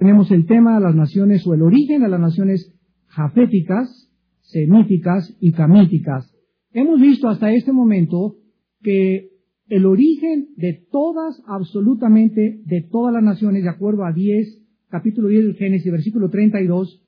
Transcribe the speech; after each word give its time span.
tenemos 0.00 0.30
el 0.30 0.46
tema 0.46 0.76
de 0.76 0.80
las 0.80 0.94
naciones 0.94 1.46
o 1.46 1.52
el 1.52 1.60
origen 1.60 2.00
de 2.00 2.08
las 2.08 2.18
naciones 2.18 2.74
jaféticas, 3.08 4.10
semíticas 4.40 5.36
y 5.40 5.52
camíticas. 5.52 6.34
Hemos 6.72 6.98
visto 6.98 7.28
hasta 7.28 7.52
este 7.52 7.70
momento 7.70 8.36
que 8.80 9.28
el 9.68 9.84
origen 9.84 10.54
de 10.56 10.86
todas, 10.90 11.42
absolutamente 11.46 12.62
de 12.64 12.80
todas 12.90 13.12
las 13.12 13.22
naciones, 13.22 13.62
de 13.62 13.68
acuerdo 13.68 14.06
a 14.06 14.12
10, 14.14 14.62
capítulo 14.88 15.28
10 15.28 15.44
del 15.44 15.56
Génesis, 15.56 15.92
versículo 15.92 16.30
32, 16.30 17.02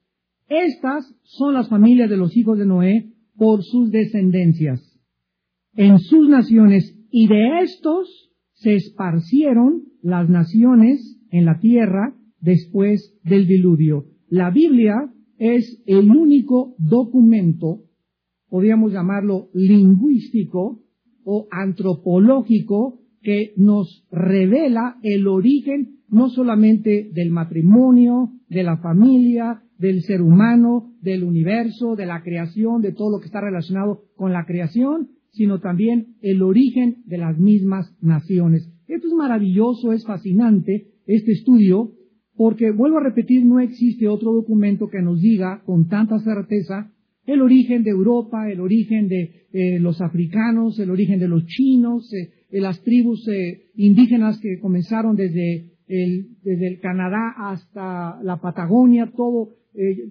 estas 0.50 1.14
son 1.22 1.54
las 1.54 1.70
familias 1.70 2.10
de 2.10 2.18
los 2.18 2.36
hijos 2.36 2.58
de 2.58 2.66
Noé 2.66 3.14
por 3.36 3.62
sus 3.62 3.90
descendencias, 3.90 5.00
en 5.76 5.98
sus 5.98 6.28
naciones, 6.28 6.94
y 7.10 7.26
de 7.26 7.60
estos 7.62 8.30
se 8.52 8.74
esparcieron 8.74 9.84
las 10.02 10.28
naciones 10.28 11.18
en 11.30 11.46
la 11.46 11.58
tierra 11.58 12.18
después 12.42 13.18
del 13.24 13.46
diluvio. 13.46 14.04
La 14.28 14.50
Biblia 14.50 14.94
es 15.38 15.82
el 15.86 16.10
único 16.10 16.74
documento, 16.78 17.84
podríamos 18.48 18.92
llamarlo 18.92 19.48
lingüístico 19.54 20.82
o 21.24 21.46
antropológico, 21.50 22.98
que 23.22 23.52
nos 23.56 24.04
revela 24.10 24.98
el 25.02 25.28
origen 25.28 26.00
no 26.08 26.28
solamente 26.28 27.08
del 27.12 27.30
matrimonio, 27.30 28.32
de 28.48 28.64
la 28.64 28.78
familia, 28.78 29.62
del 29.78 30.02
ser 30.02 30.22
humano, 30.22 30.92
del 31.00 31.24
universo, 31.24 31.94
de 31.96 32.06
la 32.06 32.22
creación, 32.22 32.82
de 32.82 32.92
todo 32.92 33.12
lo 33.12 33.20
que 33.20 33.26
está 33.26 33.40
relacionado 33.40 34.02
con 34.16 34.32
la 34.32 34.44
creación, 34.44 35.10
sino 35.30 35.60
también 35.60 36.16
el 36.20 36.42
origen 36.42 37.02
de 37.06 37.18
las 37.18 37.38
mismas 37.38 37.96
naciones. 38.00 38.70
Esto 38.86 39.06
es 39.06 39.14
maravilloso, 39.14 39.92
es 39.92 40.04
fascinante, 40.04 40.88
este 41.06 41.32
estudio, 41.32 41.92
porque, 42.42 42.72
vuelvo 42.72 42.98
a 42.98 43.04
repetir, 43.04 43.44
no 43.46 43.60
existe 43.60 44.08
otro 44.08 44.32
documento 44.32 44.88
que 44.88 45.00
nos 45.00 45.20
diga 45.20 45.62
con 45.64 45.86
tanta 45.86 46.18
certeza 46.18 46.90
el 47.24 47.40
origen 47.40 47.84
de 47.84 47.90
Europa, 47.90 48.50
el 48.50 48.58
origen 48.58 49.06
de 49.06 49.46
eh, 49.52 49.78
los 49.78 50.00
africanos, 50.00 50.76
el 50.80 50.90
origen 50.90 51.20
de 51.20 51.28
los 51.28 51.46
chinos, 51.46 52.12
eh, 52.12 52.32
las 52.60 52.82
tribus 52.82 53.28
eh, 53.28 53.66
indígenas 53.76 54.40
que 54.40 54.58
comenzaron 54.58 55.14
desde 55.14 55.70
el, 55.86 56.30
desde 56.42 56.66
el 56.66 56.80
Canadá 56.80 57.32
hasta 57.38 58.20
la 58.24 58.40
Patagonia, 58.40 59.12
todo, 59.16 59.50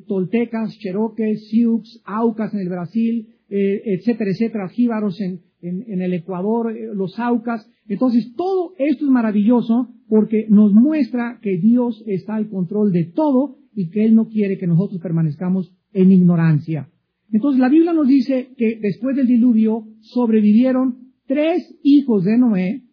toltecas, 0.07 0.71
cheroques, 0.79 1.49
sioux, 1.49 1.83
aucas 2.05 2.53
en 2.53 2.61
el 2.61 2.69
Brasil, 2.69 3.27
etcétera, 3.51 4.31
etcétera, 4.31 4.69
jíbaros 4.69 5.19
en, 5.19 5.41
el 5.61 6.13
Ecuador, 6.13 6.73
los 6.95 7.19
aucas. 7.19 7.69
Entonces, 7.87 8.33
todo 8.35 8.73
esto 8.79 9.05
es 9.05 9.11
maravilloso 9.11 9.89
porque 10.07 10.47
nos 10.49 10.73
muestra 10.73 11.39
que 11.41 11.57
Dios 11.57 12.03
está 12.07 12.35
al 12.35 12.49
control 12.49 12.91
de 12.91 13.05
todo 13.05 13.57
y 13.75 13.89
que 13.89 14.05
Él 14.05 14.15
no 14.15 14.27
quiere 14.27 14.57
que 14.57 14.67
nosotros 14.67 15.01
permanezcamos 15.01 15.71
en 15.93 16.11
ignorancia. 16.11 16.89
Entonces 17.31 17.59
la 17.59 17.69
Biblia 17.69 17.93
nos 17.93 18.07
dice 18.07 18.49
que 18.57 18.77
después 18.81 19.15
del 19.15 19.27
diluvio 19.27 19.87
sobrevivieron 20.01 21.13
tres 21.27 21.77
hijos 21.81 22.25
de 22.25 22.37
Noé 22.37 22.83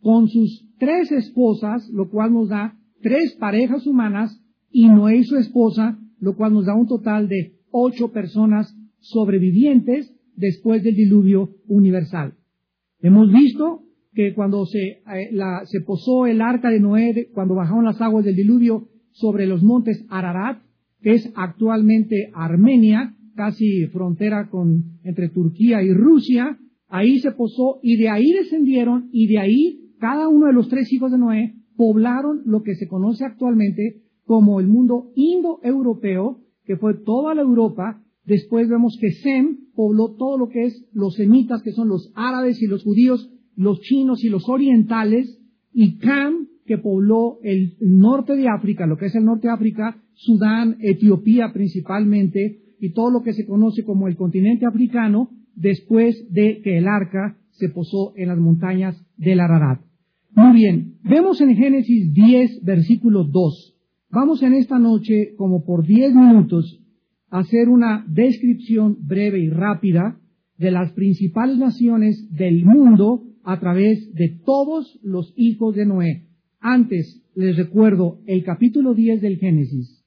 con 0.00 0.28
sus 0.28 0.66
tres 0.78 1.12
esposas, 1.12 1.88
lo 1.90 2.08
cual 2.08 2.32
nos 2.32 2.48
da 2.48 2.78
tres 3.02 3.36
parejas 3.38 3.86
humanas 3.86 4.42
y 4.70 4.88
Noé 4.88 5.18
y 5.18 5.24
su 5.24 5.36
esposa, 5.36 5.98
lo 6.20 6.36
cual 6.36 6.54
nos 6.54 6.66
da 6.66 6.74
un 6.74 6.86
total 6.86 7.28
de 7.28 7.56
ocho 7.70 8.12
personas 8.12 8.74
sobrevivientes 9.08 10.14
después 10.36 10.82
del 10.82 10.94
diluvio 10.94 11.50
universal. 11.66 12.34
Hemos 13.00 13.32
visto 13.32 13.82
que 14.12 14.34
cuando 14.34 14.64
se, 14.66 14.80
eh, 14.80 15.30
se 15.64 15.80
posó 15.82 16.26
el 16.26 16.40
arca 16.40 16.70
de 16.70 16.80
Noé, 16.80 17.28
cuando 17.32 17.54
bajaron 17.54 17.84
las 17.84 18.00
aguas 18.00 18.24
del 18.24 18.36
diluvio 18.36 18.88
sobre 19.10 19.46
los 19.46 19.62
montes 19.62 20.04
Ararat, 20.08 20.62
que 21.00 21.12
es 21.12 21.32
actualmente 21.36 22.30
Armenia, 22.34 23.14
casi 23.34 23.86
frontera 23.88 24.48
con, 24.48 24.98
entre 25.04 25.28
Turquía 25.28 25.82
y 25.82 25.92
Rusia, 25.92 26.58
ahí 26.88 27.18
se 27.18 27.32
posó 27.32 27.78
y 27.82 27.96
de 27.96 28.08
ahí 28.08 28.32
descendieron 28.32 29.08
y 29.12 29.26
de 29.26 29.38
ahí 29.38 29.92
cada 29.98 30.28
uno 30.28 30.46
de 30.46 30.52
los 30.52 30.68
tres 30.68 30.92
hijos 30.92 31.12
de 31.12 31.18
Noé 31.18 31.54
poblaron 31.76 32.42
lo 32.46 32.62
que 32.62 32.74
se 32.74 32.88
conoce 32.88 33.24
actualmente 33.24 34.02
como 34.24 34.60
el 34.60 34.66
mundo 34.66 35.12
indoeuropeo, 35.14 36.40
que 36.64 36.76
fue 36.76 36.94
toda 36.94 37.34
la 37.34 37.42
Europa. 37.42 38.02
Después 38.26 38.68
vemos 38.68 38.98
que 39.00 39.12
Sem 39.12 39.56
pobló 39.74 40.16
todo 40.16 40.36
lo 40.36 40.48
que 40.48 40.64
es 40.64 40.84
los 40.92 41.14
semitas, 41.14 41.62
que 41.62 41.72
son 41.72 41.88
los 41.88 42.12
árabes 42.14 42.60
y 42.60 42.66
los 42.66 42.82
judíos, 42.82 43.30
los 43.54 43.80
chinos 43.80 44.24
y 44.24 44.28
los 44.28 44.48
orientales, 44.48 45.40
y 45.72 45.98
Cam, 45.98 46.48
que 46.66 46.78
pobló 46.78 47.38
el 47.42 47.76
norte 47.80 48.34
de 48.34 48.48
África, 48.48 48.86
lo 48.86 48.96
que 48.96 49.06
es 49.06 49.14
el 49.14 49.24
norte 49.24 49.46
de 49.46 49.54
África, 49.54 50.02
Sudán, 50.14 50.76
Etiopía 50.80 51.52
principalmente, 51.52 52.74
y 52.80 52.92
todo 52.92 53.10
lo 53.10 53.22
que 53.22 53.32
se 53.32 53.46
conoce 53.46 53.84
como 53.84 54.08
el 54.08 54.16
continente 54.16 54.66
africano 54.66 55.30
después 55.54 56.26
de 56.30 56.60
que 56.62 56.78
el 56.78 56.88
arca 56.88 57.38
se 57.50 57.68
posó 57.68 58.12
en 58.16 58.28
las 58.28 58.38
montañas 58.38 59.00
del 59.16 59.40
Ararat. 59.40 59.80
Muy 60.34 60.54
bien, 60.54 60.98
vemos 61.02 61.40
en 61.40 61.56
Génesis 61.56 62.12
10, 62.12 62.64
versículo 62.64 63.24
2. 63.24 63.74
Vamos 64.10 64.42
en 64.42 64.54
esta 64.54 64.78
noche, 64.78 65.34
como 65.36 65.64
por 65.64 65.86
10 65.86 66.14
minutos, 66.14 66.82
hacer 67.30 67.68
una 67.68 68.04
descripción 68.08 68.96
breve 69.00 69.40
y 69.40 69.50
rápida 69.50 70.18
de 70.56 70.70
las 70.70 70.92
principales 70.92 71.58
naciones 71.58 72.28
del 72.34 72.64
mundo 72.64 73.24
a 73.44 73.60
través 73.60 74.12
de 74.14 74.40
todos 74.44 74.98
los 75.02 75.32
hijos 75.36 75.74
de 75.74 75.86
Noé. 75.86 76.26
Antes, 76.60 77.22
les 77.34 77.56
recuerdo 77.56 78.20
el 78.26 78.42
capítulo 78.42 78.94
10 78.94 79.20
del 79.20 79.38
Génesis 79.38 80.06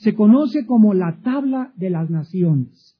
se 0.00 0.14
conoce 0.14 0.64
como 0.64 0.94
la 0.94 1.20
tabla 1.22 1.74
de 1.76 1.90
las 1.90 2.08
naciones. 2.08 2.96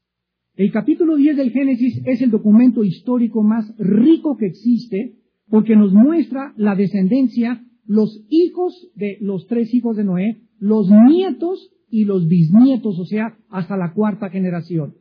El 0.54 0.70
capítulo 0.70 1.16
10 1.16 1.36
del 1.36 1.50
Génesis 1.50 2.02
es 2.04 2.20
el 2.20 2.30
documento 2.30 2.84
histórico 2.84 3.42
más 3.42 3.74
rico 3.78 4.36
que 4.36 4.46
existe 4.46 5.16
porque 5.48 5.76
nos 5.76 5.94
muestra 5.94 6.52
la 6.58 6.76
descendencia, 6.76 7.64
los 7.86 8.22
hijos 8.28 8.90
de 8.94 9.16
los 9.22 9.46
tres 9.46 9.72
hijos 9.72 9.96
de 9.96 10.04
Noé, 10.04 10.42
los 10.58 10.90
nietos 10.90 11.72
y 11.90 12.04
los 12.04 12.28
bisnietos, 12.28 12.98
o 12.98 13.04
sea, 13.04 13.36
hasta 13.48 13.76
la 13.76 13.92
cuarta 13.92 14.30
generación. 14.30 14.94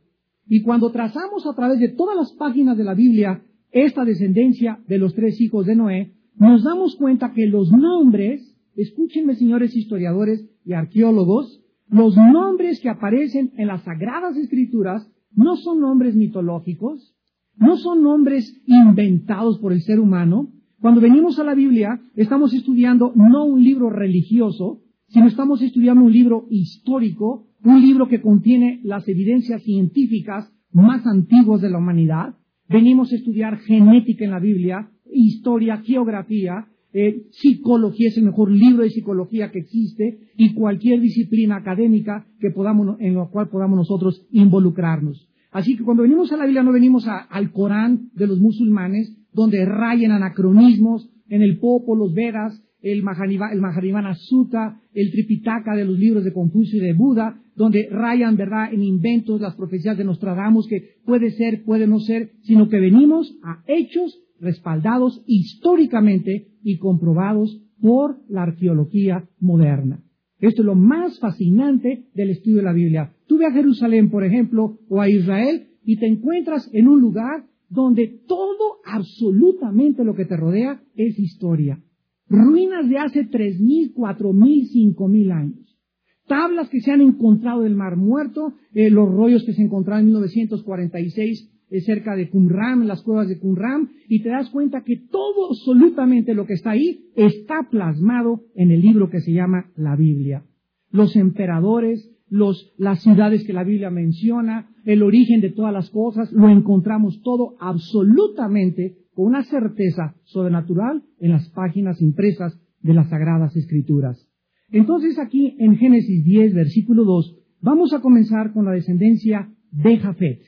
Y 0.48 0.62
cuando 0.62 0.90
trazamos 0.90 1.46
a 1.46 1.54
través 1.54 1.78
de 1.78 1.88
todas 1.88 2.16
las 2.16 2.32
páginas 2.32 2.76
de 2.76 2.84
la 2.84 2.94
Biblia 2.94 3.42
esta 3.70 4.04
descendencia 4.04 4.80
de 4.88 4.98
los 4.98 5.14
tres 5.14 5.40
hijos 5.40 5.66
de 5.66 5.76
Noé, 5.76 6.12
nos 6.36 6.64
damos 6.64 6.96
cuenta 6.96 7.32
que 7.32 7.46
los 7.46 7.70
nombres, 7.70 8.56
escúchenme 8.74 9.36
señores 9.36 9.76
historiadores 9.76 10.44
y 10.64 10.72
arqueólogos, 10.72 11.60
los 11.88 12.16
nombres 12.16 12.80
que 12.80 12.88
aparecen 12.88 13.52
en 13.56 13.68
las 13.68 13.82
Sagradas 13.82 14.36
Escrituras 14.36 15.08
no 15.34 15.56
son 15.56 15.80
nombres 15.80 16.16
mitológicos, 16.16 17.14
no 17.56 17.76
son 17.76 18.02
nombres 18.02 18.60
inventados 18.66 19.58
por 19.58 19.72
el 19.72 19.82
ser 19.82 20.00
humano. 20.00 20.50
Cuando 20.80 21.00
venimos 21.00 21.38
a 21.38 21.44
la 21.44 21.54
Biblia, 21.54 22.00
estamos 22.16 22.54
estudiando 22.54 23.12
no 23.14 23.44
un 23.44 23.62
libro 23.62 23.90
religioso, 23.90 24.80
sino 25.10 25.26
estamos 25.26 25.60
estudiando 25.60 26.04
un 26.04 26.12
libro 26.12 26.46
histórico, 26.50 27.46
un 27.62 27.80
libro 27.82 28.08
que 28.08 28.20
contiene 28.20 28.80
las 28.84 29.06
evidencias 29.08 29.62
científicas 29.62 30.52
más 30.72 31.06
antiguas 31.06 31.60
de 31.60 31.70
la 31.70 31.78
humanidad. 31.78 32.36
Venimos 32.68 33.12
a 33.12 33.16
estudiar 33.16 33.58
genética 33.58 34.24
en 34.24 34.30
la 34.30 34.38
Biblia, 34.38 34.90
historia, 35.12 35.78
geografía, 35.78 36.66
eh, 36.92 37.26
psicología 37.30 38.08
es 38.08 38.16
el 38.18 38.24
mejor 38.24 38.50
libro 38.50 38.82
de 38.82 38.90
psicología 38.90 39.50
que 39.50 39.60
existe 39.60 40.30
y 40.36 40.54
cualquier 40.54 41.00
disciplina 41.00 41.56
académica 41.56 42.26
en 42.40 43.14
la 43.14 43.26
cual 43.26 43.48
podamos 43.48 43.76
nosotros 43.76 44.26
involucrarnos. 44.32 45.28
Así 45.52 45.76
que 45.76 45.84
cuando 45.84 46.04
venimos 46.04 46.32
a 46.32 46.36
la 46.36 46.44
Biblia 46.44 46.62
no 46.62 46.72
venimos 46.72 47.06
al 47.06 47.52
Corán 47.52 48.10
de 48.14 48.26
los 48.26 48.40
musulmanes, 48.40 49.16
donde 49.32 49.64
rayen 49.64 50.12
anacronismos, 50.12 51.10
en 51.30 51.42
el 51.42 51.58
Popo, 51.58 51.96
los 51.96 52.12
Vedas, 52.12 52.62
el 52.82 53.02
Mahanivana 53.02 54.14
Sutta, 54.14 54.80
el 54.92 55.10
Tripitaka 55.10 55.74
de 55.74 55.84
los 55.84 55.98
libros 55.98 56.24
de 56.24 56.32
Confucio 56.32 56.78
y 56.78 56.86
de 56.86 56.92
Buda, 56.92 57.40
donde 57.54 57.88
rayan, 57.90 58.36
¿verdad?, 58.36 58.72
en 58.72 58.82
inventos 58.82 59.40
las 59.40 59.54
profecías 59.54 59.96
de 59.96 60.04
Nostradamus, 60.04 60.66
que 60.66 60.96
puede 61.04 61.30
ser, 61.30 61.62
puede 61.64 61.86
no 61.86 61.98
ser, 62.00 62.32
sino 62.42 62.68
que 62.68 62.80
venimos 62.80 63.34
a 63.42 63.62
hechos 63.66 64.18
respaldados 64.40 65.22
históricamente 65.26 66.48
y 66.62 66.78
comprobados 66.78 67.60
por 67.80 68.18
la 68.28 68.42
arqueología 68.44 69.28
moderna. 69.38 70.02
Esto 70.38 70.62
es 70.62 70.66
lo 70.66 70.74
más 70.74 71.18
fascinante 71.18 72.06
del 72.14 72.30
estudio 72.30 72.58
de 72.58 72.62
la 72.62 72.72
Biblia. 72.72 73.12
Tú 73.26 73.36
ve 73.36 73.46
a 73.46 73.52
Jerusalén, 73.52 74.10
por 74.10 74.24
ejemplo, 74.24 74.78
o 74.88 75.00
a 75.00 75.08
Israel 75.08 75.68
y 75.84 75.98
te 75.98 76.06
encuentras 76.06 76.70
en 76.72 76.88
un 76.88 77.00
lugar 77.00 77.44
donde 77.70 78.20
todo, 78.26 78.80
absolutamente 78.84 80.04
lo 80.04 80.14
que 80.14 80.26
te 80.26 80.36
rodea 80.36 80.82
es 80.94 81.18
historia. 81.18 81.82
Ruinas 82.28 82.88
de 82.88 82.98
hace 82.98 83.24
tres 83.24 83.58
mil, 83.60 83.92
cuatro 83.94 84.32
mil, 84.32 84.66
cinco 84.66 85.08
mil 85.08 85.32
años. 85.32 85.78
Tablas 86.26 86.68
que 86.68 86.80
se 86.80 86.92
han 86.92 87.00
encontrado 87.00 87.62
del 87.62 87.74
Mar 87.74 87.96
Muerto, 87.96 88.52
eh, 88.74 88.90
los 88.90 89.08
rollos 89.08 89.44
que 89.44 89.54
se 89.54 89.62
encontraron 89.62 90.02
en 90.02 90.06
1946 90.06 91.50
cerca 91.78 92.16
de 92.16 92.28
Qumran, 92.28 92.88
las 92.88 93.02
cuevas 93.02 93.28
de 93.28 93.38
Qumran, 93.38 93.90
y 94.08 94.22
te 94.22 94.30
das 94.30 94.50
cuenta 94.50 94.82
que 94.82 94.96
todo 94.96 95.50
absolutamente 95.50 96.34
lo 96.34 96.44
que 96.46 96.54
está 96.54 96.70
ahí 96.70 97.10
está 97.14 97.68
plasmado 97.70 98.42
en 98.54 98.72
el 98.72 98.80
libro 98.80 99.08
que 99.08 99.20
se 99.20 99.32
llama 99.32 99.70
la 99.76 99.94
Biblia. 99.96 100.44
los 100.92 101.14
emperadores, 101.14 102.10
los, 102.30 102.72
las 102.78 103.02
ciudades 103.02 103.44
que 103.44 103.52
la 103.52 103.64
Biblia 103.64 103.90
menciona, 103.90 104.70
el 104.84 105.02
origen 105.02 105.40
de 105.40 105.50
todas 105.50 105.72
las 105.72 105.90
cosas, 105.90 106.32
lo 106.32 106.48
encontramos 106.48 107.20
todo 107.22 107.56
absolutamente 107.60 108.96
con 109.14 109.26
una 109.26 109.42
certeza 109.42 110.14
sobrenatural 110.24 111.02
en 111.18 111.32
las 111.32 111.48
páginas 111.50 112.00
impresas 112.00 112.58
de 112.80 112.94
las 112.94 113.10
Sagradas 113.10 113.54
Escrituras. 113.56 114.26
Entonces 114.70 115.18
aquí 115.18 115.56
en 115.58 115.76
Génesis 115.76 116.24
10, 116.24 116.54
versículo 116.54 117.04
2, 117.04 117.36
vamos 117.60 117.92
a 117.92 118.00
comenzar 118.00 118.52
con 118.52 118.64
la 118.64 118.72
descendencia 118.72 119.52
de 119.72 119.98
Jafet. 119.98 120.40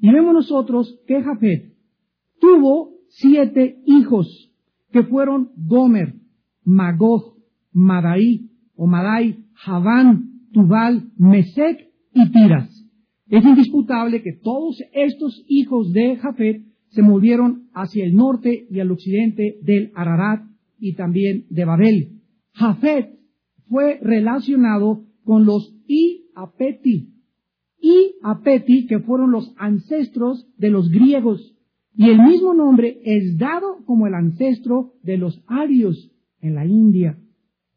Y 0.00 0.10
vemos 0.10 0.32
nosotros 0.32 1.00
que 1.06 1.22
Jafet 1.22 1.74
tuvo 2.40 2.92
siete 3.08 3.82
hijos 3.86 4.52
que 4.92 5.02
fueron 5.02 5.50
Gomer, 5.56 6.14
Magog, 6.64 7.36
Madai 7.72 8.48
o 8.76 8.86
Madai, 8.86 9.44
Javán, 9.54 10.31
Tubal, 10.52 11.10
Mesec 11.16 11.88
y 12.14 12.30
Tiras. 12.30 12.68
Es 13.28 13.44
indisputable 13.44 14.22
que 14.22 14.32
todos 14.32 14.82
estos 14.92 15.42
hijos 15.48 15.92
de 15.92 16.16
Jafet 16.16 16.62
se 16.90 17.02
movieron 17.02 17.70
hacia 17.72 18.04
el 18.04 18.14
norte 18.14 18.66
y 18.70 18.80
al 18.80 18.90
occidente 18.90 19.58
del 19.62 19.90
Ararat 19.94 20.42
y 20.78 20.94
también 20.94 21.46
de 21.48 21.64
Babel. 21.64 22.20
Jafet 22.52 23.18
fue 23.68 23.98
relacionado 24.02 25.06
con 25.24 25.46
los 25.46 25.74
I-Apeti. 25.86 27.14
I-Apeti, 27.80 28.86
que 28.86 29.00
fueron 29.00 29.30
los 29.30 29.54
ancestros 29.56 30.46
de 30.58 30.70
los 30.70 30.90
griegos. 30.90 31.56
Y 31.94 32.10
el 32.10 32.22
mismo 32.22 32.54
nombre 32.54 33.00
es 33.04 33.38
dado 33.38 33.84
como 33.86 34.06
el 34.06 34.14
ancestro 34.14 34.92
de 35.02 35.16
los 35.16 35.42
arios 35.46 36.10
en 36.40 36.54
la 36.54 36.66
India. 36.66 37.18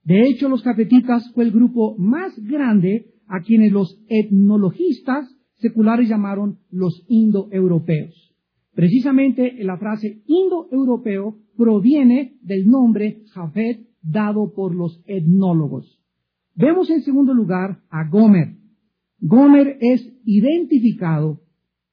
De 0.06 0.28
hecho, 0.28 0.50
los 0.50 0.62
cafetitas 0.62 1.32
fue 1.34 1.46
el 1.46 1.52
grupo 1.52 1.98
más 1.98 2.38
grande 2.40 3.08
a 3.28 3.42
quienes 3.42 3.72
los 3.72 4.00
etnologistas 4.08 5.28
seculares 5.56 6.08
llamaron 6.08 6.60
los 6.70 7.04
indoeuropeos. 7.08 8.36
Precisamente 8.76 9.56
la 9.64 9.78
frase 9.78 10.22
indoeuropeo 10.28 11.38
proviene 11.58 12.38
del 12.42 12.68
nombre 12.68 13.24
Jafet 13.34 13.88
dado 14.04 14.54
por 14.54 14.76
los 14.76 15.02
etnólogos. 15.08 16.00
Vemos 16.54 16.90
en 16.92 17.02
segundo 17.02 17.34
lugar 17.34 17.82
a 17.90 18.08
Gomer. 18.08 18.58
Gomer 19.20 19.78
es 19.82 20.08
identificado 20.24 21.42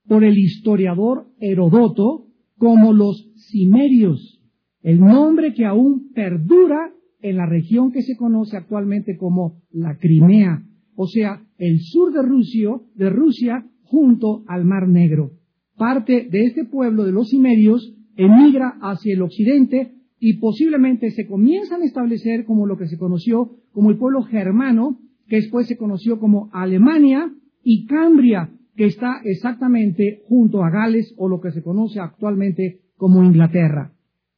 por 0.06 0.22
el 0.22 0.36
historiador 0.36 1.28
Herodoto 1.40 2.26
como 2.58 2.92
los 2.92 3.32
cimerios, 3.50 4.40
el 4.82 5.00
nombre 5.00 5.54
que 5.54 5.64
aún 5.64 6.10
perdura 6.12 6.92
en 7.22 7.36
la 7.36 7.46
región 7.46 7.92
que 7.92 8.02
se 8.02 8.16
conoce 8.16 8.56
actualmente 8.56 9.16
como 9.16 9.62
la 9.70 9.96
Crimea, 9.96 10.62
o 10.94 11.06
sea, 11.06 11.42
el 11.58 11.80
sur 11.80 12.12
de 12.12 12.22
Rusia, 12.22 12.70
de 12.94 13.10
Rusia 13.10 13.64
junto 13.84 14.42
al 14.46 14.64
Mar 14.64 14.88
Negro. 14.88 15.32
Parte 15.76 16.28
de 16.30 16.44
este 16.44 16.64
pueblo 16.64 17.04
de 17.04 17.12
los 17.12 17.30
cimerios 17.30 17.94
emigra 18.16 18.76
hacia 18.80 19.14
el 19.14 19.22
occidente 19.22 19.94
y 20.18 20.34
posiblemente 20.34 21.10
se 21.10 21.26
comienzan 21.26 21.82
a 21.82 21.84
establecer 21.84 22.44
como 22.44 22.66
lo 22.66 22.76
que 22.76 22.86
se 22.86 22.98
conoció 22.98 23.56
como 23.72 23.90
el 23.90 23.96
pueblo 23.96 24.22
germano, 24.22 24.98
que 25.26 25.36
después 25.36 25.66
se 25.66 25.76
conoció 25.76 26.18
como 26.18 26.50
Alemania 26.52 27.32
y 27.62 27.86
Cambria, 27.86 28.50
que 28.76 28.84
está 28.84 29.20
exactamente 29.24 30.22
junto 30.28 30.62
a 30.62 30.70
Gales 30.70 31.14
o 31.16 31.28
lo 31.28 31.40
que 31.40 31.52
se 31.52 31.62
conoce 31.62 32.00
actualmente 32.00 32.80
como 32.96 33.24
Inglaterra. 33.24 33.92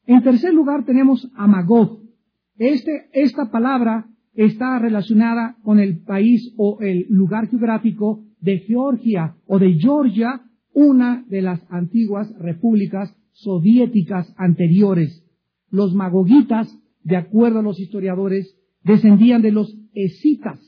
En 0.07 0.23
tercer 0.23 0.53
lugar 0.53 0.85
tenemos 0.85 1.29
a 1.35 1.47
Magog, 1.47 2.04
este, 2.57 3.09
esta 3.13 3.51
palabra 3.51 4.07
está 4.33 4.79
relacionada 4.79 5.57
con 5.63 5.79
el 5.79 5.99
país 6.03 6.53
o 6.57 6.79
el 6.81 7.05
lugar 7.09 7.47
geográfico 7.49 8.23
de 8.41 8.59
Georgia 8.59 9.35
o 9.45 9.59
de 9.59 9.73
Georgia, 9.73 10.41
una 10.73 11.25
de 11.27 11.41
las 11.41 11.61
antiguas 11.69 12.33
repúblicas 12.37 13.15
soviéticas 13.31 14.33
anteriores. 14.37 15.23
Los 15.69 15.93
magogitas, 15.93 16.77
de 17.03 17.17
acuerdo 17.17 17.59
a 17.59 17.63
los 17.63 17.79
historiadores, 17.79 18.57
descendían 18.83 19.41
de 19.41 19.51
los 19.51 19.77
escitas, 19.93 20.59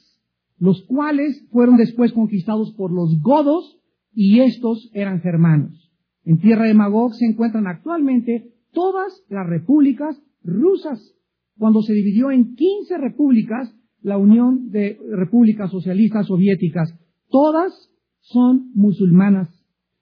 los 0.57 0.83
cuales 0.83 1.45
fueron 1.51 1.77
después 1.77 2.13
conquistados 2.13 2.73
por 2.73 2.91
los 2.91 3.21
godos 3.21 3.79
y 4.13 4.39
estos 4.39 4.89
eran 4.93 5.21
germanos. 5.21 5.91
En 6.23 6.39
tierra 6.39 6.65
de 6.65 6.73
Magog 6.73 7.13
se 7.13 7.25
encuentran 7.25 7.67
actualmente 7.67 8.51
todas 8.71 9.23
las 9.29 9.47
repúblicas 9.47 10.21
rusas 10.43 11.16
cuando 11.57 11.81
se 11.81 11.93
dividió 11.93 12.31
en 12.31 12.55
15 12.55 12.97
repúblicas 12.97 13.73
la 14.01 14.17
Unión 14.17 14.69
de 14.69 14.97
Repúblicas 15.11 15.71
Socialistas 15.71 16.27
Soviéticas. 16.27 16.93
Todas 17.29 17.73
son 18.19 18.71
musulmanas, 18.73 19.49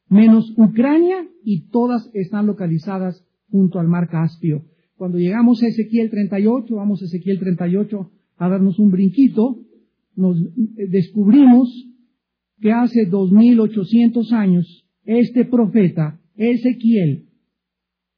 menos 0.09 0.53
Ucrania 0.57 1.27
y 1.43 1.69
todas 1.69 2.09
están 2.13 2.45
localizadas 2.45 3.25
junto 3.49 3.79
al 3.79 3.87
mar 3.87 4.09
Caspio. 4.09 4.65
Cuando 4.95 5.17
llegamos 5.17 5.61
a 5.63 5.67
Ezequiel 5.67 6.09
38, 6.09 6.75
vamos 6.75 7.01
a 7.01 7.05
Ezequiel 7.05 7.39
38 7.39 8.11
a 8.37 8.49
darnos 8.49 8.79
un 8.79 8.91
brinquito, 8.91 9.59
nos 10.15 10.37
descubrimos 10.89 11.69
que 12.59 12.71
hace 12.71 13.05
2800 13.05 14.31
años 14.31 14.87
este 15.03 15.45
profeta 15.45 16.19
Ezequiel 16.35 17.29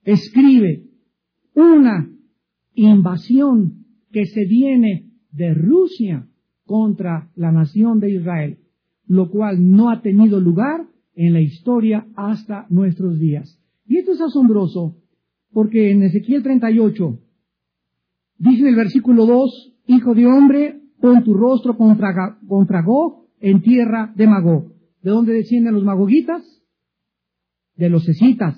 escribe 0.03 0.85
una 1.53 2.09
invasión 2.77 3.85
que 4.11 4.25
se 4.25 4.45
viene 4.45 5.11
de 5.31 5.53
Rusia 5.53 6.27
contra 6.65 7.29
la 7.35 7.51
nación 7.51 7.99
de 7.99 8.11
Israel, 8.11 8.59
lo 9.07 9.29
cual 9.29 9.69
no 9.71 9.89
ha 9.89 10.01
tenido 10.01 10.39
lugar 10.39 10.87
en 11.15 11.33
la 11.33 11.41
historia 11.41 12.07
hasta 12.15 12.67
nuestros 12.69 13.19
días. 13.19 13.59
Y 13.85 13.97
esto 13.97 14.11
es 14.11 14.21
asombroso 14.21 14.97
porque 15.51 15.91
en 15.91 16.03
Ezequiel 16.03 16.43
38 16.43 17.19
dice 18.37 18.61
en 18.61 18.67
el 18.67 18.75
versículo 18.75 19.25
2, 19.25 19.73
Hijo 19.87 20.13
de 20.13 20.25
hombre, 20.27 20.81
pon 20.99 21.23
tu 21.23 21.33
rostro 21.33 21.77
contra, 21.77 22.37
contra 22.47 22.83
en 23.39 23.61
tierra 23.61 24.13
de 24.15 24.27
Magog. 24.27 24.73
¿De 25.01 25.11
dónde 25.11 25.33
descienden 25.33 25.73
los 25.73 25.83
magogitas? 25.83 26.43
De 27.75 27.89
los 27.89 28.07
escitas. 28.07 28.55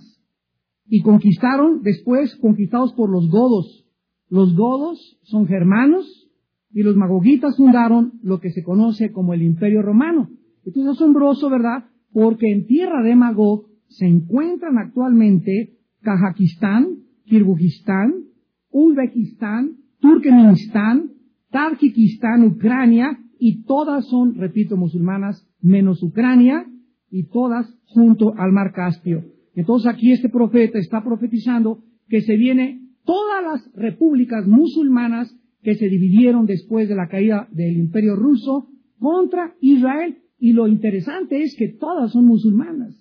Y 0.88 1.02
conquistaron, 1.02 1.84
después 1.84 2.36
conquistados 2.38 2.94
por 2.94 3.12
los 3.12 3.30
godos, 3.30 3.86
los 4.30 4.56
godos 4.56 5.18
son 5.24 5.48
germanos 5.48 6.30
y 6.72 6.84
los 6.84 6.96
magogitas 6.96 7.58
fundaron 7.58 8.14
lo 8.22 8.40
que 8.40 8.52
se 8.52 8.64
conoce 8.64 9.12
como 9.12 9.34
el 9.34 9.42
Imperio 9.42 9.82
Romano. 9.82 10.30
Esto 10.66 10.82
es 10.82 10.88
asombroso, 10.88 11.50
¿verdad? 11.50 11.86
Porque 12.12 12.52
en 12.52 12.66
tierra 12.68 13.02
de 13.04 13.16
Magog 13.16 13.68
se 13.88 14.06
encuentran 14.06 14.78
actualmente 14.78 15.78
Kazajistán, 16.02 17.00
Kirguistán, 17.26 18.26
Uzbekistán, 18.72 19.78
Turkmenistán, 20.00 21.12
Tadjikistán, 21.50 22.44
Ucrania, 22.44 23.20
y 23.40 23.64
todas 23.64 24.06
son, 24.08 24.36
repito, 24.36 24.78
musulmanas, 24.78 25.48
menos 25.62 26.04
Ucrania, 26.04 26.66
y 27.10 27.24
todas 27.30 27.74
junto 27.86 28.34
al 28.38 28.52
mar 28.52 28.72
Caspio. 28.74 29.24
Entonces 29.56 29.92
aquí 29.92 30.12
este 30.12 30.30
profeta 30.30 30.78
está 30.78 31.04
profetizando 31.04 31.84
que 32.08 32.22
se 32.22 32.36
viene 32.36 32.89
todas 33.10 33.44
las 33.44 33.74
repúblicas 33.74 34.46
musulmanas 34.46 35.36
que 35.64 35.74
se 35.74 35.90
dividieron 35.90 36.46
después 36.46 36.88
de 36.88 36.94
la 36.94 37.08
caída 37.08 37.48
del 37.52 37.76
imperio 37.76 38.16
ruso 38.16 38.70
contra 39.00 39.56
Israel. 39.62 40.20
Y 40.38 40.54
lo 40.54 40.68
interesante 40.68 41.42
es 41.42 41.56
que 41.58 41.70
todas 41.70 42.12
son 42.12 42.26
musulmanas. 42.26 42.96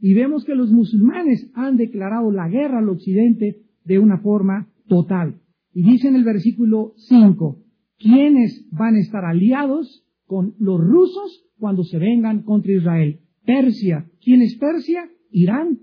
Y 0.00 0.14
vemos 0.14 0.46
que 0.46 0.54
los 0.54 0.72
musulmanes 0.72 1.50
han 1.52 1.76
declarado 1.76 2.32
la 2.32 2.48
guerra 2.48 2.78
al 2.78 2.88
occidente 2.88 3.60
de 3.84 3.98
una 3.98 4.20
forma 4.20 4.70
total. 4.88 5.38
Y 5.74 5.82
dice 5.82 6.08
en 6.08 6.16
el 6.16 6.24
versículo 6.24 6.94
5, 6.96 7.62
¿quiénes 7.98 8.66
van 8.70 8.94
a 8.94 9.00
estar 9.00 9.26
aliados 9.26 10.02
con 10.24 10.54
los 10.58 10.80
rusos 10.80 11.44
cuando 11.58 11.84
se 11.84 11.98
vengan 11.98 12.42
contra 12.42 12.72
Israel? 12.72 13.20
Persia. 13.44 14.10
¿Quién 14.22 14.40
es 14.40 14.56
Persia? 14.56 15.10
Irán. 15.30 15.78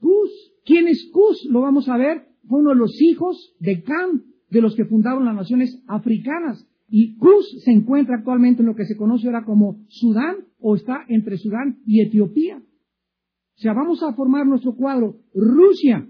Cus. 0.00 0.53
¿Quién 0.64 0.88
es 0.88 1.10
Cus? 1.12 1.46
Lo 1.50 1.60
vamos 1.60 1.88
a 1.88 1.96
ver. 1.96 2.26
Fue 2.48 2.60
uno 2.60 2.70
de 2.70 2.76
los 2.76 3.00
hijos 3.00 3.54
de 3.60 3.82
Cam, 3.82 4.22
de 4.50 4.60
los 4.60 4.74
que 4.74 4.84
fundaron 4.84 5.24
las 5.24 5.34
naciones 5.34 5.82
africanas. 5.86 6.66
Y 6.88 7.16
Cus 7.16 7.62
se 7.64 7.72
encuentra 7.72 8.16
actualmente 8.16 8.62
en 8.62 8.68
lo 8.68 8.74
que 8.74 8.84
se 8.84 8.96
conoce 8.96 9.26
ahora 9.26 9.44
como 9.44 9.78
Sudán 9.88 10.36
o 10.58 10.74
está 10.74 11.04
entre 11.08 11.38
Sudán 11.38 11.78
y 11.86 12.00
Etiopía. 12.00 12.58
O 12.58 13.60
sea, 13.60 13.72
vamos 13.72 14.02
a 14.02 14.12
formar 14.14 14.46
nuestro 14.46 14.74
cuadro. 14.74 15.16
Rusia, 15.32 16.08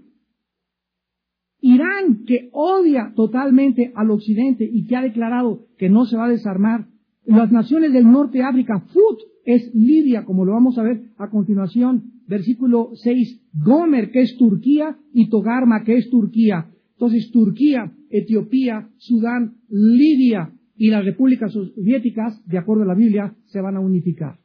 Irán, 1.59 2.25
que 2.25 2.49
odia 2.51 3.13
totalmente 3.15 3.91
al 3.95 4.11
occidente 4.11 4.67
y 4.71 4.85
que 4.87 4.95
ha 4.95 5.01
declarado 5.01 5.67
que 5.77 5.89
no 5.89 6.05
se 6.05 6.17
va 6.17 6.25
a 6.25 6.29
desarmar. 6.29 6.87
Las 7.25 7.51
naciones 7.51 7.93
del 7.93 8.11
norte 8.11 8.39
de 8.39 8.43
África, 8.43 8.79
Fut 8.93 9.19
es 9.45 9.73
Libia, 9.73 10.25
como 10.25 10.45
lo 10.45 10.53
vamos 10.53 10.77
a 10.77 10.83
ver 10.83 11.11
a 11.17 11.29
continuación 11.29 12.14
versículo 12.27 12.91
6, 12.93 13.41
Gomer, 13.53 14.11
que 14.11 14.21
es 14.21 14.37
Turquía, 14.37 14.97
y 15.13 15.29
Togarma, 15.29 15.83
que 15.83 15.97
es 15.97 16.09
Turquía. 16.09 16.71
Entonces, 16.93 17.31
Turquía, 17.31 17.91
Etiopía, 18.09 18.89
Sudán, 18.97 19.55
Libia, 19.69 20.51
y 20.77 20.89
las 20.89 21.05
repúblicas 21.05 21.53
soviéticas, 21.53 22.45
de 22.47 22.57
acuerdo 22.57 22.83
a 22.83 22.87
la 22.87 22.95
Biblia, 22.95 23.35
se 23.45 23.61
van 23.61 23.75
a 23.77 23.79
unificar. 23.79 24.39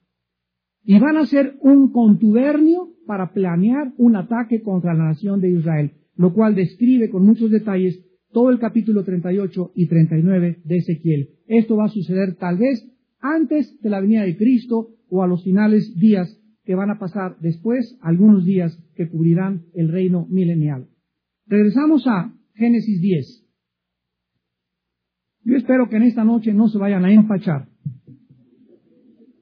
Y 0.84 0.98
van 0.98 1.16
a 1.16 1.20
hacer 1.22 1.56
un 1.60 1.92
contubernio 1.92 2.88
para 3.06 3.32
planear 3.32 3.92
un 3.98 4.16
ataque 4.16 4.62
contra 4.62 4.94
la 4.94 5.04
nación 5.04 5.40
de 5.40 5.50
Israel, 5.50 5.92
lo 6.16 6.32
cual 6.32 6.54
describe 6.54 7.10
con 7.10 7.24
muchos 7.24 7.50
detalles 7.50 8.00
todo 8.32 8.50
el 8.50 8.58
capítulo 8.58 9.04
38 9.04 9.72
y 9.74 9.88
39 9.88 10.60
de 10.64 10.76
Ezequiel. 10.76 11.30
Esto 11.48 11.76
va 11.76 11.86
a 11.86 11.88
suceder 11.88 12.36
tal 12.36 12.58
vez 12.58 12.88
antes 13.20 13.80
de 13.80 13.90
la 13.90 14.00
venida 14.00 14.22
de 14.22 14.36
Cristo 14.36 14.90
o 15.08 15.22
a 15.22 15.26
los 15.26 15.42
finales 15.42 15.94
días 15.98 16.39
que 16.64 16.74
van 16.74 16.90
a 16.90 16.98
pasar 16.98 17.36
después, 17.40 17.98
algunos 18.00 18.44
días 18.44 18.78
que 18.94 19.08
cubrirán 19.08 19.66
el 19.74 19.88
reino 19.88 20.26
milenial. 20.28 20.88
Regresamos 21.46 22.06
a 22.06 22.32
Génesis 22.54 23.00
10. 23.00 23.46
Yo 25.42 25.56
espero 25.56 25.88
que 25.88 25.96
en 25.96 26.02
esta 26.02 26.24
noche 26.24 26.52
no 26.52 26.68
se 26.68 26.78
vayan 26.78 27.04
a 27.04 27.12
empachar, 27.12 27.68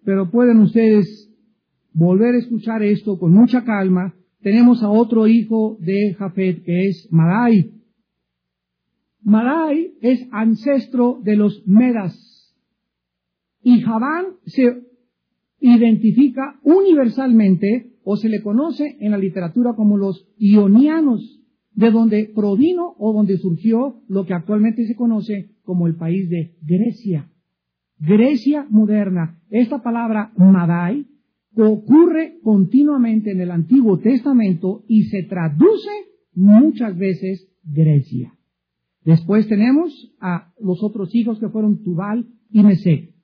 pero 0.04 0.30
pueden 0.30 0.58
ustedes 0.60 1.28
volver 1.92 2.36
a 2.36 2.38
escuchar 2.38 2.82
esto 2.82 3.18
con 3.18 3.32
mucha 3.32 3.64
calma. 3.64 4.14
Tenemos 4.40 4.82
a 4.82 4.88
otro 4.88 5.26
hijo 5.26 5.76
de 5.80 6.14
Jafet 6.14 6.64
que 6.64 6.88
es 6.88 7.08
Madai. 7.10 7.74
Madai 9.20 9.94
es 10.00 10.26
ancestro 10.30 11.20
de 11.22 11.36
los 11.36 11.66
Medas. 11.66 12.56
Y 13.60 13.80
Javán 13.80 14.26
se 14.46 14.87
identifica 15.60 16.58
universalmente 16.62 17.92
o 18.04 18.16
se 18.16 18.28
le 18.28 18.42
conoce 18.42 18.96
en 19.00 19.10
la 19.10 19.18
literatura 19.18 19.74
como 19.74 19.96
los 19.96 20.26
ionianos, 20.38 21.40
de 21.72 21.90
donde 21.90 22.30
provino 22.34 22.94
o 22.98 23.12
donde 23.12 23.36
surgió 23.38 24.02
lo 24.08 24.26
que 24.26 24.34
actualmente 24.34 24.86
se 24.86 24.96
conoce 24.96 25.50
como 25.62 25.86
el 25.86 25.96
país 25.96 26.28
de 26.28 26.56
Grecia. 26.62 27.30
Grecia 27.98 28.66
moderna. 28.70 29.40
Esta 29.50 29.82
palabra 29.82 30.32
Madai 30.36 31.06
ocurre 31.56 32.38
continuamente 32.42 33.32
en 33.32 33.40
el 33.40 33.50
Antiguo 33.50 33.98
Testamento 33.98 34.84
y 34.88 35.04
se 35.04 35.24
traduce 35.24 35.90
muchas 36.34 36.96
veces 36.96 37.48
Grecia. 37.64 38.32
Después 39.04 39.48
tenemos 39.48 40.14
a 40.20 40.52
los 40.60 40.82
otros 40.82 41.14
hijos 41.14 41.38
que 41.38 41.48
fueron 41.48 41.82
Tubal 41.82 42.26
y 42.50 42.62
Mesec. 42.62 43.14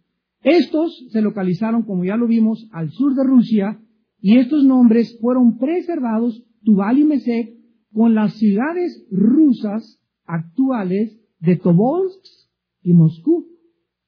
Estos 0.44 1.06
se 1.10 1.22
localizaron, 1.22 1.82
como 1.82 2.04
ya 2.04 2.16
lo 2.16 2.26
vimos, 2.26 2.68
al 2.70 2.90
sur 2.90 3.14
de 3.14 3.24
Rusia 3.24 3.80
y 4.20 4.36
estos 4.36 4.62
nombres 4.62 5.18
fueron 5.20 5.58
preservados, 5.58 6.44
Tubal 6.62 6.98
y 6.98 7.04
Mesec, 7.04 7.54
con 7.92 8.14
las 8.14 8.34
ciudades 8.34 9.06
rusas 9.10 10.00
actuales 10.26 11.18
de 11.40 11.56
Tobolsk 11.56 12.24
y 12.82 12.92
Moscú, 12.92 13.46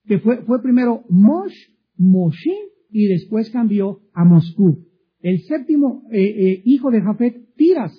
que 0.04 0.18
fue, 0.18 0.62
primero 0.62 1.04
Mosh, 1.08 1.54
Moshin 1.96 2.68
y 2.90 3.06
después 3.06 3.50
cambió 3.50 4.00
a 4.12 4.24
Moscú. 4.24 4.86
El 5.20 5.40
séptimo 5.40 6.02
eh, 6.12 6.22
eh, 6.22 6.62
hijo 6.64 6.90
de 6.90 7.00
Jafet, 7.00 7.54
Tiras, 7.56 7.92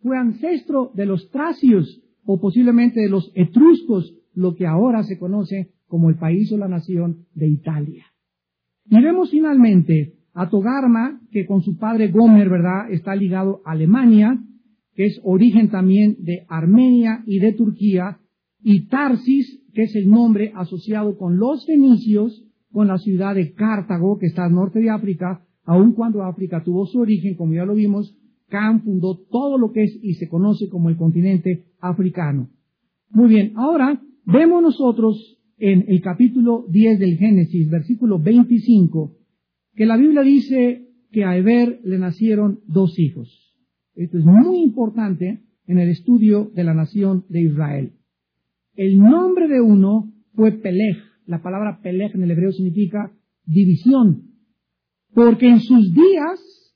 fue 0.00 0.18
ancestro 0.18 0.90
de 0.94 1.06
los 1.06 1.30
tracios 1.30 2.02
o 2.24 2.40
posiblemente 2.40 3.00
de 3.00 3.08
los 3.08 3.30
etruscos, 3.34 4.16
lo 4.32 4.56
que 4.56 4.66
ahora 4.66 5.04
se 5.04 5.18
conoce 5.18 5.73
como 5.94 6.10
el 6.10 6.16
país 6.16 6.50
o 6.50 6.58
la 6.58 6.66
nación 6.66 7.26
de 7.36 7.46
Italia. 7.46 8.04
Y 8.90 9.00
vemos 9.00 9.30
finalmente 9.30 10.14
a 10.32 10.50
Togarma, 10.50 11.20
que 11.30 11.46
con 11.46 11.62
su 11.62 11.78
padre 11.78 12.08
Gomer, 12.08 12.50
¿verdad?, 12.50 12.90
está 12.90 13.14
ligado 13.14 13.60
a 13.64 13.70
Alemania, 13.70 14.42
que 14.96 15.06
es 15.06 15.20
origen 15.22 15.70
también 15.70 16.16
de 16.18 16.46
Armenia 16.48 17.22
y 17.26 17.38
de 17.38 17.52
Turquía, 17.52 18.18
y 18.60 18.88
Tarsis, 18.88 19.62
que 19.72 19.84
es 19.84 19.94
el 19.94 20.10
nombre 20.10 20.50
asociado 20.56 21.16
con 21.16 21.38
los 21.38 21.64
fenicios, 21.64 22.44
con 22.72 22.88
la 22.88 22.98
ciudad 22.98 23.36
de 23.36 23.52
Cartago, 23.52 24.18
que 24.18 24.26
está 24.26 24.46
al 24.46 24.52
norte 24.52 24.80
de 24.80 24.90
África, 24.90 25.44
aun 25.62 25.92
cuando 25.92 26.24
África 26.24 26.64
tuvo 26.64 26.86
su 26.86 26.98
origen, 26.98 27.36
como 27.36 27.54
ya 27.54 27.64
lo 27.64 27.74
vimos, 27.74 28.18
Cam 28.48 28.82
fundó 28.82 29.16
todo 29.30 29.58
lo 29.58 29.70
que 29.70 29.84
es 29.84 29.96
y 30.02 30.14
se 30.14 30.28
conoce 30.28 30.68
como 30.68 30.88
el 30.88 30.96
continente 30.96 31.66
africano. 31.78 32.48
Muy 33.10 33.28
bien, 33.28 33.52
ahora 33.54 34.02
vemos 34.26 34.60
nosotros 34.60 35.38
en 35.58 35.84
el 35.88 36.00
capítulo 36.00 36.66
10 36.68 36.98
del 36.98 37.16
Génesis, 37.16 37.70
versículo 37.70 38.18
25, 38.18 39.16
que 39.74 39.86
la 39.86 39.96
Biblia 39.96 40.22
dice 40.22 40.88
que 41.10 41.24
a 41.24 41.36
Eber 41.36 41.80
le 41.84 41.98
nacieron 41.98 42.60
dos 42.66 42.98
hijos. 42.98 43.54
Esto 43.94 44.18
es 44.18 44.24
muy 44.24 44.62
importante 44.62 45.42
en 45.66 45.78
el 45.78 45.88
estudio 45.88 46.50
de 46.54 46.64
la 46.64 46.74
nación 46.74 47.24
de 47.28 47.42
Israel. 47.42 47.92
El 48.74 48.98
nombre 48.98 49.48
de 49.48 49.60
uno 49.60 50.12
fue 50.34 50.52
Peleg. 50.52 50.96
La 51.26 51.42
palabra 51.42 51.80
Peleg 51.82 52.14
en 52.14 52.24
el 52.24 52.30
hebreo 52.32 52.50
significa 52.50 53.12
división. 53.46 54.32
Porque 55.14 55.48
en 55.48 55.60
sus 55.60 55.94
días 55.94 56.74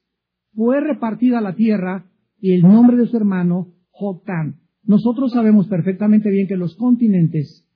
fue 0.54 0.80
repartida 0.80 1.40
la 1.40 1.56
tierra 1.56 2.08
y 2.40 2.52
el 2.52 2.62
nombre 2.62 2.96
de 2.96 3.06
su 3.06 3.16
hermano 3.16 3.74
Jotán. 3.90 4.60
Nosotros 4.84 5.32
sabemos 5.32 5.66
perfectamente 5.66 6.30
bien 6.30 6.46
que 6.46 6.56
los 6.56 6.76
continentes 6.76 7.67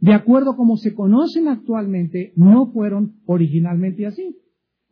de 0.00 0.14
acuerdo 0.14 0.52
a 0.52 0.56
como 0.56 0.76
se 0.76 0.94
conocen 0.94 1.48
actualmente, 1.48 2.32
no 2.34 2.72
fueron 2.72 3.16
originalmente 3.26 4.06
así. 4.06 4.36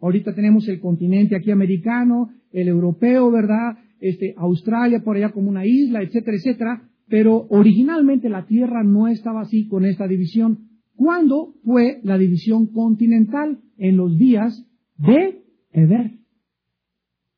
Ahorita 0.00 0.34
tenemos 0.34 0.68
el 0.68 0.80
continente 0.80 1.34
aquí 1.34 1.50
americano, 1.50 2.30
el 2.52 2.68
europeo, 2.68 3.30
¿verdad? 3.30 3.78
Este, 4.00 4.34
Australia 4.36 5.02
por 5.02 5.16
allá 5.16 5.30
como 5.30 5.48
una 5.48 5.66
isla, 5.66 6.02
etcétera, 6.02 6.36
etcétera. 6.36 6.82
Pero 7.08 7.46
originalmente 7.48 8.28
la 8.28 8.46
Tierra 8.46 8.84
no 8.84 9.08
estaba 9.08 9.40
así 9.40 9.66
con 9.66 9.86
esta 9.86 10.06
división. 10.06 10.68
¿Cuándo 10.94 11.54
fue 11.64 12.00
la 12.02 12.18
división 12.18 12.66
continental? 12.66 13.60
En 13.78 13.96
los 13.96 14.18
días 14.18 14.66
de 14.98 15.42
Eber. 15.72 16.18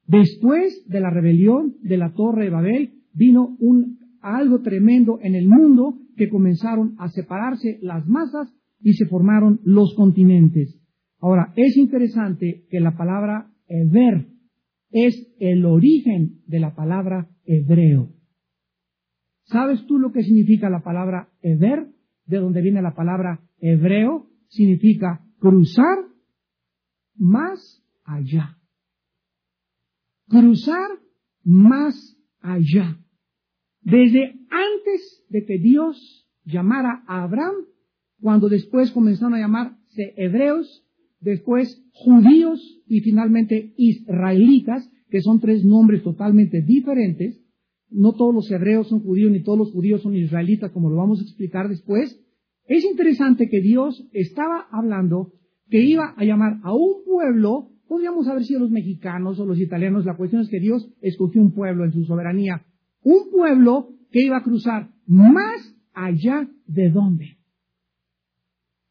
Después 0.06 0.84
de 0.88 1.00
la 1.00 1.10
rebelión 1.10 1.76
de 1.82 1.98
la 1.98 2.12
Torre 2.14 2.44
de 2.44 2.50
Babel, 2.50 2.90
vino 3.14 3.56
un, 3.60 3.98
algo 4.20 4.60
tremendo 4.60 5.18
en 5.22 5.34
el 5.36 5.46
mundo 5.46 5.98
que 6.20 6.28
comenzaron 6.28 6.96
a 6.98 7.08
separarse 7.08 7.78
las 7.80 8.06
masas 8.06 8.52
y 8.78 8.92
se 8.92 9.06
formaron 9.06 9.58
los 9.64 9.94
continentes. 9.94 10.78
Ahora, 11.18 11.54
es 11.56 11.78
interesante 11.78 12.66
que 12.68 12.78
la 12.78 12.94
palabra 12.94 13.50
Eber 13.66 14.26
es 14.90 15.14
el 15.38 15.64
origen 15.64 16.42
de 16.46 16.60
la 16.60 16.74
palabra 16.74 17.30
hebreo. 17.46 18.10
¿Sabes 19.44 19.86
tú 19.86 19.98
lo 19.98 20.12
que 20.12 20.22
significa 20.22 20.68
la 20.68 20.82
palabra 20.82 21.30
Eber? 21.40 21.86
De 22.26 22.36
donde 22.36 22.60
viene 22.60 22.82
la 22.82 22.94
palabra 22.94 23.40
hebreo, 23.58 24.28
significa 24.48 25.24
cruzar 25.38 26.04
más 27.16 27.82
allá. 28.04 28.58
Cruzar 30.28 30.90
más 31.44 31.94
allá. 32.42 32.98
Desde 33.82 34.34
antes 34.50 35.24
de 35.30 35.44
que 35.44 35.58
Dios 35.58 36.26
llamara 36.44 37.02
a 37.06 37.22
Abraham, 37.22 37.54
cuando 38.20 38.48
después 38.48 38.90
comenzaron 38.90 39.34
a 39.34 39.38
llamarse 39.38 40.14
hebreos, 40.16 40.84
después 41.20 41.82
judíos 41.92 42.60
y 42.86 43.00
finalmente 43.00 43.72
israelitas, 43.76 44.90
que 45.08 45.20
son 45.22 45.40
tres 45.40 45.64
nombres 45.64 46.02
totalmente 46.02 46.62
diferentes. 46.62 47.40
No 47.90 48.12
todos 48.12 48.34
los 48.34 48.50
hebreos 48.50 48.88
son 48.88 49.00
judíos 49.00 49.32
ni 49.32 49.42
todos 49.42 49.58
los 49.58 49.72
judíos 49.72 50.02
son 50.02 50.14
israelitas, 50.14 50.70
como 50.72 50.90
lo 50.90 50.96
vamos 50.96 51.20
a 51.20 51.24
explicar 51.24 51.68
después. 51.68 52.20
Es 52.66 52.84
interesante 52.84 53.48
que 53.48 53.60
Dios 53.60 54.06
estaba 54.12 54.66
hablando 54.70 55.32
que 55.68 55.80
iba 55.80 56.14
a 56.16 56.24
llamar 56.24 56.58
a 56.62 56.74
un 56.74 57.04
pueblo, 57.04 57.70
podríamos 57.88 58.28
haber 58.28 58.44
sido 58.44 58.60
los 58.60 58.70
mexicanos 58.70 59.40
o 59.40 59.46
los 59.46 59.58
italianos, 59.58 60.04
la 60.04 60.16
cuestión 60.16 60.42
es 60.42 60.48
que 60.48 60.60
Dios 60.60 60.88
escogió 61.00 61.40
un 61.40 61.52
pueblo 61.52 61.84
en 61.84 61.92
su 61.92 62.04
soberanía 62.04 62.64
un 63.02 63.30
pueblo 63.30 63.90
que 64.10 64.24
iba 64.24 64.38
a 64.38 64.42
cruzar 64.42 64.90
más 65.06 65.74
allá 65.94 66.48
de 66.66 66.90
dónde. 66.90 67.38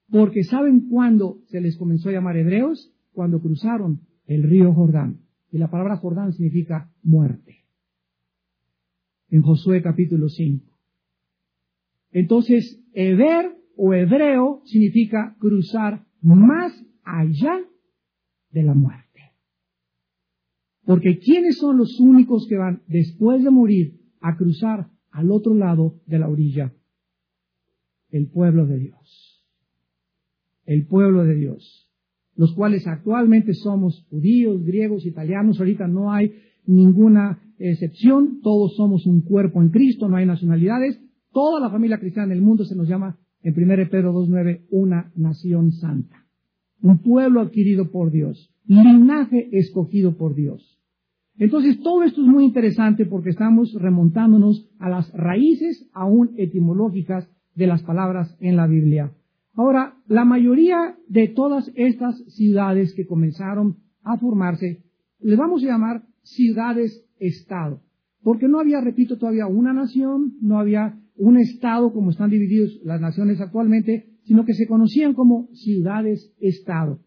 Porque 0.10 0.44
¿saben 0.44 0.90
cuándo 0.90 1.42
se 1.48 1.62
les 1.62 1.78
comenzó 1.78 2.10
a 2.10 2.14
llamar 2.14 2.38
hebreos? 2.38 2.92
Cuando 3.12 3.40
cruzaron 3.42 4.02
el 4.26 4.44
río 4.44 4.74
Jordán. 4.74 5.22
Y 5.52 5.58
la 5.58 5.70
palabra 5.70 5.98
Jordán 5.98 6.34
significa 6.34 6.92
muerte. 7.04 7.66
En 9.30 9.42
Josué 9.42 9.82
capítulo 9.82 10.30
5. 10.30 10.66
Entonces, 12.12 12.84
Heber 12.94 13.56
o 13.76 13.94
hebreo 13.94 14.62
significa 14.66 15.36
cruzar 15.40 16.06
más 16.22 16.74
allá 17.04 17.60
de 18.52 18.64
la 18.64 18.74
muerte. 18.74 19.34
Porque 20.86 21.20
¿quiénes 21.20 21.58
son 21.58 21.78
los 21.78 22.00
únicos 22.00 22.48
que 22.50 22.58
van 22.58 22.82
después 22.88 23.44
de 23.44 23.52
morir 23.52 23.99
a 24.20 24.36
cruzar 24.38 24.88
al 25.12 25.32
otro 25.32 25.54
lado 25.54 25.96
de 26.06 26.20
la 26.20 26.30
orilla. 26.30 26.74
El 28.10 28.30
pueblo 28.30 28.66
de 28.66 28.80
Dios. 28.80 29.46
El 30.66 30.86
pueblo 30.88 31.24
de 31.24 31.36
Dios. 31.36 31.90
Los 32.36 32.54
cuales 32.54 32.88
actualmente 32.88 33.54
somos 33.54 34.06
judíos, 34.10 34.64
griegos, 34.64 35.06
italianos. 35.06 35.60
Ahorita 35.60 35.88
no 35.88 36.12
hay 36.12 36.34
ninguna 36.66 37.42
excepción. 37.58 38.40
Todos 38.42 38.76
somos 38.76 39.06
un 39.06 39.22
cuerpo 39.22 39.62
en 39.62 39.70
Cristo. 39.70 40.08
No 40.08 40.18
hay 40.18 40.26
nacionalidades. 40.26 41.00
Toda 41.32 41.60
la 41.60 41.70
familia 41.70 42.00
cristiana 42.00 42.30
del 42.34 42.42
mundo 42.42 42.66
se 42.66 42.76
nos 42.76 42.88
llama 42.88 43.18
en 43.42 43.54
1 43.56 43.90
Pedro 43.90 44.14
2.9, 44.14 44.66
una 44.70 45.12
nación 45.16 45.72
santa, 45.72 46.26
un 46.82 47.00
pueblo 47.00 47.42
adquirido 47.42 47.92
por 47.92 48.12
Dios, 48.12 48.54
linaje 48.66 49.50
escogido 49.52 50.18
por 50.18 50.36
Dios. 50.36 50.79
Entonces, 51.40 51.80
todo 51.80 52.04
esto 52.04 52.22
es 52.22 52.28
muy 52.28 52.44
interesante 52.44 53.06
porque 53.06 53.30
estamos 53.30 53.74
remontándonos 53.74 54.70
a 54.78 54.90
las 54.90 55.10
raíces 55.14 55.90
aún 55.94 56.32
etimológicas 56.38 57.30
de 57.56 57.66
las 57.66 57.82
palabras 57.82 58.36
en 58.42 58.58
la 58.58 58.68
Biblia. 58.68 59.14
Ahora, 59.56 59.96
la 60.08 60.26
mayoría 60.26 60.98
de 61.08 61.30
todas 61.30 61.72
estas 61.76 62.18
ciudades 62.28 62.94
que 62.94 63.08
comenzaron 63.08 63.78
a 64.04 64.18
formarse, 64.18 64.84
les 65.22 65.38
vamos 65.38 65.64
a 65.64 65.68
llamar 65.68 66.04
ciudades-estado, 66.24 67.82
porque 68.22 68.50
no 68.50 68.60
había, 68.60 68.82
repito, 68.82 69.18
todavía 69.18 69.48
una 69.48 69.72
nación, 69.72 70.34
no 70.42 70.60
había 70.60 71.00
un 71.16 71.38
estado 71.38 71.94
como 71.94 72.12
están 72.12 72.30
divididos 72.30 72.80
las 72.84 73.00
naciones 73.00 73.40
actualmente, 73.40 74.10
sino 74.24 74.44
que 74.44 74.54
se 74.54 74.68
conocían 74.68 75.14
como 75.14 75.48
ciudades-estado. 75.54 77.00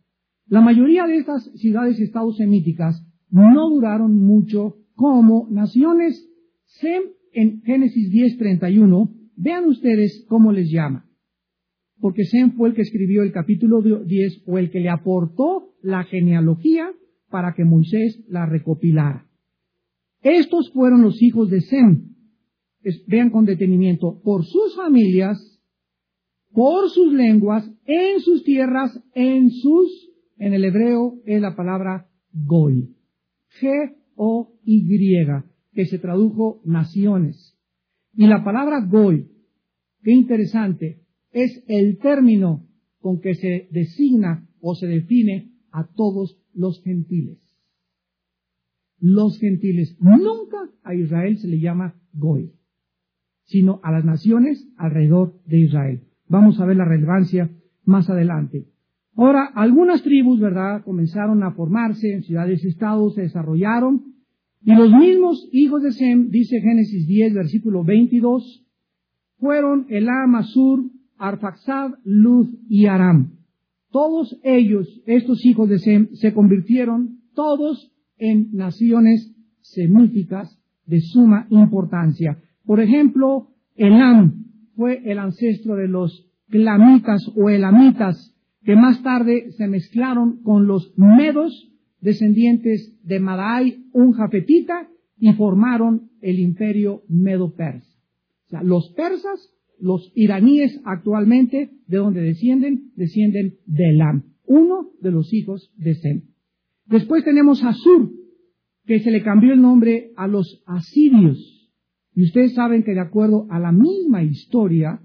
La 0.47 0.62
mayoría 0.62 1.07
de 1.07 1.19
estas 1.19 1.45
ciudades-estados 1.55 2.39
semíticas 2.39 3.07
no 3.33 3.71
duraron 3.71 4.17
mucho 4.19 4.77
como 4.95 5.49
naciones. 5.51 6.29
Sem 6.65 7.03
en 7.33 7.62
Génesis 7.62 8.11
10:31, 8.11 9.11
vean 9.37 9.65
ustedes 9.65 10.25
cómo 10.29 10.53
les 10.53 10.71
llama. 10.71 11.07
Porque 11.99 12.25
Sem 12.25 12.53
fue 12.53 12.69
el 12.69 12.75
que 12.75 12.83
escribió 12.83 13.23
el 13.23 13.33
capítulo 13.33 13.81
10 13.83 14.43
o 14.47 14.59
el 14.59 14.71
que 14.71 14.81
le 14.81 14.91
aportó 14.91 15.75
la 15.83 16.05
genealogía 16.05 16.91
para 17.31 17.55
que 17.55 17.65
Moisés 17.65 18.23
la 18.29 18.47
recopilara. 18.47 19.27
Estos 20.21 20.71
fueron 20.73 21.03
los 21.03 21.21
hijos 21.23 21.51
de 21.51 21.61
Sem. 21.62 22.15
vean 23.07 23.31
con 23.31 23.45
detenimiento, 23.45 24.21
por 24.23 24.45
sus 24.45 24.77
familias, 24.77 25.61
por 26.53 26.91
sus 26.91 27.12
lenguas, 27.12 27.69
en 27.87 28.21
sus 28.21 28.45
tierras, 28.45 29.01
en 29.15 29.51
sus, 29.51 30.11
en 30.37 30.53
el 30.53 30.65
hebreo 30.65 31.21
es 31.25 31.41
la 31.41 31.57
palabra 31.57 32.09
Goy. 32.33 33.02
G-O-Y, 33.61 34.87
que 35.73 35.87
se 35.87 35.99
tradujo 35.99 36.61
naciones. 36.65 37.59
Y 38.15 38.27
la 38.27 38.45
palabra 38.45 38.85
Goy, 38.85 39.29
qué 40.03 40.13
interesante, 40.13 41.03
es 41.31 41.65
el 41.67 41.99
término 41.99 42.69
con 43.01 43.21
que 43.21 43.35
se 43.35 43.69
designa 43.71 44.49
o 44.61 44.75
se 44.75 44.87
define 44.87 45.53
a 45.71 45.87
todos 45.87 46.39
los 46.55 46.83
gentiles. 46.83 47.39
Los 48.99 49.39
gentiles. 49.39 49.97
Nunca 50.01 50.71
a 50.85 50.95
Israel 50.95 51.39
se 51.39 51.49
le 51.49 51.59
llama 51.59 52.01
Goy, 52.13 52.53
sino 53.45 53.81
a 53.83 53.91
las 53.91 54.05
naciones 54.05 54.69
alrededor 54.77 55.43
de 55.47 55.61
Israel. 55.61 56.09
Vamos 56.29 56.61
a 56.61 56.67
ver 56.67 56.77
la 56.77 56.85
relevancia 56.85 57.51
más 57.85 58.09
adelante. 58.09 58.72
Ahora, 59.14 59.50
algunas 59.54 60.02
tribus, 60.02 60.40
¿verdad?, 60.40 60.83
comenzaron 60.85 61.42
a 61.42 61.52
formarse 61.52 62.12
en 62.12 62.23
ciudades-estados, 62.23 63.14
se 63.14 63.23
desarrollaron, 63.23 64.12
y 64.64 64.75
los 64.75 64.90
mismos 64.92 65.49
hijos 65.52 65.83
de 65.83 65.92
Sem, 65.92 66.31
dice 66.31 66.61
Génesis 66.61 67.07
10, 67.07 67.35
versículo 67.35 67.83
22, 67.85 68.64
fueron 69.38 69.87
Elam, 69.88 70.37
Asur, 70.37 70.85
Arfaxad, 71.19 71.95
Luz 72.04 72.49
y 72.69 72.87
Aram. 72.87 73.33
Todos 73.90 74.38
ellos, 74.45 75.02
estos 75.04 75.45
hijos 75.45 75.69
de 75.69 75.78
Sem, 75.78 76.09
se 76.14 76.33
convirtieron 76.33 77.19
todos 77.35 77.92
en 78.19 78.50
naciones 78.52 79.35
semíticas 79.61 80.59
de 80.87 81.00
suma 81.00 81.47
importancia. 81.50 82.38
Por 82.64 82.81
ejemplo, 82.81 83.49
Elam 83.75 84.45
fue 84.76 85.02
el 85.04 85.19
ancestro 85.19 85.75
de 85.75 85.88
los 85.88 86.31
clamitas 86.49 87.21
o 87.37 87.50
elamitas, 87.50 88.33
que 88.64 88.76
más 88.76 89.02
tarde 89.02 89.53
se 89.53 89.66
mezclaron 89.66 90.42
con 90.42 90.66
los 90.66 90.92
medos, 90.96 91.70
descendientes 92.01 92.96
de 93.03 93.20
Madai, 93.20 93.85
un 93.92 94.12
jafetita, 94.12 94.88
y 95.18 95.33
formaron 95.35 96.11
el 96.20 96.38
imperio 96.38 97.03
medo-persa. 97.09 97.88
O 98.46 98.48
sea, 98.48 98.62
los 98.62 98.92
persas, 98.94 99.51
los 99.79 100.12
iraníes 100.14 100.81
actualmente, 100.85 101.70
¿de 101.87 101.96
dónde 101.96 102.20
descienden? 102.22 102.92
Descienden 102.96 103.55
de 103.66 103.90
Elam, 103.90 104.25
uno 104.44 104.90
de 105.01 105.11
los 105.11 105.33
hijos 105.33 105.72
de 105.77 105.94
Sem. 105.94 106.22
Después 106.87 107.25
tenemos 107.25 107.62
Asur, 107.62 108.11
que 108.85 109.01
se 109.01 109.11
le 109.11 109.22
cambió 109.22 109.53
el 109.53 109.62
nombre 109.62 110.12
a 110.16 110.27
los 110.27 110.62
asirios. 110.66 111.70
Y 112.14 112.25
ustedes 112.25 112.55
saben 112.55 112.83
que 112.83 112.92
de 112.92 113.01
acuerdo 113.01 113.46
a 113.51 113.59
la 113.59 113.72
misma 113.72 114.22
historia, 114.22 115.01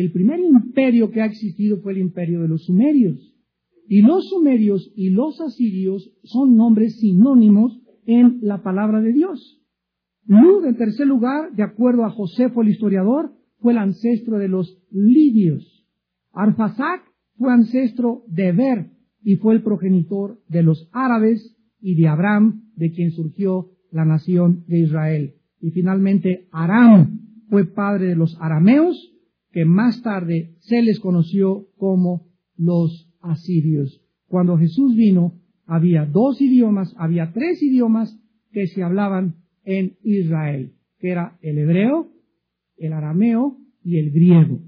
el 0.00 0.12
primer 0.12 0.38
imperio 0.38 1.10
que 1.10 1.20
ha 1.20 1.26
existido 1.26 1.80
fue 1.80 1.90
el 1.90 1.98
imperio 1.98 2.40
de 2.42 2.46
los 2.46 2.66
sumerios. 2.66 3.34
Y 3.88 4.02
los 4.02 4.28
sumerios 4.28 4.92
y 4.94 5.10
los 5.10 5.40
asirios 5.40 6.12
son 6.22 6.56
nombres 6.56 7.00
sinónimos 7.00 7.80
en 8.06 8.38
la 8.42 8.62
palabra 8.62 9.00
de 9.00 9.12
Dios. 9.12 9.60
Lud, 10.24 10.66
en 10.66 10.76
tercer 10.76 11.04
lugar, 11.04 11.52
de 11.56 11.64
acuerdo 11.64 12.04
a 12.04 12.10
Josefo 12.10 12.62
el 12.62 12.68
historiador, 12.68 13.32
fue 13.58 13.72
el 13.72 13.78
ancestro 13.78 14.38
de 14.38 14.46
los 14.46 14.78
lidios. 14.92 15.84
Arfasac 16.32 17.02
fue 17.36 17.52
ancestro 17.52 18.22
de 18.28 18.52
Ber 18.52 18.92
y 19.24 19.34
fue 19.34 19.54
el 19.54 19.64
progenitor 19.64 20.38
de 20.48 20.62
los 20.62 20.88
árabes 20.92 21.56
y 21.80 21.96
de 21.96 22.06
Abraham, 22.06 22.70
de 22.76 22.92
quien 22.92 23.10
surgió 23.10 23.70
la 23.90 24.04
nación 24.04 24.62
de 24.68 24.78
Israel. 24.78 25.34
Y 25.60 25.72
finalmente 25.72 26.46
Aram 26.52 27.18
fue 27.48 27.64
padre 27.64 28.06
de 28.06 28.14
los 28.14 28.36
arameos 28.40 29.17
que 29.52 29.64
más 29.64 30.02
tarde 30.02 30.54
se 30.60 30.82
les 30.82 31.00
conoció 31.00 31.66
como 31.76 32.26
los 32.56 33.10
asirios. 33.20 34.02
Cuando 34.26 34.58
Jesús 34.58 34.94
vino, 34.94 35.40
había 35.66 36.04
dos 36.04 36.40
idiomas, 36.40 36.94
había 36.98 37.32
tres 37.32 37.62
idiomas 37.62 38.18
que 38.52 38.66
se 38.66 38.82
hablaban 38.82 39.36
en 39.64 39.96
Israel, 40.02 40.72
que 40.98 41.10
era 41.10 41.38
el 41.42 41.58
hebreo, 41.58 42.08
el 42.76 42.92
arameo 42.92 43.58
y 43.82 43.98
el 43.98 44.10
griego, 44.10 44.60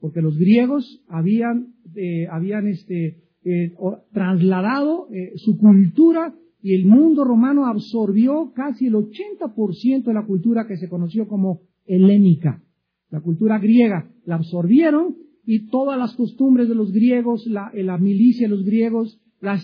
porque 0.00 0.20
los 0.20 0.38
griegos 0.38 1.02
habían, 1.08 1.74
eh, 1.94 2.26
habían 2.30 2.66
este, 2.68 3.24
eh, 3.44 3.74
trasladado 4.12 5.08
eh, 5.12 5.32
su 5.36 5.58
cultura 5.58 6.34
y 6.62 6.74
el 6.74 6.84
mundo 6.86 7.24
romano 7.24 7.66
absorbió 7.66 8.52
casi 8.54 8.86
el 8.86 8.94
80% 8.94 10.04
de 10.04 10.14
la 10.14 10.26
cultura 10.26 10.66
que 10.66 10.76
se 10.76 10.88
conoció 10.88 11.26
como 11.26 11.62
helénica 11.86 12.62
la 13.10 13.20
cultura 13.20 13.58
griega, 13.58 14.08
la 14.24 14.36
absorbieron 14.36 15.16
y 15.44 15.68
todas 15.68 15.98
las 15.98 16.14
costumbres 16.14 16.68
de 16.68 16.74
los 16.74 16.92
griegos, 16.92 17.46
la, 17.46 17.70
eh, 17.74 17.84
milicia 17.98 18.46
de 18.46 18.54
los 18.54 18.64
griegos, 18.64 19.20
la, 19.40 19.54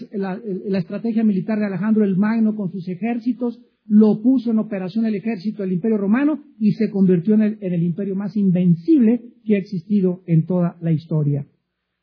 estrategia 0.78 1.22
militar 1.22 1.58
de 1.58 1.66
Alejandro 1.66 2.04
el 2.04 2.16
Magno 2.16 2.56
con 2.56 2.70
sus 2.72 2.88
ejércitos, 2.88 3.60
lo 3.86 4.20
puso 4.20 4.50
en 4.50 4.58
operación 4.58 5.06
el 5.06 5.14
ejército 5.14 5.62
del 5.62 5.74
imperio 5.74 5.98
romano 5.98 6.40
y 6.58 6.72
se 6.72 6.90
convirtió 6.90 7.34
en 7.34 7.58
el, 7.60 7.82
imperio 7.82 8.16
más 8.16 8.36
invencible 8.36 9.22
que 9.44 9.54
ha 9.54 9.58
existido 9.58 10.22
en 10.26 10.44
toda 10.44 10.76
la 10.80 10.90
historia. 10.90 11.46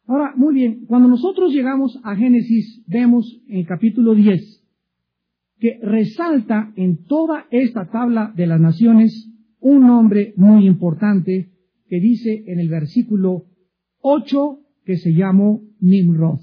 Ahora, 0.06 0.34
muy 0.36 0.54
bien, 0.54 0.86
cuando 0.86 1.10
nosotros 1.10 1.52
llegamos 1.52 2.00
a 2.04 2.16
Génesis, 2.16 2.84
vemos 2.88 3.42
en 3.48 3.66
capítulo 3.66 4.14
10 4.14 4.62
que 5.60 5.80
resalta 5.82 6.74
en 6.76 7.06
toda 7.06 7.46
esta 7.50 7.90
tabla 7.90 8.34
de 8.36 8.48
las 8.48 8.60
naciones 8.60 9.33
un 9.64 9.88
nombre 9.88 10.34
muy 10.36 10.68
importante 10.68 11.50
que 11.88 12.00
dice 12.00 12.44
en 12.48 12.60
el 12.60 12.68
versículo 12.68 13.46
8 14.02 14.60
que 14.84 14.98
se 14.98 15.14
llamó 15.14 15.64
Nimrod. 15.80 16.42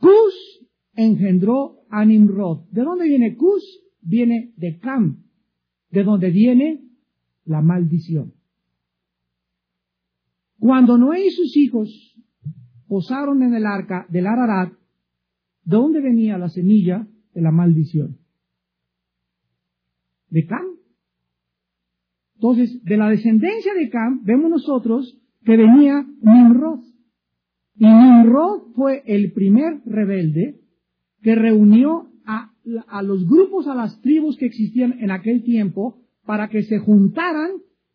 Cus 0.00 0.66
engendró 0.94 1.78
a 1.88 2.04
Nimrod. 2.04 2.68
¿De 2.72 2.82
dónde 2.82 3.06
viene 3.06 3.36
Cus? 3.36 3.62
Viene 4.00 4.52
de 4.56 4.78
Cam, 4.78 5.22
de 5.90 6.02
donde 6.02 6.30
viene 6.30 6.82
la 7.44 7.62
maldición. 7.62 8.34
Cuando 10.58 10.98
Noé 10.98 11.26
y 11.26 11.30
sus 11.30 11.56
hijos 11.56 12.16
posaron 12.88 13.42
en 13.44 13.54
el 13.54 13.64
arca 13.64 14.06
del 14.08 14.26
Ararat, 14.26 14.72
¿de 14.72 15.76
dónde 15.76 16.00
venía 16.00 16.36
la 16.36 16.48
semilla 16.48 17.06
de 17.32 17.40
la 17.42 17.52
maldición? 17.52 18.18
De 20.30 20.46
Cam. 20.46 20.75
Entonces, 22.52 22.84
de 22.84 22.96
la 22.96 23.08
descendencia 23.08 23.74
de 23.74 23.90
Cam, 23.90 24.22
vemos 24.24 24.48
nosotros 24.48 25.18
que 25.44 25.56
venía 25.56 26.06
Nimrod. 26.22 26.78
Y 27.74 27.86
Nimrod 27.86 28.72
fue 28.76 29.02
el 29.06 29.32
primer 29.32 29.80
rebelde 29.84 30.60
que 31.22 31.34
reunió 31.34 32.06
a, 32.24 32.52
los 33.02 33.26
grupos, 33.26 33.66
a 33.66 33.74
las 33.74 34.00
tribus 34.00 34.36
que 34.36 34.46
existían 34.46 34.94
en 35.00 35.10
aquel 35.10 35.42
tiempo, 35.42 35.98
para 36.24 36.48
que 36.48 36.62
se 36.62 36.78
juntaran 36.78 37.50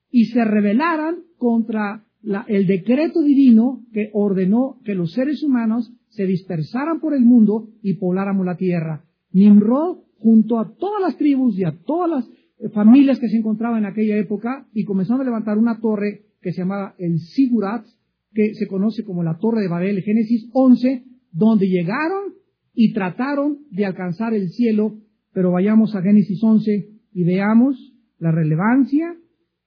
y 0.10 0.26
se 0.26 0.44
rebelaran 0.44 1.20
contra 1.38 2.04
el 2.48 2.68
decreto 2.68 3.22
divino 3.22 3.86
que 3.94 4.10
ordenó 4.14 4.80
que 4.84 4.96
los 4.96 5.14
seres 5.14 5.44
humanos 5.44 5.94
se 6.10 6.26
dispersaran 6.26 7.00
por 7.00 7.14
el 7.14 7.24
mundo 7.24 7.70
y 7.82 7.94
pobláramos 7.94 8.46
la 8.46 8.58
tierra. 8.58 9.06
Nimrod, 9.32 10.00
junto 10.20 10.60
a 10.60 10.76
todas 10.76 11.02
las 11.02 11.18
tribus 11.18 11.58
y 11.58 11.64
a 11.64 11.72
todas 11.86 12.10
las 12.10 12.41
familias 12.70 13.20
que 13.20 13.30
se 13.30 13.38
encontraban 13.38 13.80
en 13.80 13.86
aquella 13.86 14.18
época 14.18 14.68
y 14.74 14.84
comenzaron 14.84 15.22
a 15.22 15.26
levantar 15.26 15.58
una 15.58 15.80
torre 15.80 16.22
que 16.42 16.52
se 16.52 16.62
llamaba 16.62 16.96
el 16.98 17.20
Sigurat, 17.20 17.86
que 18.34 18.54
se 18.56 18.68
conoce 18.68 19.04
como 19.04 19.24
la 19.24 19.38
Torre 19.38 19.62
de 19.62 19.68
Babel, 19.68 20.02
Génesis 20.02 20.50
11, 20.54 21.04
donde 21.32 21.68
llegaron 21.68 22.34
y 22.74 22.94
trataron 22.94 23.60
de 23.72 23.86
alcanzar 23.86 24.34
el 24.34 24.50
cielo, 24.50 24.96
pero 25.34 25.52
vayamos 25.52 25.96
a 25.96 26.02
Génesis 26.02 26.42
11 26.42 26.90
y 27.14 27.24
veamos 27.24 27.94
la 28.20 28.32
relevancia 28.32 29.16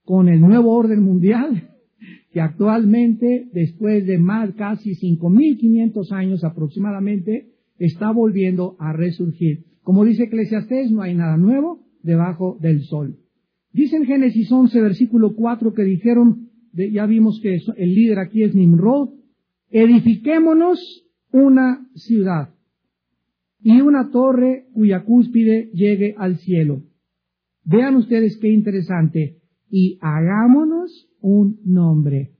con 0.04 0.28
el 0.28 0.40
nuevo 0.40 0.72
orden 0.74 1.02
mundial 1.02 1.70
que 2.32 2.40
actualmente, 2.40 3.48
después 3.52 4.06
de 4.06 4.18
más 4.18 4.54
casi 4.54 4.94
5.500 4.94 6.12
años 6.12 6.44
aproximadamente, 6.44 7.50
está 7.78 8.10
volviendo 8.10 8.76
a 8.78 8.92
resurgir. 8.92 9.66
Como 9.82 10.04
dice 10.04 10.24
Eclesiastés, 10.24 10.90
no 10.90 11.02
hay 11.02 11.14
nada 11.14 11.36
nuevo 11.36 11.83
debajo 12.04 12.56
del 12.60 12.82
sol. 12.84 13.16
Dice 13.72 13.96
en 13.96 14.04
Génesis 14.04 14.50
11, 14.52 14.80
versículo 14.80 15.34
4, 15.34 15.74
que 15.74 15.82
dijeron, 15.82 16.50
ya 16.72 17.06
vimos 17.06 17.40
que 17.42 17.56
el 17.76 17.94
líder 17.94 18.20
aquí 18.20 18.44
es 18.44 18.54
Nimrod, 18.54 19.10
edifiquémonos 19.70 21.08
una 21.32 21.88
ciudad 21.96 22.54
y 23.60 23.80
una 23.80 24.10
torre 24.10 24.66
cuya 24.72 25.02
cúspide 25.04 25.70
llegue 25.72 26.14
al 26.16 26.36
cielo. 26.36 26.82
Vean 27.64 27.96
ustedes 27.96 28.36
qué 28.36 28.48
interesante. 28.48 29.40
Y 29.70 29.98
hagámonos 30.00 31.08
un 31.20 31.58
nombre, 31.64 32.34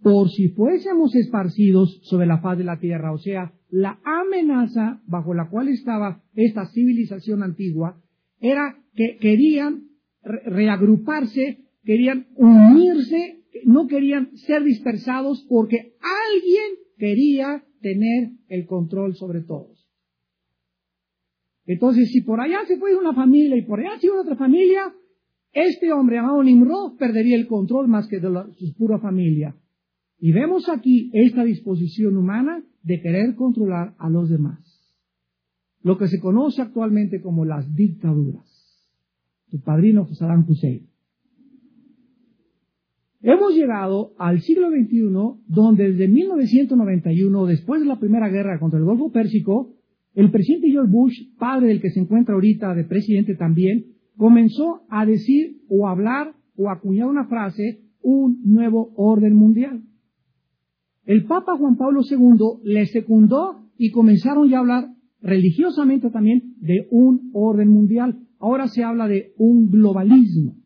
por 0.00 0.30
si 0.30 0.48
fuésemos 0.48 1.14
esparcidos 1.14 2.00
sobre 2.04 2.26
la 2.26 2.38
faz 2.38 2.56
de 2.56 2.64
la 2.64 2.78
tierra. 2.78 3.12
O 3.12 3.18
sea, 3.18 3.52
la 3.68 3.98
amenaza 4.04 5.02
bajo 5.06 5.34
la 5.34 5.50
cual 5.50 5.68
estaba 5.68 6.22
esta 6.34 6.64
civilización 6.66 7.42
antigua 7.42 8.00
era 8.40 8.76
que 8.94 9.16
querían 9.18 9.88
reagruparse, 10.22 11.64
querían 11.84 12.26
unirse, 12.36 13.44
no 13.64 13.86
querían 13.86 14.36
ser 14.36 14.64
dispersados 14.64 15.44
porque 15.48 15.94
alguien 16.00 16.72
quería 16.96 17.64
tener 17.80 18.30
el 18.48 18.66
control 18.66 19.14
sobre 19.14 19.42
todos. 19.42 19.88
Entonces, 21.64 22.10
si 22.10 22.22
por 22.22 22.40
allá 22.40 22.64
se 22.66 22.78
fue 22.78 22.96
una 22.96 23.14
familia 23.14 23.56
y 23.56 23.62
por 23.62 23.80
allá 23.80 23.98
se 24.00 24.08
fue 24.08 24.20
otra 24.20 24.36
familia, 24.36 24.92
este 25.52 25.92
hombre 25.92 26.16
llamado 26.16 26.42
Nimrod 26.42 26.96
perdería 26.96 27.36
el 27.36 27.46
control 27.46 27.88
más 27.88 28.08
que 28.08 28.20
de 28.20 28.28
su 28.56 28.74
pura 28.74 28.98
familia. 28.98 29.54
Y 30.18 30.32
vemos 30.32 30.68
aquí 30.68 31.10
esta 31.12 31.44
disposición 31.44 32.16
humana 32.16 32.62
de 32.82 33.00
querer 33.00 33.34
controlar 33.34 33.94
a 33.98 34.08
los 34.08 34.28
demás. 34.28 34.67
Lo 35.88 35.96
que 35.96 36.08
se 36.08 36.20
conoce 36.20 36.60
actualmente 36.60 37.22
como 37.22 37.46
las 37.46 37.74
dictaduras. 37.74 38.44
Su 39.46 39.62
padrino 39.62 40.06
Saddam 40.12 40.44
Hussein. 40.46 40.86
Hemos 43.22 43.54
llegado 43.54 44.12
al 44.18 44.42
siglo 44.42 44.68
XXI, 44.68 45.46
donde 45.46 45.92
desde 45.92 46.08
1991, 46.08 47.46
después 47.46 47.80
de 47.80 47.86
la 47.86 47.98
Primera 47.98 48.28
Guerra 48.28 48.60
contra 48.60 48.78
el 48.78 48.84
Golfo 48.84 49.10
Pérsico, 49.10 49.76
el 50.12 50.30
presidente 50.30 50.68
George 50.70 50.92
Bush, 50.92 51.14
padre 51.38 51.68
del 51.68 51.80
que 51.80 51.88
se 51.88 52.00
encuentra 52.00 52.34
ahorita 52.34 52.74
de 52.74 52.84
presidente 52.84 53.34
también, 53.34 53.86
comenzó 54.18 54.82
a 54.90 55.06
decir 55.06 55.62
o 55.70 55.88
hablar 55.88 56.34
o 56.58 56.68
acuñar 56.68 57.08
una 57.08 57.28
frase, 57.28 57.80
un 58.02 58.42
nuevo 58.44 58.92
orden 58.94 59.34
mundial. 59.34 59.84
El 61.06 61.24
Papa 61.24 61.56
Juan 61.56 61.78
Pablo 61.78 62.02
II 62.02 62.60
le 62.62 62.84
secundó 62.84 63.70
y 63.78 63.90
comenzaron 63.90 64.50
ya 64.50 64.58
a 64.58 64.60
hablar 64.60 64.97
religiosamente 65.20 66.10
también 66.10 66.54
de 66.60 66.86
un 66.90 67.30
orden 67.32 67.68
mundial. 67.68 68.18
Ahora 68.38 68.68
se 68.68 68.84
habla 68.84 69.08
de 69.08 69.32
un 69.36 69.70
globalismo. 69.70 70.56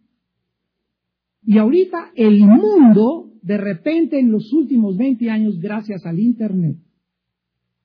Y 1.44 1.58
ahorita 1.58 2.12
el 2.14 2.40
mundo, 2.40 3.32
de 3.42 3.56
repente 3.56 4.18
en 4.18 4.30
los 4.30 4.52
últimos 4.52 4.96
20 4.96 5.28
años, 5.30 5.58
gracias 5.58 6.06
al 6.06 6.20
Internet, 6.20 6.76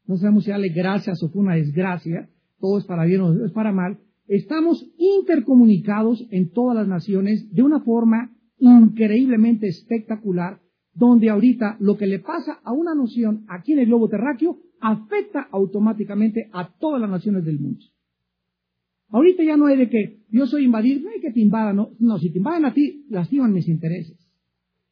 no 0.05 0.17
sabemos 0.17 0.45
si 0.45 0.51
darle 0.51 0.69
gracias 0.69 1.21
o 1.23 1.29
fue 1.29 1.41
una 1.41 1.55
desgracia, 1.55 2.29
todo 2.59 2.77
es 2.77 2.85
para 2.85 3.05
bien 3.05 3.21
o 3.21 3.45
es 3.45 3.51
para 3.51 3.71
mal, 3.71 3.99
estamos 4.27 4.85
intercomunicados 4.97 6.25
en 6.31 6.51
todas 6.51 6.75
las 6.75 6.87
naciones 6.87 7.51
de 7.51 7.63
una 7.63 7.79
forma 7.79 8.31
increíblemente 8.59 9.67
espectacular, 9.67 10.59
donde 10.93 11.29
ahorita 11.29 11.77
lo 11.79 11.97
que 11.97 12.07
le 12.07 12.19
pasa 12.19 12.59
a 12.63 12.73
una 12.73 12.95
nación 12.95 13.45
aquí 13.49 13.73
en 13.73 13.79
el 13.79 13.85
globo 13.87 14.07
terráqueo 14.07 14.59
afecta 14.79 15.47
automáticamente 15.51 16.49
a 16.53 16.69
todas 16.79 17.01
las 17.01 17.09
naciones 17.09 17.45
del 17.45 17.59
mundo. 17.59 17.79
Ahorita 19.09 19.43
ya 19.43 19.55
no 19.55 19.67
hay 19.67 19.77
de 19.77 19.89
que 19.89 20.19
yo 20.29 20.45
soy 20.47 20.65
invadir, 20.65 21.01
no 21.01 21.09
hay 21.09 21.21
que 21.21 21.31
te 21.31 21.39
invadan, 21.39 21.77
no, 21.77 21.91
no, 21.99 22.17
si 22.19 22.29
te 22.29 22.39
invaden 22.39 22.65
a 22.65 22.73
ti, 22.73 23.05
lastiman 23.09 23.53
mis 23.53 23.67
intereses. 23.67 24.17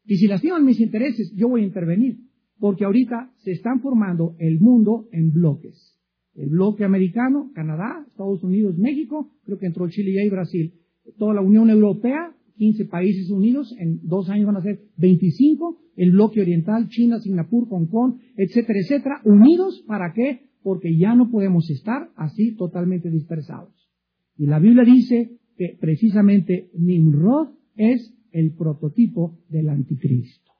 Y 0.05 0.17
si 0.17 0.27
lastiman 0.27 0.63
mis 0.63 0.79
intereses, 0.79 1.33
yo 1.35 1.49
voy 1.49 1.61
a 1.61 1.65
intervenir 1.65 2.17
porque 2.59 2.85
ahorita 2.85 3.31
se 3.37 3.51
están 3.51 3.81
formando 3.81 4.35
el 4.39 4.59
mundo 4.59 5.07
en 5.11 5.31
bloques. 5.31 5.99
El 6.35 6.49
bloque 6.49 6.83
americano, 6.83 7.51
Canadá, 7.53 8.05
Estados 8.07 8.43
Unidos, 8.43 8.77
México, 8.77 9.31
creo 9.43 9.57
que 9.57 9.67
entró 9.67 9.89
Chile 9.89 10.23
y 10.25 10.29
Brasil. 10.29 10.73
Toda 11.17 11.33
la 11.33 11.41
Unión 11.41 11.69
Europea, 11.69 12.33
15 12.57 12.85
países 12.85 13.29
unidos, 13.29 13.75
en 13.77 13.99
dos 14.03 14.29
años 14.29 14.47
van 14.47 14.57
a 14.57 14.61
ser 14.61 14.79
25, 14.97 15.77
el 15.95 16.11
bloque 16.11 16.41
oriental, 16.41 16.87
China, 16.89 17.19
Singapur, 17.19 17.67
Hong 17.69 17.87
Kong, 17.87 18.15
etcétera, 18.37 18.79
etcétera, 18.79 19.21
unidos, 19.23 19.83
¿para 19.87 20.13
qué? 20.13 20.49
Porque 20.63 20.97
ya 20.97 21.15
no 21.15 21.29
podemos 21.29 21.69
estar 21.69 22.09
así 22.15 22.55
totalmente 22.55 23.09
dispersados. 23.09 23.73
Y 24.37 24.47
la 24.47 24.59
Biblia 24.59 24.83
dice 24.83 25.37
que 25.57 25.77
precisamente 25.79 26.69
Nimrod 26.77 27.49
es 27.75 28.13
el 28.31 28.53
prototipo 28.53 29.39
del 29.49 29.69
anticristo. 29.69 30.51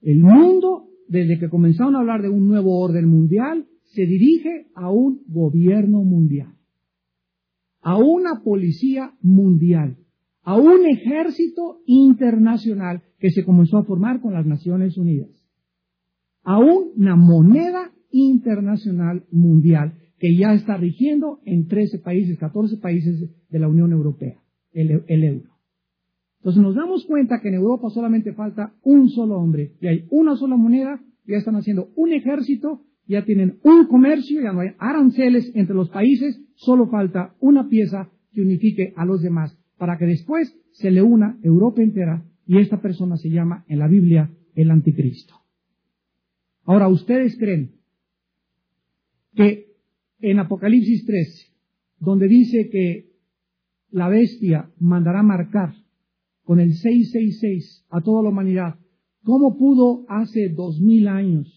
El 0.00 0.22
mundo, 0.22 0.88
desde 1.08 1.38
que 1.38 1.48
comenzaron 1.48 1.96
a 1.96 2.00
hablar 2.00 2.22
de 2.22 2.28
un 2.28 2.48
nuevo 2.48 2.80
orden 2.80 3.08
mundial, 3.08 3.66
se 3.82 4.06
dirige 4.06 4.66
a 4.74 4.90
un 4.90 5.22
gobierno 5.26 6.02
mundial, 6.02 6.55
a 7.86 7.96
una 7.96 8.42
policía 8.42 9.12
mundial, 9.22 9.96
a 10.42 10.56
un 10.56 10.86
ejército 10.86 11.82
internacional 11.86 13.04
que 13.20 13.30
se 13.30 13.44
comenzó 13.44 13.78
a 13.78 13.84
formar 13.84 14.20
con 14.20 14.34
las 14.34 14.44
Naciones 14.44 14.98
Unidas, 14.98 15.30
a 16.42 16.58
una 16.58 17.14
moneda 17.14 17.92
internacional 18.10 19.24
mundial 19.30 19.94
que 20.18 20.36
ya 20.36 20.52
está 20.54 20.76
rigiendo 20.76 21.38
en 21.44 21.68
13 21.68 22.00
países, 22.00 22.36
14 22.40 22.78
países 22.78 23.30
de 23.48 23.58
la 23.60 23.68
Unión 23.68 23.92
Europea, 23.92 24.42
el, 24.72 24.90
euro. 25.06 25.50
Entonces 26.38 26.60
nos 26.60 26.74
damos 26.74 27.06
cuenta 27.06 27.40
que 27.40 27.50
en 27.50 27.54
Europa 27.54 27.88
solamente 27.90 28.32
falta 28.32 28.74
un 28.82 29.10
solo 29.10 29.36
hombre 29.36 29.76
y 29.80 29.86
hay 29.86 30.08
una 30.10 30.34
sola 30.34 30.56
moneda, 30.56 31.00
ya 31.24 31.36
están 31.36 31.54
haciendo 31.54 31.90
un 31.94 32.12
ejército, 32.12 32.82
ya 33.06 33.24
tienen 33.24 33.58
un 33.62 33.86
comercio, 33.86 34.42
ya 34.42 34.52
no 34.52 34.60
hay 34.60 34.70
aranceles 34.78 35.50
entre 35.54 35.74
los 35.74 35.90
países, 35.90 36.40
solo 36.54 36.88
falta 36.88 37.34
una 37.40 37.68
pieza 37.68 38.10
que 38.32 38.42
unifique 38.42 38.92
a 38.96 39.04
los 39.04 39.22
demás 39.22 39.56
para 39.78 39.98
que 39.98 40.06
después 40.06 40.56
se 40.72 40.90
le 40.90 41.02
una 41.02 41.38
Europa 41.42 41.82
entera 41.82 42.24
y 42.46 42.58
esta 42.58 42.80
persona 42.80 43.16
se 43.16 43.30
llama 43.30 43.64
en 43.68 43.78
la 43.78 43.88
Biblia 43.88 44.30
el 44.54 44.70
anticristo. 44.70 45.34
Ahora, 46.64 46.88
¿ustedes 46.88 47.36
creen 47.38 47.76
que 49.34 49.66
en 50.20 50.38
Apocalipsis 50.38 51.04
13, 51.04 51.52
donde 52.00 52.26
dice 52.26 52.68
que 52.70 53.12
la 53.90 54.08
bestia 54.08 54.70
mandará 54.78 55.22
marcar 55.22 55.74
con 56.42 56.60
el 56.60 56.74
666 56.74 57.86
a 57.90 58.00
toda 58.00 58.22
la 58.22 58.30
humanidad. 58.30 58.76
¿Cómo 59.24 59.56
pudo 59.58 60.04
hace 60.08 60.48
dos 60.48 60.80
mil 60.80 61.08
años 61.08 61.48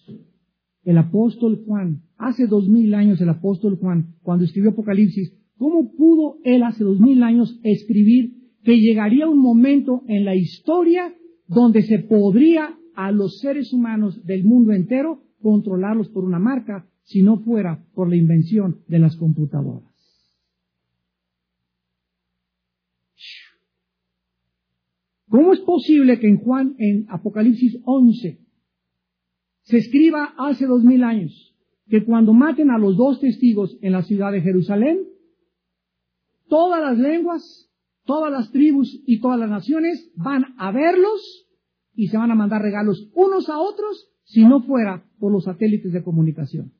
el 0.83 0.97
apóstol 0.97 1.63
Juan, 1.65 2.01
hace 2.17 2.47
dos 2.47 2.67
mil 2.67 2.93
años 2.93 3.21
el 3.21 3.29
apóstol 3.29 3.77
Juan, 3.77 4.15
cuando 4.21 4.45
escribió 4.45 4.71
Apocalipsis, 4.71 5.33
cómo 5.57 5.91
pudo 5.95 6.37
él 6.43 6.63
hace 6.63 6.83
dos 6.83 6.99
mil 6.99 7.21
años 7.23 7.59
escribir 7.63 8.33
que 8.63 8.79
llegaría 8.79 9.27
un 9.27 9.39
momento 9.39 10.03
en 10.07 10.25
la 10.25 10.35
historia 10.35 11.13
donde 11.47 11.81
se 11.83 11.99
podría 11.99 12.77
a 12.95 13.11
los 13.11 13.39
seres 13.39 13.73
humanos 13.73 14.23
del 14.25 14.43
mundo 14.43 14.71
entero 14.73 15.21
controlarlos 15.41 16.09
por 16.09 16.23
una 16.23 16.39
marca 16.39 16.85
si 17.03 17.23
no 17.23 17.39
fuera 17.39 17.83
por 17.93 18.09
la 18.09 18.15
invención 18.15 18.81
de 18.87 18.99
las 18.99 19.15
computadoras? 19.15 19.89
¿Cómo 25.29 25.53
es 25.53 25.59
posible 25.59 26.19
que 26.19 26.27
en 26.27 26.37
Juan, 26.37 26.75
en 26.79 27.05
Apocalipsis 27.09 27.79
11, 27.85 28.39
se 29.69 29.77
escriba 29.77 30.33
hace 30.37 30.65
dos 30.65 30.83
mil 30.83 31.03
años 31.03 31.55
que 31.87 32.03
cuando 32.03 32.33
maten 32.33 32.71
a 32.71 32.79
los 32.79 32.97
dos 32.97 33.19
testigos 33.19 33.77
en 33.81 33.91
la 33.91 34.01
ciudad 34.01 34.31
de 34.31 34.41
Jerusalén, 34.41 34.99
todas 36.47 36.81
las 36.81 36.97
lenguas, 36.97 37.69
todas 38.03 38.31
las 38.31 38.51
tribus 38.51 39.03
y 39.05 39.19
todas 39.21 39.39
las 39.39 39.49
naciones 39.49 40.11
van 40.15 40.55
a 40.57 40.71
verlos 40.71 41.47
y 41.93 42.07
se 42.07 42.17
van 42.17 42.31
a 42.31 42.35
mandar 42.35 42.63
regalos 42.63 43.11
unos 43.13 43.47
a 43.47 43.59
otros 43.59 44.09
si 44.23 44.43
no 44.43 44.63
fuera 44.63 45.05
por 45.19 45.31
los 45.31 45.43
satélites 45.43 45.93
de 45.93 46.03
comunicación? 46.03 46.73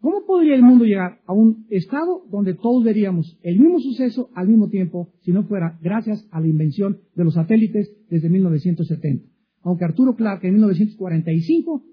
¿Cómo 0.00 0.24
podría 0.24 0.54
el 0.54 0.62
mundo 0.62 0.84
llegar 0.84 1.20
a 1.26 1.32
un 1.32 1.66
estado 1.70 2.24
donde 2.30 2.54
todos 2.54 2.84
veríamos 2.84 3.36
el 3.42 3.58
mismo 3.58 3.80
suceso 3.80 4.30
al 4.34 4.46
mismo 4.46 4.68
tiempo 4.68 5.12
si 5.22 5.32
no 5.32 5.42
fuera 5.42 5.76
gracias 5.82 6.24
a 6.30 6.40
la 6.40 6.46
invención 6.46 7.00
de 7.16 7.24
los 7.24 7.34
satélites 7.34 7.92
desde 8.08 8.28
1970? 8.28 9.39
Aunque 9.62 9.84
Arturo 9.84 10.14
Clarke 10.16 10.48
en 10.48 10.54
1945 10.54 11.84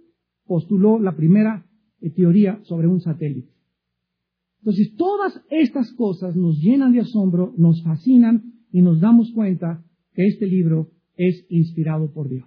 postuló 0.45 0.99
la 0.99 1.15
primera 1.15 1.65
eh, 2.01 2.10
teoría 2.12 2.60
sobre 2.63 2.88
un 2.88 3.01
satélite. 3.01 3.51
Entonces, 4.60 4.95
todas 4.97 5.41
estas 5.49 5.93
cosas 5.93 6.36
nos 6.36 6.60
llenan 6.60 6.91
de 6.93 7.01
asombro, 7.01 7.53
nos 7.58 7.84
fascinan 7.84 8.53
y 8.71 8.82
nos 8.82 8.99
damos 8.99 9.32
cuenta 9.34 9.84
que 10.13 10.27
este 10.27 10.45
libro 10.45 10.91
es 11.15 11.45
inspirado 11.49 12.12
por 12.12 12.30
Dios. 12.30 12.45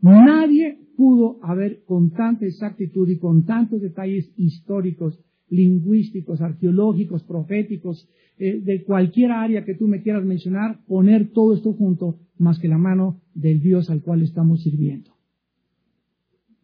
Nadie 0.00 0.78
pudo 0.96 1.38
haber 1.42 1.84
con 1.84 2.10
tanta 2.10 2.46
exactitud 2.46 3.08
y 3.08 3.18
con 3.18 3.44
tantos 3.44 3.80
detalles 3.80 4.32
históricos, 4.36 5.18
lingüísticos, 5.50 6.40
arqueológicos, 6.40 7.22
proféticos, 7.24 8.08
eh, 8.38 8.60
de 8.60 8.84
cualquier 8.84 9.32
área 9.32 9.64
que 9.64 9.74
tú 9.74 9.88
me 9.88 10.00
quieras 10.02 10.24
mencionar, 10.24 10.78
poner 10.86 11.30
todo 11.32 11.54
esto 11.54 11.72
junto 11.72 12.20
más 12.38 12.58
que 12.58 12.68
la 12.68 12.78
mano 12.78 13.20
del 13.34 13.60
Dios 13.60 13.90
al 13.90 14.02
cual 14.02 14.22
estamos 14.22 14.62
sirviendo. 14.62 15.10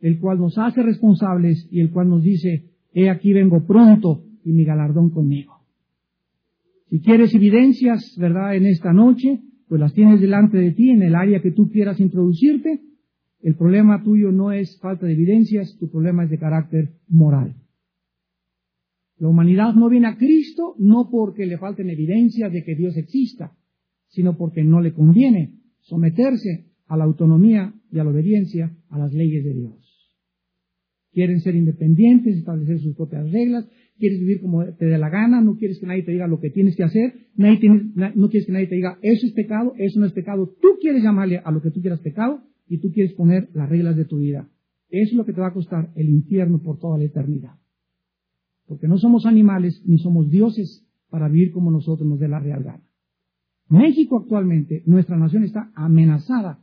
El 0.00 0.20
cual 0.20 0.38
nos 0.38 0.56
hace 0.58 0.82
responsables 0.82 1.66
y 1.70 1.80
el 1.80 1.90
cual 1.90 2.10
nos 2.10 2.22
dice, 2.22 2.70
he 2.92 3.10
aquí 3.10 3.32
vengo 3.32 3.66
pronto 3.66 4.22
y 4.44 4.52
mi 4.52 4.64
galardón 4.64 5.10
conmigo. 5.10 5.54
Si 6.90 7.00
quieres 7.00 7.34
evidencias, 7.34 8.14
¿verdad?, 8.18 8.54
en 8.54 8.66
esta 8.66 8.92
noche, 8.92 9.40
pues 9.68 9.80
las 9.80 9.94
tienes 9.94 10.20
delante 10.20 10.58
de 10.58 10.72
ti 10.72 10.90
en 10.90 11.02
el 11.02 11.16
área 11.16 11.40
que 11.40 11.50
tú 11.50 11.70
quieras 11.70 11.98
introducirte. 11.98 12.82
El 13.40 13.56
problema 13.56 14.02
tuyo 14.04 14.30
no 14.30 14.52
es 14.52 14.78
falta 14.80 15.06
de 15.06 15.14
evidencias, 15.14 15.76
tu 15.80 15.90
problema 15.90 16.22
es 16.24 16.30
de 16.30 16.38
carácter 16.38 16.92
moral. 17.08 17.56
La 19.18 19.29
humanidad 19.29 19.74
no 19.74 19.88
viene 19.88 20.09
a 20.09 20.16
Cristo 20.16 20.74
no 20.79 21.09
porque 21.11 21.46
le 21.46 21.59
falten 21.59 21.88
evidencias 21.88 22.53
de 22.53 22.64
que 22.64 22.74
Dios 22.74 22.96
exista, 22.96 23.53
sino 24.09 24.37
porque 24.37 24.64
no 24.64 24.81
le 24.81 24.92
conviene 24.92 25.55
someterse 25.81 26.66
a 26.87 26.96
la 26.96 27.05
autonomía 27.05 27.72
y 27.92 27.98
a 27.98 28.05
la 28.05 28.11
obediencia 28.11 28.77
a 28.88 28.98
las 28.98 29.12
leyes 29.12 29.44
de 29.44 29.55
Dios. 29.55 29.74
Quieren 31.12 31.40
ser 31.40 31.55
independientes, 31.55 32.37
establecer 32.37 32.81
sus 32.81 32.96
propias 32.96 33.31
reglas, 33.31 33.68
quieres 33.98 34.18
vivir 34.18 34.40
como 34.40 34.64
te 34.64 34.87
dé 34.87 34.98
la 34.98 35.11
gana, 35.11 35.40
no 35.40 35.57
quieres 35.57 35.79
que 35.79 35.87
nadie 35.87 36.03
te 36.03 36.11
diga 36.11 36.27
lo 36.27 36.40
que 36.40 36.50
tienes 36.50 36.74
que 36.74 36.83
hacer, 36.83 37.14
no 37.37 38.29
quieres 38.29 38.46
que 38.46 38.53
nadie 38.53 38.66
te 38.66 38.74
diga 38.74 38.98
eso 39.00 39.27
es 39.27 39.33
pecado, 39.33 39.74
eso 39.79 40.00
no 40.00 40.07
es 40.07 40.12
pecado, 40.12 40.53
tú 40.61 40.77
quieres 40.81 41.05
llamarle 41.05 41.38
a 41.38 41.53
lo 41.53 41.62
que 41.62 41.70
tú 41.70 41.81
quieras 41.81 42.00
pecado 42.00 42.42
y 42.66 42.79
tú 42.79 42.90
quieres 42.90 43.12
poner 43.12 43.48
las 43.55 43.68
reglas 43.68 43.96
de 43.96 44.07
tu 44.07 44.18
vida. 44.18 44.48
Eso 44.88 45.12
es 45.12 45.16
lo 45.16 45.24
que 45.24 45.33
te 45.33 45.40
va 45.40 45.48
a 45.48 45.55
costar 45.55 45.92
el 45.94 46.09
infierno 46.09 46.61
por 46.61 46.81
toda 46.81 46.98
la 46.98 47.05
eternidad 47.05 47.55
porque 48.66 48.88
no 48.88 48.98
somos 48.98 49.27
animales 49.27 49.83
ni 49.85 49.98
somos 49.98 50.31
dioses 50.31 50.87
para 51.11 51.29
vivir 51.29 51.53
como 51.53 51.70
nosotros 51.70 52.09
nos 52.09 52.18
dé 52.18 52.29
la 52.29 52.40
real 52.40 52.62
gana. 52.62 52.83
México 53.68 54.18
actualmente, 54.18 54.83
nuestra 54.87 55.16
nación 55.16 55.44
está 55.44 55.70
amenazada, 55.74 56.61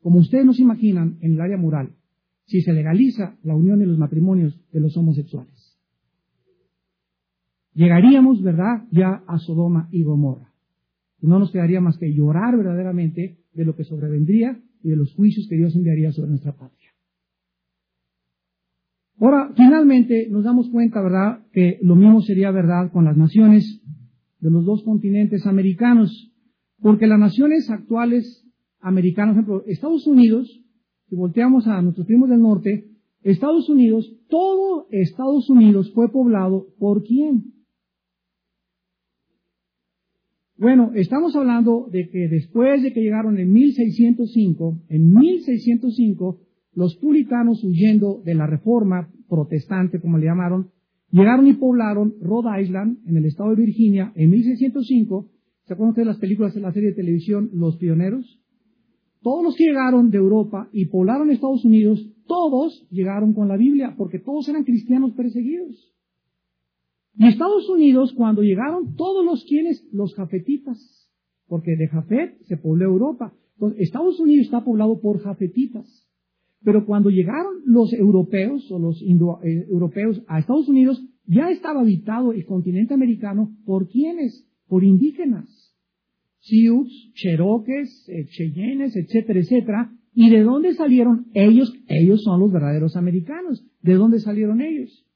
como 0.00 0.18
ustedes 0.18 0.44
nos 0.44 0.60
imaginan, 0.60 1.18
en 1.20 1.32
el 1.32 1.40
área 1.40 1.56
moral, 1.56 1.96
si 2.44 2.62
se 2.62 2.72
legaliza 2.72 3.36
la 3.42 3.56
unión 3.56 3.80
de 3.80 3.86
los 3.86 3.98
matrimonios 3.98 4.60
de 4.72 4.80
los 4.80 4.96
homosexuales. 4.96 5.76
Llegaríamos, 7.74 8.42
¿verdad?, 8.42 8.84
ya 8.90 9.22
a 9.26 9.38
Sodoma 9.38 9.88
y 9.90 10.02
Gomorra. 10.02 10.52
Y 11.20 11.26
no 11.26 11.38
nos 11.38 11.50
quedaría 11.50 11.80
más 11.80 11.98
que 11.98 12.12
llorar 12.12 12.56
verdaderamente 12.56 13.38
de 13.52 13.64
lo 13.64 13.74
que 13.74 13.84
sobrevendría 13.84 14.60
y 14.82 14.88
de 14.88 14.96
los 14.96 15.12
juicios 15.14 15.46
que 15.48 15.56
Dios 15.56 15.74
enviaría 15.74 16.12
sobre 16.12 16.30
nuestra 16.30 16.52
patria. 16.52 16.85
Ahora, 19.18 19.52
finalmente 19.56 20.28
nos 20.30 20.44
damos 20.44 20.68
cuenta, 20.70 21.00
¿verdad?, 21.00 21.40
que 21.52 21.78
lo 21.82 21.96
mismo 21.96 22.20
sería 22.20 22.50
verdad 22.50 22.90
con 22.92 23.04
las 23.04 23.16
naciones 23.16 23.80
de 24.40 24.50
los 24.50 24.64
dos 24.64 24.84
continentes 24.84 25.46
americanos, 25.46 26.32
porque 26.80 27.06
las 27.06 27.18
naciones 27.18 27.70
actuales 27.70 28.46
americanas, 28.80 29.34
por 29.34 29.42
ejemplo, 29.42 29.64
Estados 29.66 30.06
Unidos, 30.06 30.48
si 31.08 31.16
volteamos 31.16 31.66
a 31.66 31.80
nuestros 31.80 32.06
primos 32.06 32.28
del 32.28 32.42
norte, 32.42 32.90
Estados 33.22 33.68
Unidos, 33.68 34.08
todo 34.28 34.86
Estados 34.90 35.48
Unidos 35.50 35.90
fue 35.94 36.10
poblado 36.10 36.66
por 36.78 37.02
quién? 37.02 37.54
Bueno, 40.58 40.92
estamos 40.94 41.34
hablando 41.36 41.88
de 41.90 42.08
que 42.08 42.28
después 42.28 42.82
de 42.82 42.92
que 42.92 43.00
llegaron 43.00 43.38
en 43.38 43.52
1605, 43.52 44.84
en 44.88 45.12
1605, 45.12 46.40
los 46.76 46.94
puritanos 46.96 47.64
huyendo 47.64 48.20
de 48.22 48.34
la 48.34 48.46
reforma 48.46 49.08
protestante, 49.28 49.98
como 49.98 50.18
le 50.18 50.26
llamaron, 50.26 50.70
llegaron 51.10 51.46
y 51.46 51.54
poblaron 51.54 52.14
Rhode 52.20 52.62
Island, 52.62 52.98
en 53.08 53.16
el 53.16 53.24
estado 53.24 53.50
de 53.50 53.64
Virginia, 53.64 54.12
en 54.14 54.30
1605. 54.30 55.26
¿Se 55.64 55.72
acuerdan 55.72 55.90
ustedes 55.90 56.06
de 56.06 56.12
las 56.12 56.20
películas 56.20 56.54
de 56.54 56.60
la 56.60 56.72
serie 56.72 56.90
de 56.90 56.96
televisión 56.96 57.50
Los 57.54 57.78
Pioneros? 57.78 58.40
Todos 59.22 59.42
los 59.42 59.56
que 59.56 59.64
llegaron 59.64 60.10
de 60.10 60.18
Europa 60.18 60.68
y 60.70 60.86
poblaron 60.86 61.30
Estados 61.30 61.64
Unidos, 61.64 62.06
todos 62.26 62.86
llegaron 62.90 63.32
con 63.32 63.48
la 63.48 63.56
Biblia, 63.56 63.94
porque 63.96 64.18
todos 64.18 64.46
eran 64.48 64.64
cristianos 64.64 65.12
perseguidos. 65.14 65.94
Y 67.16 67.26
Estados 67.26 67.68
Unidos, 67.70 68.12
cuando 68.14 68.42
llegaron, 68.42 68.94
todos 68.96 69.24
los 69.24 69.44
quienes, 69.44 69.82
los 69.92 70.14
jafetitas, 70.14 71.10
porque 71.48 71.74
de 71.76 71.88
Jafet 71.88 72.38
se 72.42 72.58
pobló 72.58 72.84
Europa. 72.84 73.32
Entonces, 73.54 73.80
Estados 73.80 74.20
Unidos 74.20 74.44
está 74.44 74.62
poblado 74.62 75.00
por 75.00 75.20
jafetitas. 75.20 76.05
Pero 76.66 76.84
cuando 76.84 77.10
llegaron 77.10 77.62
los 77.64 77.92
europeos 77.92 78.68
o 78.72 78.80
los 78.80 79.00
eh, 79.00 79.66
europeos 79.70 80.20
a 80.26 80.40
Estados 80.40 80.68
Unidos, 80.68 81.00
ya 81.24 81.48
estaba 81.48 81.82
habitado 81.82 82.32
el 82.32 82.44
continente 82.44 82.92
americano 82.92 83.56
por 83.64 83.88
quiénes? 83.88 84.44
Por 84.66 84.82
indígenas. 84.82 85.46
Sioux, 86.40 86.88
Cherokees, 87.14 88.08
eh, 88.08 88.26
Cheyennes, 88.26 88.96
etcétera, 88.96 89.38
etcétera. 89.38 89.92
¿Y 90.12 90.28
de 90.28 90.42
dónde 90.42 90.74
salieron 90.74 91.26
ellos? 91.34 91.72
Ellos 91.86 92.24
son 92.24 92.40
los 92.40 92.50
verdaderos 92.50 92.96
americanos. 92.96 93.64
¿De 93.82 93.94
dónde 93.94 94.18
salieron 94.18 94.60
ellos? 94.60 95.06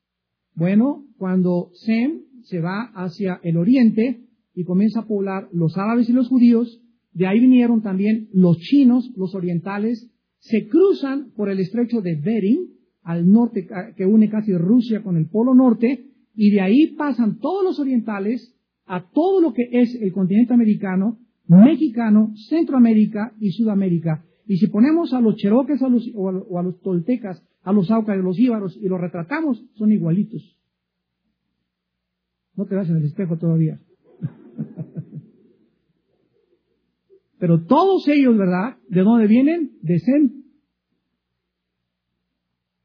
Bueno, 0.54 1.04
cuando 1.18 1.70
Sem 1.84 2.20
se 2.44 2.60
va 2.60 2.92
hacia 2.94 3.40
el 3.42 3.56
oriente 3.56 4.20
y 4.54 4.62
comienza 4.62 5.00
a 5.00 5.06
poblar 5.08 5.48
los 5.52 5.76
árabes 5.76 6.08
y 6.08 6.12
los 6.12 6.28
judíos, 6.28 6.80
de 7.12 7.26
ahí 7.26 7.40
vinieron 7.40 7.82
también 7.82 8.28
los 8.32 8.56
chinos, 8.58 9.10
los 9.16 9.34
orientales, 9.34 10.12
se 10.40 10.68
cruzan 10.68 11.31
por 11.37 11.50
el 11.50 11.61
estrecho 11.61 12.00
de 12.00 12.16
Bering, 12.16 12.70
al 13.03 13.31
norte, 13.31 13.66
que 13.96 14.05
une 14.05 14.29
casi 14.29 14.53
Rusia 14.55 15.03
con 15.03 15.16
el 15.16 15.29
Polo 15.29 15.55
Norte, 15.55 16.07
y 16.35 16.50
de 16.50 16.61
ahí 16.61 16.88
pasan 16.96 17.38
todos 17.38 17.64
los 17.64 17.79
orientales 17.79 18.57
a 18.87 19.09
todo 19.11 19.40
lo 19.40 19.53
que 19.53 19.68
es 19.70 19.94
el 19.94 20.12
continente 20.12 20.53
americano, 20.53 21.18
mexicano, 21.46 22.33
Centroamérica 22.48 23.35
y 23.40 23.50
Sudamérica. 23.50 24.24
Y 24.46 24.57
si 24.57 24.66
ponemos 24.68 25.12
a 25.12 25.20
los 25.20 25.37
cheroques 25.37 25.81
o, 25.83 26.59
a 26.59 26.62
los, 26.62 26.81
toltecas, 26.81 27.42
a 27.62 27.72
los 27.72 27.90
aucas, 27.90 28.18
a 28.18 28.22
los 28.22 28.38
íbaros 28.38 28.76
y 28.76 28.88
los 28.88 29.00
retratamos, 29.00 29.64
son 29.74 29.92
igualitos. 29.92 30.57
No 32.57 32.66
te 32.66 32.74
veas 32.74 32.88
en 32.88 32.96
el 32.96 33.05
espejo 33.05 33.38
todavía. 33.38 33.81
Pero 37.40 37.64
todos 37.64 38.07
ellos, 38.07 38.37
¿verdad? 38.37 38.76
¿De 38.88 39.00
dónde 39.00 39.26
vienen? 39.26 39.72
De. 39.81 39.98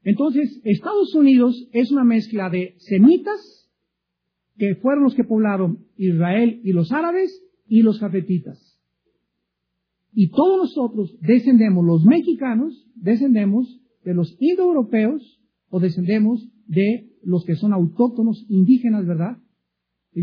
Entonces, 0.02 0.60
Estados 0.64 1.14
Unidos 1.14 1.68
es 1.72 1.92
una 1.92 2.04
mezcla 2.04 2.48
de 2.48 2.74
semitas, 2.78 3.70
que 4.56 4.74
fueron 4.76 5.04
los 5.04 5.14
que 5.14 5.24
poblaron 5.24 5.84
Israel 5.98 6.60
y 6.64 6.72
los 6.72 6.90
árabes, 6.90 7.42
y 7.68 7.82
los 7.82 7.98
cafetitas. 7.98 8.80
Y 10.14 10.30
todos 10.30 10.56
nosotros 10.56 11.14
descendemos, 11.20 11.84
los 11.84 12.04
mexicanos, 12.04 12.88
descendemos 12.94 13.80
de 14.04 14.14
los 14.14 14.34
indoeuropeos 14.40 15.38
o 15.68 15.80
descendemos 15.80 16.48
de 16.66 17.10
los 17.22 17.44
que 17.44 17.56
son 17.56 17.74
autóctonos 17.74 18.46
indígenas, 18.48 19.06
¿verdad? 19.06 19.36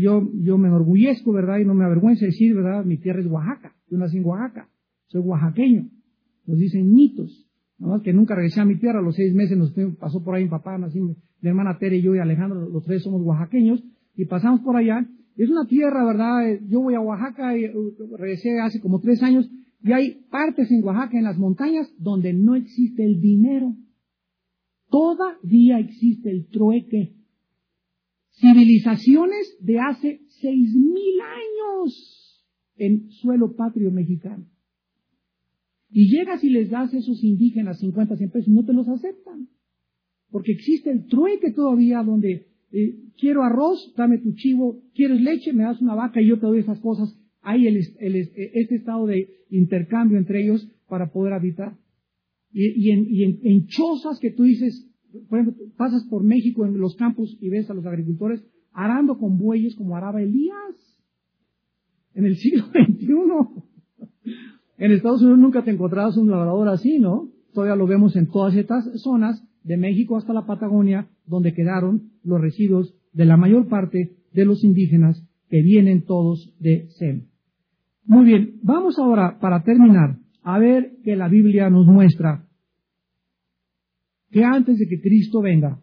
Yo, 0.00 0.28
yo 0.42 0.58
me 0.58 0.66
enorgullezco, 0.66 1.32
¿verdad? 1.32 1.58
Y 1.58 1.64
no 1.64 1.74
me 1.74 1.84
avergüenza 1.84 2.26
decir, 2.26 2.52
¿verdad? 2.52 2.84
Mi 2.84 2.98
tierra 2.98 3.20
es 3.20 3.26
Oaxaca. 3.26 3.76
Yo 3.88 3.96
nací 3.96 4.16
en 4.16 4.24
Oaxaca. 4.24 4.68
Soy 5.06 5.20
oaxaqueño. 5.20 5.88
Nos 6.46 6.58
dicen 6.58 6.92
mitos. 6.92 7.48
Nada 7.78 7.94
más 7.94 8.02
que 8.02 8.12
nunca 8.12 8.34
regresé 8.34 8.60
a 8.60 8.64
mi 8.64 8.76
tierra. 8.76 8.98
A 8.98 9.02
los 9.02 9.14
seis 9.14 9.32
meses 9.32 9.56
nos 9.56 9.72
pasó 9.96 10.24
por 10.24 10.34
ahí 10.34 10.44
mi 10.44 10.50
papá, 10.50 10.76
nací 10.78 11.00
mi, 11.00 11.14
hermana 11.42 11.78
Tere 11.78 11.98
y 11.98 12.02
yo 12.02 12.14
y 12.16 12.18
Alejandro, 12.18 12.68
los 12.68 12.84
tres 12.84 13.04
somos 13.04 13.22
oaxaqueños. 13.22 13.84
Y 14.16 14.24
pasamos 14.24 14.62
por 14.62 14.76
allá. 14.76 15.08
Es 15.36 15.48
una 15.48 15.66
tierra, 15.66 16.04
¿verdad? 16.04 16.58
Yo 16.68 16.80
voy 16.80 16.94
a 16.94 17.00
Oaxaca 17.00 17.56
y 17.56 17.66
uh, 17.66 18.16
regresé 18.16 18.58
hace 18.60 18.80
como 18.80 18.98
tres 18.98 19.22
años. 19.22 19.48
Y 19.80 19.92
hay 19.92 20.26
partes 20.28 20.72
en 20.72 20.82
Oaxaca, 20.82 21.16
en 21.16 21.24
las 21.24 21.38
montañas, 21.38 21.88
donde 21.98 22.32
no 22.32 22.56
existe 22.56 23.04
el 23.04 23.20
dinero. 23.20 23.76
Todavía 24.88 25.78
existe 25.78 26.30
el 26.30 26.48
trueque. 26.48 27.14
Civilizaciones 28.40 29.56
de 29.60 29.78
hace 29.78 30.20
seis 30.40 30.74
mil 30.74 31.20
años 31.20 32.44
en 32.76 33.10
suelo 33.10 33.54
patrio 33.54 33.90
mexicano. 33.90 34.46
Y 35.90 36.08
llegas 36.10 36.42
y 36.42 36.50
les 36.50 36.70
das 36.70 36.92
a 36.92 36.98
esos 36.98 37.22
indígenas 37.22 37.78
50, 37.78 38.16
100 38.16 38.30
pesos, 38.30 38.48
no 38.48 38.64
te 38.64 38.72
los 38.72 38.88
aceptan. 38.88 39.48
Porque 40.30 40.50
existe 40.50 40.90
el 40.90 41.06
trueque 41.06 41.52
todavía 41.52 42.02
donde 42.02 42.48
eh, 42.72 42.96
quiero 43.16 43.44
arroz, 43.44 43.94
dame 43.96 44.18
tu 44.18 44.34
chivo, 44.34 44.82
quieres 44.94 45.20
leche, 45.20 45.52
me 45.52 45.62
das 45.62 45.80
una 45.80 45.94
vaca 45.94 46.20
y 46.20 46.26
yo 46.26 46.40
te 46.40 46.46
doy 46.46 46.58
esas 46.58 46.80
cosas. 46.80 47.16
Hay 47.42 47.68
el, 47.68 47.76
este 47.76 48.74
estado 48.74 49.06
de 49.06 49.28
intercambio 49.50 50.18
entre 50.18 50.42
ellos 50.42 50.68
para 50.88 51.12
poder 51.12 51.34
habitar. 51.34 51.78
Y, 52.52 52.90
en, 52.90 53.40
en, 53.42 53.66
chozas 53.66 54.18
que 54.20 54.30
tú 54.30 54.44
dices, 54.44 54.88
por 55.28 55.38
ejemplo, 55.38 55.64
pasas 55.76 56.04
por 56.04 56.24
México 56.24 56.64
en 56.64 56.78
los 56.78 56.96
campos 56.96 57.36
y 57.40 57.48
ves 57.48 57.70
a 57.70 57.74
los 57.74 57.86
agricultores 57.86 58.44
arando 58.72 59.18
con 59.18 59.38
bueyes 59.38 59.74
como 59.76 59.96
araba 59.96 60.22
Elías 60.22 60.54
en 62.14 62.26
el 62.26 62.36
siglo 62.36 62.64
XXI. 62.68 63.12
En 64.78 64.92
Estados 64.92 65.22
Unidos 65.22 65.38
nunca 65.38 65.62
te 65.62 65.70
encontrabas 65.70 66.16
un 66.16 66.30
labrador 66.30 66.68
así, 66.68 66.98
¿no? 66.98 67.30
Todavía 67.52 67.76
lo 67.76 67.86
vemos 67.86 68.16
en 68.16 68.26
todas 68.28 68.54
estas 68.56 68.84
zonas, 69.00 69.42
de 69.64 69.78
México 69.78 70.16
hasta 70.16 70.32
la 70.32 70.46
Patagonia, 70.46 71.08
donde 71.26 71.54
quedaron 71.54 72.12
los 72.22 72.40
residuos 72.40 72.94
de 73.12 73.24
la 73.24 73.36
mayor 73.36 73.66
parte 73.68 74.16
de 74.32 74.44
los 74.44 74.62
indígenas 74.62 75.26
que 75.48 75.62
vienen 75.62 76.04
todos 76.04 76.54
de 76.60 76.88
Sem. 76.98 77.28
Muy 78.04 78.26
bien, 78.26 78.60
vamos 78.62 78.98
ahora, 78.98 79.38
para 79.40 79.62
terminar, 79.62 80.18
a 80.42 80.58
ver 80.58 80.96
que 81.02 81.16
la 81.16 81.28
Biblia 81.28 81.70
nos 81.70 81.86
muestra 81.86 82.46
que 84.34 84.42
antes 84.42 84.80
de 84.80 84.88
que 84.88 85.00
Cristo 85.00 85.40
venga, 85.40 85.80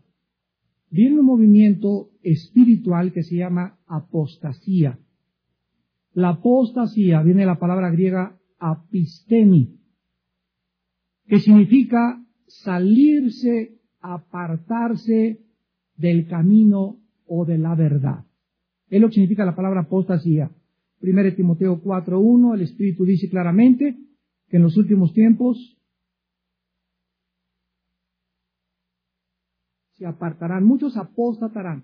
viene 0.90 1.22
un 1.22 1.26
movimiento 1.26 2.10
espiritual 2.22 3.14
que 3.14 3.24
se 3.24 3.38
llama 3.38 3.80
apostasía. 3.88 5.00
La 6.12 6.32
apostasía 6.32 7.22
viene 7.22 7.40
de 7.40 7.46
la 7.46 7.60
palabra 7.60 7.90
griega 7.92 8.38
apistemi, 8.60 9.80
que 11.28 11.40
significa 11.40 12.22
salirse, 12.46 13.80
apartarse 14.02 15.40
del 15.96 16.28
camino 16.28 17.00
o 17.28 17.46
de 17.46 17.58
la 17.58 17.74
verdad. 17.76 18.26
Es 18.90 19.00
lo 19.00 19.08
que 19.08 19.14
significa 19.14 19.46
la 19.46 19.56
palabra 19.56 19.84
apostasía. 19.84 20.52
1 21.02 21.36
Timoteo 21.38 21.82
4.1, 21.82 22.56
el 22.56 22.62
Espíritu 22.64 23.06
dice 23.06 23.30
claramente 23.30 23.96
que 24.50 24.58
en 24.58 24.64
los 24.64 24.76
últimos 24.76 25.14
tiempos 25.14 25.81
se 30.02 30.08
apartarán, 30.08 30.64
muchos 30.66 30.98
apostatarán 30.98 31.84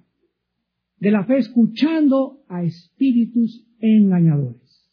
de 1.00 1.12
la 1.12 1.24
fe 1.26 1.38
escuchando 1.38 2.40
a 2.48 2.64
espíritus 2.64 3.64
engañadores. 3.80 4.90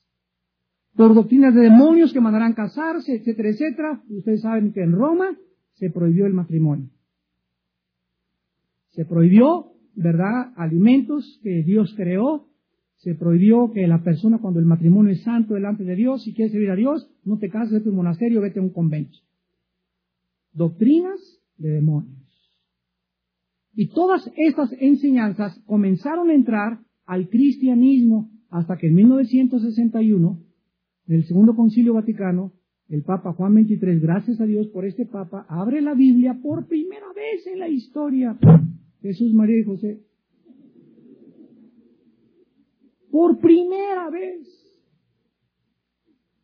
Por 0.95 1.15
doctrinas 1.15 1.55
de 1.55 1.63
demonios 1.63 2.13
que 2.13 2.21
mandarán 2.21 2.53
casarse, 2.53 3.15
etcétera, 3.15 3.49
etcétera. 3.49 4.03
Ustedes 4.11 4.43
saben 4.43 4.75
que 4.75 4.83
en 4.83 4.93
Roma 4.93 5.39
se 5.73 5.89
prohibió 5.89 6.27
el 6.27 6.35
matrimonio. 6.35 6.91
Se 8.91 9.07
prohibió, 9.07 9.73
¿verdad?, 9.95 10.53
alimentos 10.57 11.41
que 11.43 11.63
Dios 11.63 11.95
creó. 11.97 12.51
Se 12.97 13.15
prohibió 13.15 13.73
que 13.73 13.87
la 13.87 14.03
persona, 14.03 14.39
cuando 14.39 14.61
el 14.61 14.67
matrimonio 14.67 15.13
es 15.13 15.23
santo 15.23 15.55
delante 15.55 15.85
de 15.85 15.97
Dios, 15.97 16.25
si 16.25 16.35
quieres 16.35 16.53
servir 16.53 16.71
a 16.71 16.77
Dios, 16.77 17.11
no 17.25 17.39
te 17.39 17.49
cases, 17.49 17.73
vete 17.73 17.89
a 17.89 17.91
un 17.91 17.97
monasterio, 17.97 18.43
vete 18.43 18.59
a 18.59 18.63
un 18.63 18.71
convento. 18.71 19.17
Doctrinas 20.53 21.19
de 21.57 21.71
demonios. 21.71 22.24
Y 23.77 23.89
todas 23.89 24.31
estas 24.37 24.73
enseñanzas 24.79 25.59
comenzaron 25.67 26.31
a 26.31 26.35
entrar 26.35 26.79
al 27.07 27.29
cristianismo 27.29 28.31
hasta 28.51 28.77
que 28.77 28.87
en 28.87 28.95
1961, 28.95 30.41
en 31.07 31.15
el 31.15 31.25
Segundo 31.25 31.57
Concilio 31.57 31.95
Vaticano, 31.95 32.53
el 32.89 33.03
Papa 33.03 33.33
Juan 33.33 33.55
XXIII, 33.55 33.99
gracias 33.99 34.41
a 34.41 34.45
Dios 34.45 34.69
por 34.69 34.85
este 34.85 35.07
Papa, 35.07 35.47
abre 35.49 35.81
la 35.83 35.95
Biblia 35.95 36.39
por 36.41 36.69
primera 36.69 37.07
vez 37.15 37.47
en 37.47 37.59
la 37.59 37.69
historia. 37.69 38.39
Jesús, 39.01 39.35
María 39.35 39.59
y 39.59 39.65
José. 39.65 40.01
Por 43.11 43.39
primera 43.41 44.09
vez. 44.11 44.49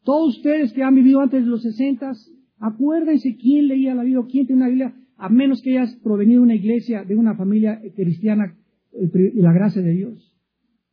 Todos 0.03 0.37
ustedes 0.37 0.73
que 0.73 0.83
han 0.83 0.95
vivido 0.95 1.21
antes 1.21 1.45
de 1.45 1.51
los 1.51 1.63
sesentas, 1.63 2.33
acuérdense 2.59 3.37
quién 3.37 3.69
leía 3.69 3.95
la 3.95 4.03
Biblia, 4.03 4.27
quién 4.29 4.47
tenía 4.47 4.65
una 4.65 4.69
Biblia 4.69 5.00
a 5.21 5.29
menos 5.29 5.61
que 5.63 5.79
hayas 5.79 5.95
provenido 5.97 6.41
de 6.41 6.45
una 6.45 6.55
iglesia, 6.55 7.05
de 7.05 7.15
una 7.15 7.37
familia 7.37 7.81
cristiana, 7.95 8.57
la 8.93 9.53
gracia 9.53 9.83
de 9.83 9.93
Dios. 9.93 10.35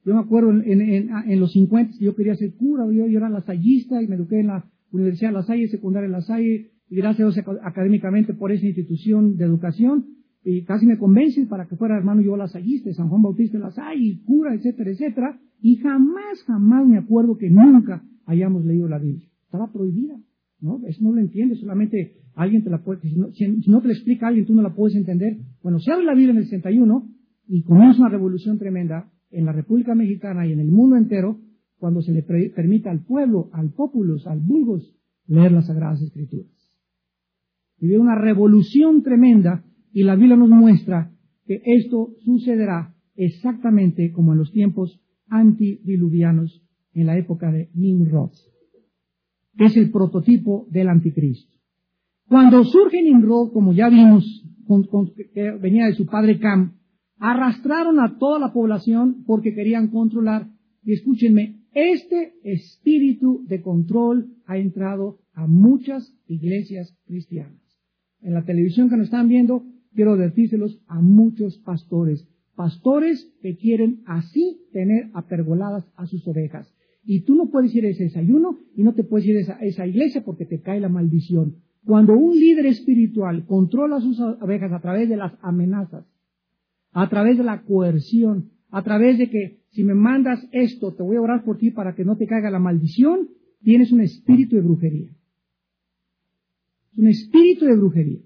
Yo 0.04 0.14
me 0.14 0.20
acuerdo 0.20 0.52
en, 0.52 1.40
los 1.40 1.54
50 1.54 1.96
yo 2.00 2.14
quería 2.14 2.36
ser 2.36 2.54
cura, 2.56 2.86
yo, 2.92 3.06
era 3.06 3.30
lasallista 3.30 4.02
y 4.02 4.08
me 4.08 4.16
eduqué 4.16 4.42
en 4.42 4.48
la 4.48 4.66
Universidad 4.92 5.30
de 5.30 5.34
La 5.34 5.44
Salle, 5.44 5.68
secundaria 5.70 6.08
de 6.08 6.14
La 6.14 6.22
Salle, 6.22 6.72
y 6.90 6.96
gracias 6.96 7.38
a 7.38 7.42
Dios 7.42 7.60
académicamente 7.64 8.34
por 8.34 8.52
esa 8.52 8.66
institución 8.66 9.38
de 9.38 9.46
educación, 9.46 10.06
y 10.44 10.64
casi 10.64 10.86
me 10.86 10.98
convencen 10.98 11.48
para 11.48 11.66
que 11.68 11.76
fuera 11.76 11.98
hermano 11.98 12.22
yo 12.22 12.36
lasallista, 12.36 12.94
San 12.94 13.10
Juan 13.10 13.22
Bautista 13.22 13.58
de 13.58 13.64
La 13.64 13.72
Salle, 13.72 14.22
cura, 14.26 14.54
etcétera, 14.54 14.92
etcétera, 14.92 15.40
y 15.62 15.78
jamás, 15.78 16.44
jamás 16.46 16.86
me 16.86 16.98
acuerdo 16.98 17.38
que 17.38 17.50
nunca 17.50 18.04
hayamos 18.26 18.66
leído 18.66 18.88
la 18.88 19.00
Biblia. 19.00 19.28
Estaba 19.46 19.72
prohibida, 19.72 20.18
¿no? 20.60 20.82
Eso 20.88 21.04
no 21.04 21.12
lo 21.12 21.22
entiendes, 21.22 21.60
solamente 21.60 22.18
alguien 22.34 22.64
te 22.64 22.70
la 22.70 22.84
puede, 22.84 23.02
si 23.02 23.16
no, 23.16 23.82
te 23.82 23.88
lo 23.88 23.94
explica 23.94 24.28
alguien, 24.28 24.46
tú 24.46 24.54
no 24.54 24.62
la 24.62 24.74
puedes 24.74 24.96
entender. 24.96 25.38
Bueno, 25.64 25.80
se 25.80 25.92
abre 25.92 26.06
la 26.06 26.14
Biblia 26.14 26.32
en 26.32 26.38
el 26.38 26.46
61 26.46 27.10
y 27.48 27.64
comienza 27.64 28.02
una 28.02 28.10
revolución 28.10 28.58
tremenda 28.58 29.12
en 29.32 29.46
la 29.46 29.52
República 29.52 29.96
Mexicana 29.96 30.48
y 30.48 30.54
en 30.54 30.60
el 30.60 30.72
mundo 30.72 30.96
entero 30.96 31.40
cuando 31.78 32.02
se 32.02 32.12
le 32.12 32.24
permite 32.24 32.90
al 32.90 33.04
pueblo, 33.04 33.50
al 33.54 33.72
populus, 33.72 34.26
al 34.28 34.40
vulgus, 34.40 34.96
leer 35.28 35.52
las 35.52 35.68
Sagradas 35.68 36.02
Escrituras. 36.02 36.52
Y 37.80 37.94
una 37.96 38.16
revolución 38.16 39.04
tremenda 39.04 39.64
y 39.92 40.04
la 40.04 40.16
Biblia 40.16 40.36
nos 40.36 40.50
muestra 40.50 41.12
que 41.46 41.62
esto 41.64 42.16
sucederá 42.20 42.96
exactamente 43.16 44.12
como 44.12 44.34
en 44.34 44.40
los 44.40 44.52
tiempos 44.52 45.00
antidiluvianos 45.28 46.64
en 46.94 47.06
la 47.06 47.18
época 47.18 47.52
de 47.52 47.70
Nimrod, 47.74 48.32
es 49.58 49.76
el 49.78 49.92
prototipo 49.92 50.68
del 50.70 50.90
anticristo. 50.90 51.58
Cuando 52.28 52.64
surge 52.64 53.02
Nimrod, 53.02 53.54
como 53.54 53.74
ya 53.74 53.90
vimos, 53.90 54.44
venía 55.62 55.86
de 55.86 55.94
su 55.94 56.06
padre 56.06 56.40
Cam, 56.40 56.74
arrastraron 57.20 58.00
a 58.00 58.18
toda 58.18 58.40
la 58.40 58.54
población 58.54 59.24
porque 59.26 59.54
querían 59.54 59.88
controlar. 59.88 60.48
Y 60.84 60.94
escúchenme, 60.94 61.62
este 61.74 62.34
espíritu 62.44 63.46
de 63.48 63.62
control 63.62 64.36
ha 64.46 64.58
entrado 64.58 65.20
a 65.34 65.48
muchas 65.48 66.14
iglesias 66.28 66.98
cristianas. 67.06 67.62
En 68.22 68.34
la 68.34 68.44
televisión 68.44 68.90
que 68.90 68.98
nos 68.98 69.06
están 69.06 69.28
viendo, 69.28 69.64
quiero 69.94 70.18
decírselos 70.18 70.82
a 70.88 71.02
muchos 71.02 71.58
pastores. 71.60 72.28
Pastores 72.56 73.32
que 73.42 73.56
quieren 73.56 74.02
así 74.06 74.62
tener 74.74 75.12
apergoladas 75.14 75.86
a 75.96 76.08
sus 76.08 76.28
ovejas. 76.28 76.74
Y 77.10 77.22
tú 77.22 77.36
no 77.36 77.50
puedes 77.50 77.74
ir 77.74 77.86
a 77.86 77.88
ese 77.88 78.04
desayuno 78.04 78.60
y 78.76 78.84
no 78.84 78.94
te 78.94 79.06
puedes 79.06 79.26
ir 79.26 79.38
a 79.38 79.60
esa, 79.62 79.88
iglesia 79.88 80.26
porque 80.26 80.46
te 80.46 80.60
cae 80.60 80.82
la 80.82 80.90
maldición. 80.90 81.56
Cuando 81.86 82.18
un 82.18 82.38
líder 82.38 82.66
espiritual 82.66 83.46
controla 83.46 84.02
sus 84.02 84.20
abejas 84.20 84.74
a 84.74 84.82
través 84.82 85.08
de 85.08 85.16
las 85.16 85.32
amenazas, 85.42 86.06
a 86.92 87.08
través 87.08 87.38
de 87.38 87.46
la 87.46 87.62
coerción, 87.62 88.50
a 88.72 88.84
través 88.84 89.18
de 89.18 89.30
que 89.30 89.62
si 89.70 89.86
me 89.86 89.94
mandas 89.94 90.46
esto, 90.52 90.94
te 90.96 91.02
voy 91.02 91.16
a 91.16 91.22
orar 91.22 91.46
por 91.46 91.58
ti 91.58 91.72
para 91.72 91.96
que 91.96 92.04
no 92.04 92.18
te 92.18 92.28
caiga 92.28 92.52
la 92.52 92.60
maldición, 92.60 93.30
tienes 93.64 93.94
un 93.94 94.02
espíritu 94.02 94.58
de 94.58 94.64
brujería. 94.64 95.10
Un 96.98 97.08
espíritu 97.08 97.64
de 97.64 97.78
brujería. 97.78 98.20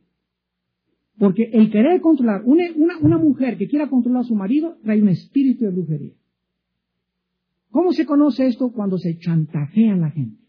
Porque 1.19 1.51
el 1.53 1.69
querer 1.69 2.01
controlar, 2.01 2.41
una, 2.45 3.19
mujer 3.19 3.59
que 3.59 3.67
quiera 3.67 3.91
controlar 3.91 4.21
a 4.21 4.27
su 4.27 4.33
marido, 4.33 4.79
trae 4.81 4.99
un 4.99 5.09
espíritu 5.09 5.65
de 5.65 5.69
brujería. 5.69 6.13
¿Cómo 7.71 7.93
se 7.93 8.05
conoce 8.05 8.47
esto? 8.47 8.71
Cuando 8.71 8.97
se 8.97 9.17
chantajea 9.17 9.93
a 9.93 9.97
la 9.97 10.11
gente. 10.11 10.41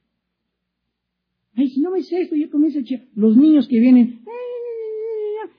Ay, 1.55 1.69
si 1.69 1.81
no 1.81 1.93
dice 1.93 2.21
esto, 2.21 2.35
y 2.35 2.49
comienza 2.49 2.81
a 2.81 3.01
los 3.15 3.37
niños 3.37 3.69
que 3.69 3.79
vienen, 3.79 4.23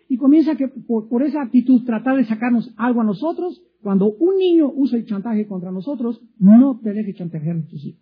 y 0.10 0.18
comienza 0.18 0.56
que 0.56 0.68
por, 0.68 1.24
esa 1.24 1.42
actitud 1.42 1.86
tratar 1.86 2.18
de 2.18 2.26
sacarnos 2.26 2.74
algo 2.78 3.02
a 3.02 3.06
nosotros, 3.06 3.64
cuando 3.82 4.12
un 4.14 4.38
niño 4.38 4.72
usa 4.76 4.98
el 4.98 5.06
chantaje 5.06 5.48
contra 5.48 5.72
nosotros, 5.72 6.22
no 6.38 6.80
te 6.82 6.94
deje 6.94 7.14
chantajear 7.14 7.58
a 7.58 7.66
tus 7.66 7.86
hijos. 7.86 8.02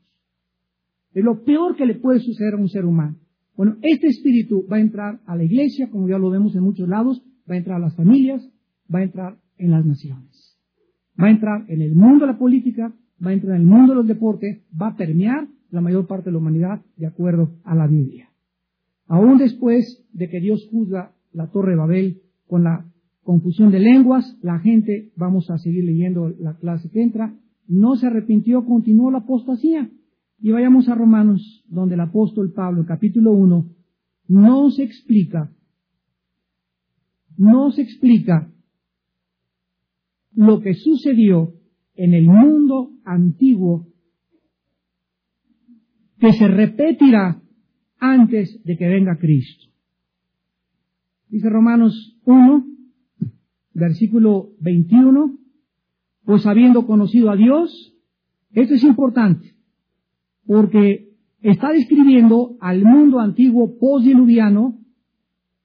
Es 1.14 1.24
lo 1.24 1.44
peor 1.44 1.76
que 1.76 1.86
le 1.86 1.96
puede 1.96 2.20
suceder 2.20 2.56
a 2.56 2.58
un 2.58 2.70
ser 2.70 2.86
humano. 2.86 3.18
Bueno, 3.56 3.78
este 3.82 4.08
espíritu 4.08 4.66
va 4.72 4.78
a 4.78 4.82
entrar 4.82 5.22
a 5.26 5.36
la 5.36 5.44
iglesia, 5.44 5.90
como 5.90 6.08
ya 6.08 6.18
lo 6.18 6.30
vemos 6.30 6.56
en 6.56 6.64
muchos 6.64 6.88
lados, 6.88 7.22
va 7.50 7.56
a 7.56 7.58
entrar 7.58 7.78
a 7.78 7.86
las 7.86 7.96
familias, 7.96 8.48
va 8.94 9.00
a 9.00 9.04
entrar 9.04 9.38
en 9.58 9.72
las 9.72 9.86
naciones. 9.86 10.58
Va 11.22 11.28
a 11.28 11.32
entrar 11.32 11.66
en 11.70 11.82
el 11.82 11.96
mundo 11.96 12.26
de 12.26 12.32
la 12.32 12.38
política, 12.38 12.94
va 13.24 13.32
a 13.32 13.34
entrar 13.34 13.56
en 13.56 13.62
el 13.62 13.68
mundo 13.68 13.94
de 13.94 13.98
los 13.98 14.08
deportes, 14.08 14.62
va 14.80 14.88
a 14.88 14.96
permear 14.96 15.48
la 15.70 15.82
mayor 15.82 16.08
parte 16.08 16.26
de 16.26 16.34
la 16.34 16.40
humanidad 16.40 16.82
de 16.98 17.08
acuerdo 17.08 17.52
a 17.64 17.76
la 17.76 17.88
Biblia. 17.88 18.30
Aún 19.08 19.38
después 19.38 20.04
de 20.14 20.30
que 20.30 20.40
Dios 20.40 20.68
juzga 20.72 21.14
la 21.32 21.48
torre 21.48 21.72
de 21.72 21.78
Babel 21.78 22.22
con 22.48 22.64
la 22.64 22.86
confusión 23.24 23.72
de 23.72 23.80
lenguas, 23.80 24.38
la 24.42 24.60
gente, 24.60 25.12
vamos 25.16 25.50
a 25.50 25.58
seguir 25.58 25.84
leyendo 25.84 26.34
la 26.40 26.58
clase 26.58 26.90
que 26.90 27.02
entra, 27.02 27.36
no 27.68 27.96
se 27.96 28.08
arrepintió, 28.08 28.66
continuó 28.66 29.12
la 29.12 29.20
apostasía. 29.20 29.90
Y 30.40 30.52
vayamos 30.52 30.90
a 30.90 30.96
Romanos, 30.96 31.64
donde 31.68 31.96
el 31.96 32.02
apóstol 32.02 32.52
Pablo, 32.52 32.86
capítulo 32.86 33.32
1, 33.34 33.70
no 34.28 34.72
se 34.72 34.84
explica, 34.84 35.52
no 37.38 37.72
se 37.72 37.84
explica 37.84 38.52
lo 40.34 40.62
que 40.62 40.74
sucedió 40.74 41.54
en 41.96 42.14
el 42.14 42.26
mundo 42.26 42.91
antiguo 43.06 43.88
que 46.20 46.34
se 46.34 46.48
repetirá 46.48 47.42
antes 48.00 48.64
de 48.64 48.78
que 48.78 48.88
venga 48.88 49.18
Cristo. 49.18 49.66
Dice 51.30 51.50
Romanos 51.50 52.20
1, 52.26 52.66
versículo 53.74 54.52
21, 54.60 55.38
pues 56.26 56.46
habiendo 56.46 56.86
conocido 56.86 57.32
a 57.32 57.36
Dios, 57.36 57.96
esto 58.52 58.74
es 58.74 58.84
importante, 58.84 59.56
porque 60.46 61.16
está 61.42 61.72
describiendo 61.72 62.58
al 62.60 62.84
mundo 62.84 63.20
antiguo 63.20 63.78
postdiluviano 63.80 64.78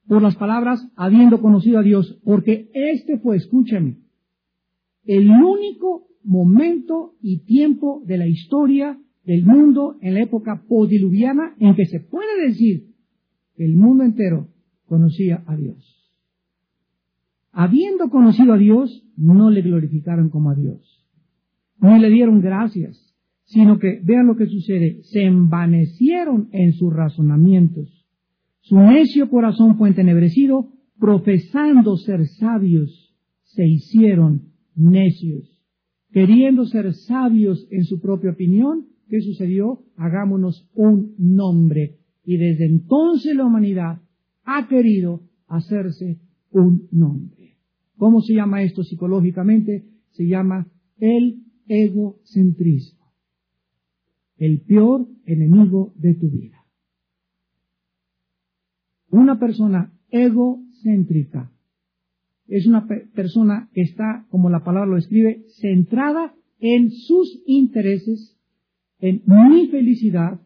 por 0.07 0.22
las 0.22 0.37
palabras 0.37 0.89
habiendo 0.97 1.41
conocido 1.41 1.80
a 1.80 1.82
Dios, 1.82 2.18
porque 2.24 2.70
este 2.72 3.18
fue, 3.18 3.37
escúchame, 3.37 3.99
el 5.05 5.28
único 5.30 6.05
momento 6.27 7.14
y 7.22 7.45
tiempo 7.45 8.03
de 8.05 8.18
la 8.18 8.27
historia 8.27 8.99
del 9.24 9.45
mundo 9.45 9.97
en 10.01 10.14
la 10.14 10.22
época 10.22 10.62
postdiluviana 10.68 11.55
en 11.59 11.74
que 11.74 11.87
se 11.87 12.01
puede 12.01 12.49
decir 12.49 12.95
que 13.55 13.64
el 13.64 13.77
mundo 13.77 14.05
entero 14.05 14.49
conocía 14.87 15.43
a 15.47 15.57
Dios. 15.57 15.97
Habiendo 17.53 18.11
conocido 18.11 18.53
a 18.53 18.59
Dios, 18.59 19.05
no 19.16 19.51
le 19.51 19.62
glorificaron 19.62 20.29
como 20.29 20.51
a 20.51 20.55
Dios, 20.55 21.05
ni 21.81 21.99
le 21.99 22.11
dieron 22.11 22.41
gracias, 22.41 23.14
sino 23.45 23.79
que, 23.79 24.01
vean 24.03 24.27
lo 24.27 24.37
que 24.37 24.47
sucede, 24.47 25.03
se 25.05 25.22
envanecieron 25.22 26.49
en 26.53 26.72
sus 26.72 26.93
razonamientos. 26.93 28.07
Su 28.61 28.77
necio 28.79 29.31
corazón 29.31 29.79
fue 29.79 29.89
entenebrecido, 29.89 30.68
profesando 30.99 31.97
ser 31.97 32.27
sabios, 32.27 33.14
se 33.45 33.66
hicieron 33.66 34.53
necios. 34.74 35.55
Queriendo 36.17 36.64
ser 36.64 36.95
sabios 36.95 37.69
en 37.71 37.85
su 37.85 38.01
propia 38.01 38.31
opinión, 38.31 38.87
¿qué 39.11 39.21
sucedió? 39.21 39.85
Hagámonos 39.97 40.67
un 40.73 41.14
nombre. 41.19 41.99
Y 42.25 42.39
desde 42.39 42.64
entonces 42.64 43.37
la 43.37 43.45
humanidad 43.45 44.01
ha 44.43 44.67
querido 44.67 45.21
hacerse 45.47 46.19
un 46.51 46.89
nombre. 46.91 47.59
¿Cómo 47.99 48.23
se 48.23 48.33
llama 48.33 48.62
esto 48.62 48.83
psicológicamente? 48.83 49.85
Se 50.12 50.27
llama 50.27 50.67
el 50.97 51.43
egocentrismo. 51.69 53.12
El 54.39 54.62
peor 54.62 55.07
enemigo 55.27 55.93
de 55.97 56.14
tu 56.14 56.31
vida. 56.31 56.64
Una 59.11 59.39
persona 59.39 59.93
egocéntrica 60.09 61.53
es 62.49 62.66
una 62.66 62.86
persona 63.14 63.68
que 63.72 63.82
está, 63.82 64.26
como 64.30 64.51
la 64.51 64.64
palabra 64.64 64.90
lo 64.90 64.99
escribe, 64.99 65.44
centrada 65.61 66.34
en 66.59 66.90
sus 66.90 67.42
intereses, 67.47 68.36
en 68.99 69.22
mi 69.26 69.68
felicidad, 69.68 70.40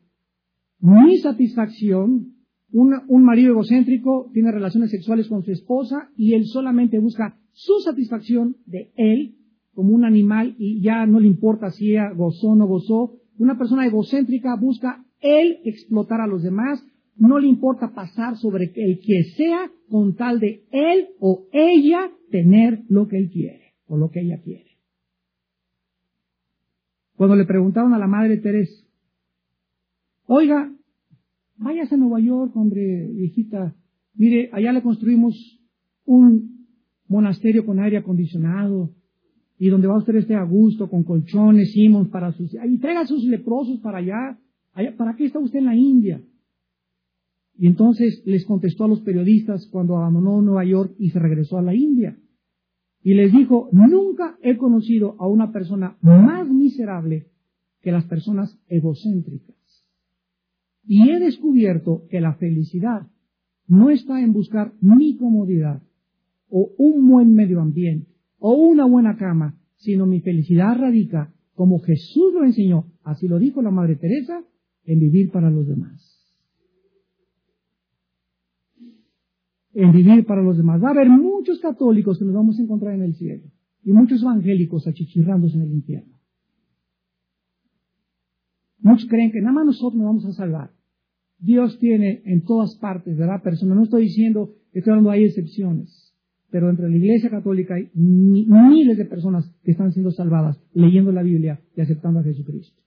mi 0.81 1.19
satisfacción. 1.19 2.35
un 2.73 3.25
marido 3.25 3.51
egocéntrico 3.51 4.31
tiene 4.33 4.53
relaciones 4.53 4.91
sexuales 4.91 5.29
con 5.29 5.43
su 5.43 5.53
esposa 5.53 6.11
y 6.17 6.35
él 6.35 6.47
solamente 6.47 6.99
busca 6.99 7.37
su 7.53 7.81
satisfacción 7.85 8.57
de 8.67 8.93
él 8.97 9.37
como 9.75 9.95
un 9.95 10.05
animal 10.05 10.55
y 10.59 10.81
ya 10.81 11.07
no 11.07 11.21
le 11.21 11.29
importa 11.29 11.71
si 11.71 11.93
ella 11.93 12.11
gozó 12.11 12.49
o 12.49 12.57
no 12.57 12.67
gozó. 12.67 13.15
Una 13.39 13.57
persona 13.57 13.87
egocéntrica 13.87 14.57
busca 14.57 15.05
él 15.21 15.59
explotar 15.65 16.21
a 16.21 16.27
los 16.27 16.43
demás, 16.43 16.85
no 17.17 17.39
le 17.39 17.49
importa 17.49 17.93
pasar 17.93 18.37
sobre 18.37 18.73
el 18.75 19.01
que 19.01 19.25
sea 19.37 19.71
con 19.89 20.15
tal 20.15 20.41
de 20.41 20.65
él 20.71 21.09
o 21.19 21.47
ella 21.53 22.11
tener 22.31 22.83
lo 22.89 23.09
que 23.09 23.19
él 23.19 23.31
quiere 23.31 23.75
o 23.87 23.97
lo 23.97 24.11
que 24.11 24.21
ella 24.21 24.41
quiere. 24.43 24.71
Cuando 27.17 27.37
le 27.37 27.45
preguntaron 27.45 27.93
a 27.93 27.99
la 27.99 28.07
madre 28.07 28.39
Teresa, 28.39 28.85
oiga, 30.27 30.73
váyase 31.59 31.95
a 31.95 31.99
Nueva 31.99 32.21
York, 32.21 32.57
hombre, 32.57 33.11
viejita, 33.13 33.75
mire, 34.15 34.49
allá 34.53 34.73
le 34.73 34.83
construimos 34.83 35.61
un 36.07 36.67
monasterio 37.09 37.67
con 37.67 37.81
aire 37.81 37.99
acondicionado 37.99 38.95
y 39.59 39.69
donde 39.69 39.89
va 39.89 39.99
usted 39.99 40.15
esté 40.15 40.35
a 40.35 40.45
gusto, 40.45 40.89
con 40.89 41.05
colchones, 41.05 41.73
simons 41.73 42.09
para 42.09 42.33
sus... 42.33 42.55
Y 42.55 42.79
traiga 42.79 43.01
a 43.01 43.07
sus 43.07 43.23
leprosos 43.25 43.79
para 43.81 43.99
allá. 43.99 44.39
allá. 44.73 44.97
¿Para 44.97 45.15
qué 45.15 45.27
está 45.27 45.39
usted 45.39 45.59
en 45.59 45.67
la 45.67 45.77
India? 45.77 46.23
Y 47.61 47.67
entonces 47.67 48.23
les 48.25 48.47
contestó 48.47 48.85
a 48.85 48.89
los 48.89 49.03
periodistas 49.03 49.67
cuando 49.67 49.99
abandonó 49.99 50.41
Nueva 50.41 50.65
York 50.65 50.95
y 50.99 51.11
se 51.11 51.19
regresó 51.19 51.59
a 51.59 51.63
la 51.63 51.75
India. 51.75 52.17
Y 53.03 53.13
les 53.13 53.31
dijo, 53.33 53.69
nunca 53.71 54.39
he 54.41 54.57
conocido 54.57 55.15
a 55.19 55.29
una 55.29 55.53
persona 55.53 55.99
más 56.01 56.49
miserable 56.49 57.27
que 57.83 57.93
las 57.93 58.07
personas 58.07 58.59
egocéntricas. 58.67 59.85
Y 60.87 61.11
he 61.11 61.21
descubierto 61.21 62.07
que 62.09 62.23
la 62.23 62.33
felicidad 62.37 63.07
no 63.67 63.91
está 63.91 64.23
en 64.23 64.33
buscar 64.33 64.73
mi 64.81 65.19
comodidad 65.19 65.83
o 66.49 66.73
un 66.79 67.07
buen 67.11 67.35
medio 67.35 67.61
ambiente 67.61 68.11
o 68.39 68.55
una 68.55 68.87
buena 68.87 69.19
cama, 69.19 69.61
sino 69.77 70.07
mi 70.07 70.23
felicidad 70.23 70.79
radica, 70.79 71.31
como 71.55 71.79
Jesús 71.81 72.33
lo 72.33 72.43
enseñó, 72.43 72.87
así 73.05 73.29
lo 73.29 73.39
dijo 73.39 73.61
la 73.61 73.71
Madre 73.71 73.97
Teresa, 73.97 74.43
en 74.85 74.99
vivir 74.99 75.31
para 75.31 75.51
los 75.51 75.69
demás. 75.69 76.10
En 79.75 79.93
vivir 79.93 80.25
para 80.27 80.43
los 80.43 80.57
demás. 80.57 80.83
Va 80.83 80.89
a 80.89 80.93
haber 80.93 81.09
muchos 81.09 81.61
católicos 81.61 82.19
que 82.19 82.25
nos 82.25 82.35
vamos 82.35 82.59
a 82.59 82.63
encontrar 82.63 82.95
en 82.95 83.03
el 83.03 83.15
cielo 83.15 83.45
y 83.83 83.93
muchos 83.93 84.23
evangélicos 84.23 84.87
achichirrándose 84.87 85.57
en 85.57 85.63
el 85.63 85.73
infierno. 85.73 86.15
Muchos 88.79 89.09
creen 89.09 89.31
que 89.31 89.41
nada 89.41 89.53
más 89.53 89.67
nosotros 89.67 89.95
nos 89.95 90.07
vamos 90.07 90.27
a 90.27 90.33
salvar. 90.33 90.71
Dios 91.39 91.79
tiene 91.79 92.23
en 92.25 92.45
todas 92.45 92.77
partes, 92.77 93.17
¿verdad? 93.17 93.43
Personas, 93.43 93.77
no 93.77 93.85
estoy 93.85 94.05
diciendo, 94.05 94.55
estoy 94.73 94.91
hablando, 94.91 95.11
hay 95.11 95.25
excepciones, 95.25 96.15
pero 96.51 96.67
dentro 96.67 96.85
de 96.85 96.91
la 96.91 96.97
Iglesia 96.97 97.31
Católica 97.31 97.75
hay 97.75 97.91
miles 97.95 98.99
de 98.99 99.05
personas 99.05 99.51
que 99.63 99.71
están 99.71 99.93
siendo 99.93 100.11
salvadas 100.11 100.61
leyendo 100.75 101.13
la 101.13 101.23
Biblia 101.23 101.61
y 101.77 101.81
aceptando 101.81 102.21
a 102.21 102.25
Jesucristo. 102.25 102.79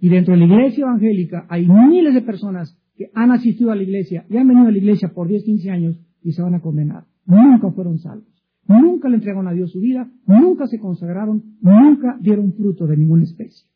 Y 0.00 0.08
dentro 0.08 0.34
de 0.34 0.40
la 0.40 0.46
Iglesia 0.46 0.82
Evangélica 0.82 1.46
hay 1.48 1.66
miles 1.66 2.14
de 2.14 2.22
personas 2.22 2.78
que 2.96 3.10
han 3.14 3.30
asistido 3.30 3.70
a 3.70 3.76
la 3.76 3.82
iglesia 3.82 4.26
y 4.28 4.36
han 4.36 4.48
venido 4.48 4.68
a 4.68 4.70
la 4.70 4.78
iglesia 4.78 5.12
por 5.12 5.28
10, 5.28 5.44
15 5.44 5.70
años 5.70 6.00
y 6.22 6.32
se 6.32 6.42
van 6.42 6.54
a 6.54 6.60
condenar. 6.60 7.04
Nunca 7.26 7.70
fueron 7.70 7.98
salvos. 7.98 8.28
Nunca 8.66 9.08
le 9.08 9.16
entregaron 9.16 9.46
a 9.46 9.52
Dios 9.52 9.72
su 9.72 9.80
vida, 9.80 10.10
nunca 10.26 10.66
se 10.66 10.78
consagraron, 10.78 11.42
nunca 11.60 12.16
dieron 12.20 12.54
fruto 12.54 12.86
de 12.86 12.96
ninguna 12.96 13.24
especie. 13.24 13.68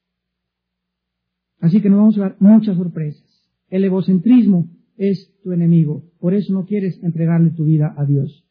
Así 1.60 1.82
que 1.82 1.90
nos 1.90 1.98
vamos 1.98 2.18
a 2.18 2.20
dar 2.20 2.36
muchas 2.40 2.76
sorpresas. 2.76 3.26
El 3.68 3.84
egocentrismo 3.84 4.68
es 4.96 5.34
tu 5.42 5.52
enemigo. 5.52 6.04
Por 6.20 6.34
eso 6.34 6.54
no 6.54 6.64
quieres 6.64 7.02
entregarle 7.02 7.50
tu 7.50 7.64
vida 7.64 7.94
a 7.96 8.04
Dios. 8.06 8.46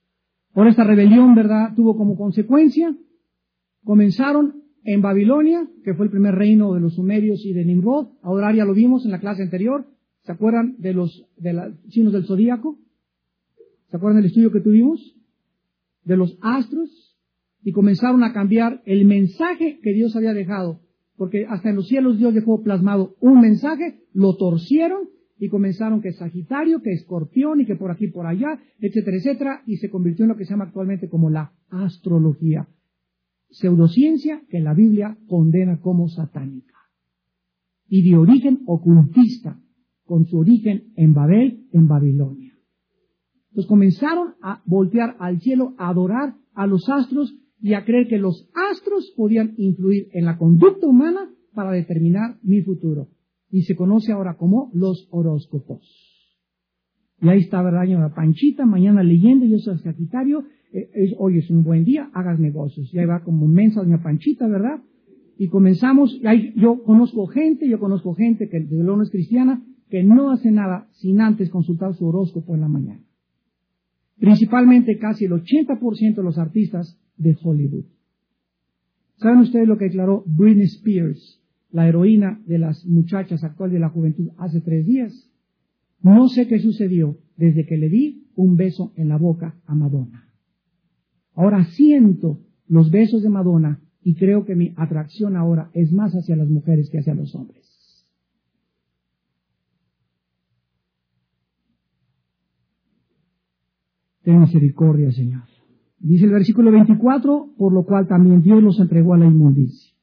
Por 0.53 0.67
esta 0.67 0.83
rebelión, 0.83 1.33
¿verdad? 1.33 1.73
Tuvo 1.75 1.97
como 1.97 2.17
consecuencia, 2.17 2.95
comenzaron 3.83 4.63
en 4.83 5.01
Babilonia, 5.01 5.67
que 5.83 5.93
fue 5.93 6.05
el 6.05 6.11
primer 6.11 6.35
reino 6.35 6.73
de 6.73 6.81
los 6.81 6.95
sumerios 6.95 7.45
y 7.45 7.53
de 7.53 7.65
Nimrod. 7.65 8.09
Ahora 8.21 8.53
ya 8.53 8.65
lo 8.65 8.73
vimos 8.73 9.05
en 9.05 9.11
la 9.11 9.19
clase 9.19 9.43
anterior. 9.43 9.85
¿Se 10.27 10.33
acuerdan 10.33 10.75
de 10.77 10.93
los 10.93 11.25
de 11.37 11.73
signos 11.87 12.11
del 12.11 12.25
zodíaco? 12.25 12.77
¿Se 13.89 13.95
acuerdan 13.95 14.17
del 14.17 14.25
estudio 14.25 14.51
que 14.51 14.59
tuvimos? 14.59 15.15
De 16.03 16.17
los 16.17 16.37
astros. 16.41 17.17
Y 17.63 17.71
comenzaron 17.71 18.21
a 18.25 18.33
cambiar 18.33 18.81
el 18.85 19.05
mensaje 19.05 19.79
que 19.81 19.93
Dios 19.93 20.17
había 20.17 20.33
dejado. 20.33 20.81
Porque 21.15 21.45
hasta 21.47 21.69
en 21.69 21.77
los 21.77 21.87
cielos 21.87 22.17
Dios 22.17 22.33
dejó 22.33 22.61
plasmado 22.61 23.15
un 23.21 23.39
mensaje, 23.39 24.01
lo 24.11 24.35
torcieron 24.35 25.07
y 25.39 25.47
comenzaron 25.47 26.01
que 26.01 26.11
Sagitario, 26.11 26.81
que 26.81 26.91
Escorpión 26.91 27.61
y 27.61 27.65
que 27.65 27.77
por 27.77 27.89
aquí, 27.89 28.07
por 28.07 28.27
allá, 28.27 28.59
etcétera, 28.81 29.15
etcétera, 29.15 29.63
y 29.65 29.77
se 29.77 29.89
convirtió 29.89 30.25
en 30.25 30.29
lo 30.29 30.35
que 30.35 30.43
se 30.43 30.51
llama 30.51 30.65
actualmente 30.65 31.07
como 31.07 31.29
la 31.29 31.53
astrología. 31.69 32.67
Pseudociencia 33.49 34.41
que 34.49 34.59
la 34.59 34.73
Biblia 34.73 35.17
condena 35.27 35.79
como 35.79 36.09
satánica. 36.09 36.75
Y 37.87 38.09
de 38.09 38.17
origen 38.17 38.63
ocultista, 38.65 39.61
con 40.07 40.25
su 40.25 40.39
origen 40.39 40.93
en 40.95 41.13
Babel, 41.13 41.67
en 41.71 41.87
Babilonia. 41.87 42.53
Entonces 43.49 43.69
comenzaron 43.69 44.33
a 44.41 44.61
voltear 44.65 45.15
al 45.19 45.39
cielo, 45.39 45.73
a 45.77 45.89
adorar 45.89 46.35
a 46.53 46.65
los 46.65 46.89
astros 46.89 47.35
y 47.59 47.73
a 47.73 47.85
creer 47.85 48.07
que 48.07 48.17
los 48.17 48.49
astros 48.71 49.13
podían 49.15 49.53
influir 49.57 50.09
en 50.13 50.25
la 50.25 50.37
conducta 50.37 50.87
humana 50.87 51.29
para 51.53 51.71
determinar 51.71 52.37
mi 52.43 52.61
futuro. 52.61 53.09
Y 53.49 53.63
se 53.63 53.75
conoce 53.75 54.11
ahora 54.11 54.37
como 54.37 54.69
los 54.73 55.07
horóscopos. 55.11 55.81
Y 57.19 57.29
ahí 57.29 57.39
está, 57.39 57.61
¿verdad? 57.63 57.87
La 57.87 58.13
Panchita, 58.13 58.65
mañana 58.65 59.01
leyendo, 59.01 59.45
yo 59.45 59.57
soy 59.57 59.79
Sagitario, 59.79 60.43
eh, 60.71 61.15
hoy 61.17 61.39
es 61.39 61.49
un 61.49 61.63
buen 61.63 61.83
día, 61.83 62.11
hagas 62.13 62.39
negocios. 62.39 62.93
Y 62.93 62.99
ahí 62.99 63.05
va 63.05 63.23
como 63.23 63.47
mensa 63.47 63.81
doña 63.81 64.03
Panchita, 64.03 64.47
¿verdad? 64.47 64.83
Y 65.37 65.47
comenzamos, 65.47 66.15
y 66.21 66.27
ahí 66.27 66.53
yo 66.55 66.83
conozco 66.83 67.25
gente, 67.27 67.67
yo 67.67 67.79
conozco 67.79 68.13
gente 68.13 68.49
que 68.49 68.59
desde 68.59 68.83
luego 68.83 68.97
no 68.97 69.03
es 69.03 69.11
cristiana, 69.11 69.63
que 69.89 70.03
no 70.03 70.31
hace 70.31 70.51
nada 70.51 70.87
sin 70.93 71.21
antes 71.21 71.49
consultar 71.49 71.95
su 71.95 72.05
horóscopo 72.07 72.55
en 72.55 72.61
la 72.61 72.67
mañana. 72.67 73.03
Principalmente 74.17 74.97
casi 74.97 75.25
el 75.25 75.31
80% 75.31 76.15
de 76.15 76.23
los 76.23 76.37
artistas 76.37 76.99
de 77.17 77.37
Hollywood. 77.41 77.85
¿Saben 79.17 79.39
ustedes 79.39 79.67
lo 79.67 79.77
que 79.77 79.85
declaró 79.85 80.23
Britney 80.25 80.65
Spears 80.65 81.41
la 81.71 81.87
heroína 81.87 82.41
de 82.45 82.59
las 82.59 82.85
muchachas 82.85 83.43
actuales 83.43 83.73
de 83.73 83.79
la 83.79 83.89
juventud 83.89 84.29
hace 84.37 84.61
tres 84.61 84.85
días. 84.85 85.29
No 86.01 86.27
sé 86.29 86.47
qué 86.47 86.59
sucedió 86.59 87.17
desde 87.35 87.65
que 87.65 87.77
le 87.77 87.89
di 87.89 88.27
un 88.35 88.55
beso 88.55 88.93
en 88.95 89.09
la 89.09 89.17
boca 89.17 89.59
a 89.65 89.75
Madonna. 89.75 90.29
Ahora 91.33 91.65
siento 91.65 92.39
los 92.67 92.91
besos 92.91 93.21
de 93.21 93.29
Madonna 93.29 93.81
y 94.01 94.15
creo 94.15 94.45
que 94.45 94.55
mi 94.55 94.73
atracción 94.77 95.35
ahora 95.35 95.69
es 95.73 95.91
más 95.91 96.13
hacia 96.13 96.35
las 96.35 96.49
mujeres 96.49 96.89
que 96.89 96.99
hacia 96.99 97.13
los 97.13 97.35
hombres. 97.35 97.66
Ten 104.27 104.41
misericordia, 104.41 105.09
Señor. 105.13 105.43
Dice 105.99 106.25
el 106.25 106.31
versículo 106.31 106.69
24, 106.69 107.53
por 107.57 107.71
lo 107.71 107.85
cual 107.85 108.09
también 108.09 108.41
Dios 108.41 108.61
los 108.61 108.77
entregó 108.77 109.13
a 109.13 109.17
la 109.17 109.25
inmundicia. 109.25 109.95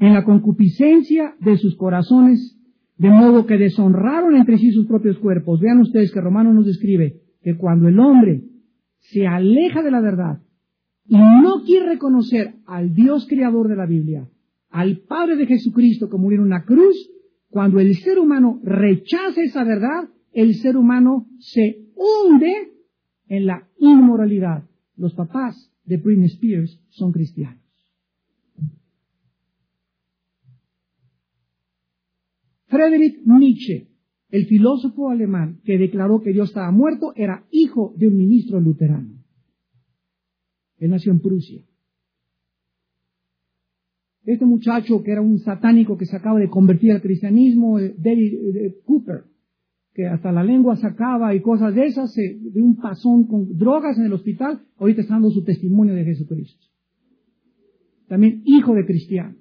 En 0.00 0.14
la 0.14 0.24
concupiscencia 0.24 1.34
de 1.38 1.58
sus 1.58 1.76
corazones, 1.76 2.58
de 2.96 3.10
modo 3.10 3.44
que 3.44 3.58
deshonraron 3.58 4.36
entre 4.36 4.56
sí 4.56 4.70
sus 4.70 4.86
propios 4.86 5.18
cuerpos. 5.18 5.60
Vean 5.60 5.80
ustedes 5.80 6.10
que 6.12 6.22
Romano 6.22 6.54
nos 6.54 6.64
describe 6.64 7.20
que 7.42 7.58
cuando 7.58 7.88
el 7.88 8.00
hombre 8.00 8.44
se 9.00 9.26
aleja 9.26 9.82
de 9.82 9.90
la 9.90 10.00
verdad 10.00 10.40
y 11.04 11.18
no 11.18 11.64
quiere 11.66 11.90
reconocer 11.90 12.54
al 12.64 12.94
Dios 12.94 13.26
creador 13.28 13.68
de 13.68 13.76
la 13.76 13.84
Biblia, 13.84 14.30
al 14.70 15.00
Padre 15.00 15.36
de 15.36 15.44
Jesucristo 15.44 16.08
que 16.08 16.16
murió 16.16 16.38
en 16.38 16.46
una 16.46 16.64
cruz, 16.64 16.96
cuando 17.50 17.80
el 17.80 17.94
ser 17.96 18.18
humano 18.18 18.60
rechaza 18.64 19.42
esa 19.42 19.62
verdad, 19.62 20.08
el 20.32 20.54
ser 20.54 20.78
humano 20.78 21.26
se 21.38 21.84
hunde 21.94 22.77
en 23.28 23.46
la 23.46 23.68
inmoralidad. 23.78 24.64
Los 24.96 25.14
papás 25.14 25.72
de 25.84 25.96
Britney 25.96 26.26
Spears 26.26 26.80
son 26.90 27.12
cristianos. 27.12 27.62
Friedrich 32.66 33.22
Nietzsche, 33.24 33.88
el 34.28 34.46
filósofo 34.46 35.08
alemán 35.08 35.60
que 35.64 35.78
declaró 35.78 36.20
que 36.20 36.32
Dios 36.32 36.50
estaba 36.50 36.70
muerto, 36.70 37.12
era 37.16 37.46
hijo 37.50 37.94
de 37.96 38.08
un 38.08 38.16
ministro 38.16 38.60
luterano. 38.60 39.14
Él 40.76 40.90
nació 40.90 41.12
en 41.12 41.20
Prusia. 41.20 41.62
Este 44.24 44.44
muchacho 44.44 45.02
que 45.02 45.12
era 45.12 45.22
un 45.22 45.38
satánico 45.38 45.96
que 45.96 46.04
se 46.04 46.16
acaba 46.16 46.38
de 46.38 46.50
convertir 46.50 46.92
al 46.92 47.00
cristianismo, 47.00 47.80
David 47.80 48.34
eh, 48.34 48.76
Cooper, 48.84 49.24
que 49.98 50.06
hasta 50.06 50.30
la 50.30 50.44
lengua 50.44 50.76
sacaba 50.76 51.34
y 51.34 51.40
cosas 51.40 51.74
de 51.74 51.86
esas, 51.86 52.14
de 52.14 52.62
un 52.62 52.76
pasón 52.76 53.26
con 53.26 53.58
drogas 53.58 53.98
en 53.98 54.04
el 54.04 54.12
hospital, 54.12 54.60
ahorita 54.76 55.00
está 55.00 55.14
dando 55.14 55.32
su 55.32 55.42
testimonio 55.42 55.92
de 55.92 56.04
Jesucristo. 56.04 56.64
También 58.06 58.42
hijo 58.44 58.74
de 58.74 58.86
cristianos. 58.86 59.34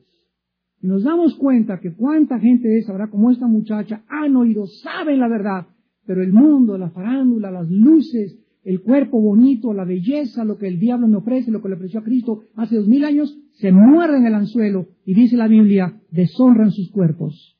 Y 0.82 0.88
nos 0.88 1.04
damos 1.04 1.36
cuenta 1.36 1.80
que 1.80 1.94
cuánta 1.94 2.40
gente 2.40 2.76
esa, 2.76 2.92
¿verdad? 2.92 3.12
Como 3.12 3.30
esta 3.30 3.46
muchacha, 3.46 4.04
han 4.10 4.36
oído, 4.36 4.66
saben 4.66 5.20
la 5.20 5.28
verdad, 5.28 5.68
pero 6.08 6.24
el 6.24 6.34
mundo, 6.34 6.76
la 6.80 6.90
farándula, 6.90 7.52
las 7.52 7.70
luces, 7.70 8.40
el 8.64 8.82
cuerpo 8.82 9.22
bonito, 9.22 9.76
la 9.76 9.86
belleza, 9.86 10.44
lo 10.44 10.58
que 10.58 10.68
el 10.68 10.80
diablo 10.80 11.08
me 11.08 11.18
ofrece, 11.18 11.52
lo 11.52 11.62
que 11.62 11.70
le 11.70 11.76
ofreció 11.76 12.00
a 12.00 12.04
Cristo 12.04 12.42
hace 12.56 12.78
dos 12.78 12.88
mil 12.88 13.06
años, 13.06 13.38
se 13.52 13.72
muerden 13.72 14.26
el 14.26 14.34
anzuelo 14.34 14.88
y 15.06 15.14
dice 15.14 15.38
la 15.38 15.48
Biblia, 15.48 16.02
deshonran 16.10 16.72
sus 16.72 16.90
cuerpos. 16.90 17.60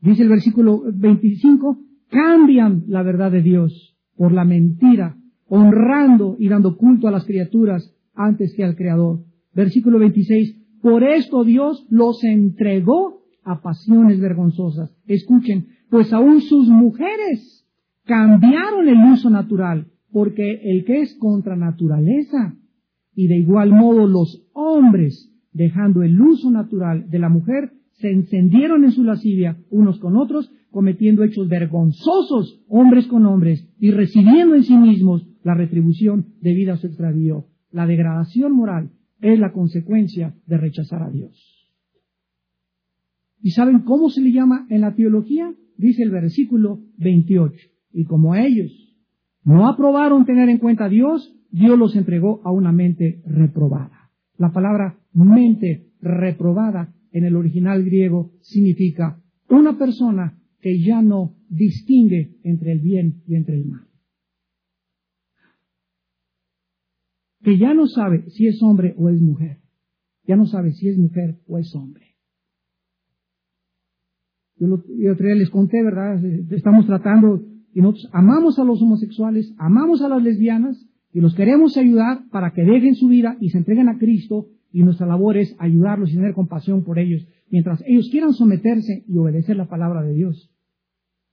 Dice 0.00 0.22
el 0.22 0.28
versículo 0.28 0.84
25, 0.86 1.78
cambian 2.12 2.84
la 2.86 3.02
verdad 3.02 3.32
de 3.32 3.42
Dios 3.42 3.96
por 4.16 4.32
la 4.32 4.44
mentira, 4.44 5.16
honrando 5.48 6.36
y 6.38 6.48
dando 6.48 6.76
culto 6.76 7.08
a 7.08 7.10
las 7.10 7.24
criaturas 7.24 7.92
antes 8.14 8.54
que 8.54 8.62
al 8.62 8.76
Creador. 8.76 9.24
Versículo 9.54 9.98
26, 9.98 10.80
por 10.82 11.02
esto 11.02 11.42
Dios 11.42 11.86
los 11.90 12.22
entregó 12.22 13.22
a 13.44 13.60
pasiones 13.62 14.20
vergonzosas. 14.20 14.94
Escuchen, 15.06 15.68
pues 15.90 16.12
aún 16.12 16.42
sus 16.42 16.68
mujeres 16.68 17.66
cambiaron 18.04 18.88
el 18.88 18.98
uso 19.12 19.30
natural, 19.30 19.86
porque 20.12 20.60
el 20.62 20.84
que 20.84 21.00
es 21.00 21.16
contra 21.18 21.56
naturaleza, 21.56 22.54
y 23.14 23.26
de 23.26 23.38
igual 23.38 23.70
modo 23.70 24.06
los 24.06 24.46
hombres, 24.52 25.30
dejando 25.52 26.02
el 26.02 26.20
uso 26.20 26.50
natural 26.50 27.08
de 27.08 27.18
la 27.18 27.28
mujer, 27.28 27.72
se 27.94 28.10
encendieron 28.10 28.84
en 28.84 28.92
su 28.92 29.04
lascivia 29.04 29.58
unos 29.70 29.98
con 29.98 30.16
otros, 30.16 30.50
cometiendo 30.70 31.22
hechos 31.22 31.48
vergonzosos 31.48 32.62
hombres 32.68 33.06
con 33.06 33.26
hombres 33.26 33.68
y 33.78 33.90
recibiendo 33.90 34.54
en 34.54 34.64
sí 34.64 34.76
mismos 34.76 35.26
la 35.44 35.54
retribución 35.54 36.34
debida 36.40 36.74
a 36.74 36.76
su 36.76 36.86
extravío. 36.86 37.46
La 37.70 37.86
degradación 37.86 38.52
moral 38.52 38.90
es 39.20 39.38
la 39.38 39.52
consecuencia 39.52 40.34
de 40.46 40.58
rechazar 40.58 41.02
a 41.02 41.10
Dios. 41.10 41.68
¿Y 43.40 43.50
saben 43.50 43.80
cómo 43.80 44.08
se 44.08 44.20
le 44.20 44.32
llama 44.32 44.66
en 44.70 44.80
la 44.80 44.94
teología? 44.94 45.52
Dice 45.76 46.02
el 46.02 46.10
versículo 46.10 46.80
28. 46.98 47.56
Y 47.92 48.04
como 48.04 48.34
ellos 48.34 48.70
no 49.44 49.68
aprobaron 49.68 50.24
tener 50.24 50.48
en 50.48 50.58
cuenta 50.58 50.84
a 50.84 50.88
Dios, 50.88 51.34
Dios 51.50 51.78
los 51.78 51.96
entregó 51.96 52.40
a 52.44 52.52
una 52.52 52.72
mente 52.72 53.22
reprobada. 53.26 54.10
La 54.38 54.52
palabra 54.52 54.98
mente 55.12 55.88
reprobada 56.00 56.92
en 57.12 57.24
el 57.24 57.36
original 57.36 57.84
griego 57.84 58.32
significa 58.40 59.22
una 59.48 59.78
persona 59.78 60.38
que 60.60 60.80
ya 60.80 61.02
no 61.02 61.36
distingue 61.48 62.38
entre 62.42 62.72
el 62.72 62.80
bien 62.80 63.22
y 63.26 63.34
entre 63.34 63.56
el 63.56 63.66
mal. 63.66 63.86
Que 67.42 67.58
ya 67.58 67.74
no 67.74 67.86
sabe 67.86 68.30
si 68.30 68.46
es 68.46 68.62
hombre 68.62 68.94
o 68.96 69.08
es 69.10 69.20
mujer. 69.20 69.58
Ya 70.24 70.36
no 70.36 70.46
sabe 70.46 70.72
si 70.72 70.88
es 70.88 70.96
mujer 70.96 71.40
o 71.46 71.58
es 71.58 71.74
hombre. 71.74 72.12
Yo, 74.56 74.68
lo, 74.68 74.76
día 74.76 75.34
les 75.34 75.50
conté, 75.50 75.82
¿verdad? 75.82 76.24
Estamos 76.52 76.86
tratando, 76.86 77.42
y 77.74 77.80
nosotros 77.80 78.08
amamos 78.12 78.60
a 78.60 78.64
los 78.64 78.80
homosexuales, 78.80 79.52
amamos 79.58 80.02
a 80.02 80.08
las 80.08 80.22
lesbianas, 80.22 80.88
y 81.12 81.20
los 81.20 81.34
queremos 81.34 81.76
ayudar 81.76 82.28
para 82.30 82.52
que 82.52 82.62
dejen 82.62 82.94
su 82.94 83.08
vida 83.08 83.36
y 83.40 83.50
se 83.50 83.58
entreguen 83.58 83.88
a 83.88 83.98
Cristo, 83.98 84.46
y 84.72 84.82
nuestra 84.82 85.06
labor 85.06 85.36
es 85.36 85.54
ayudarlos 85.58 86.10
y 86.10 86.14
tener 86.14 86.34
compasión 86.34 86.82
por 86.84 86.98
ellos, 86.98 87.26
mientras 87.50 87.82
ellos 87.86 88.08
quieran 88.10 88.32
someterse 88.32 89.04
y 89.06 89.18
obedecer 89.18 89.56
la 89.56 89.68
palabra 89.68 90.02
de 90.02 90.14
Dios. 90.14 90.50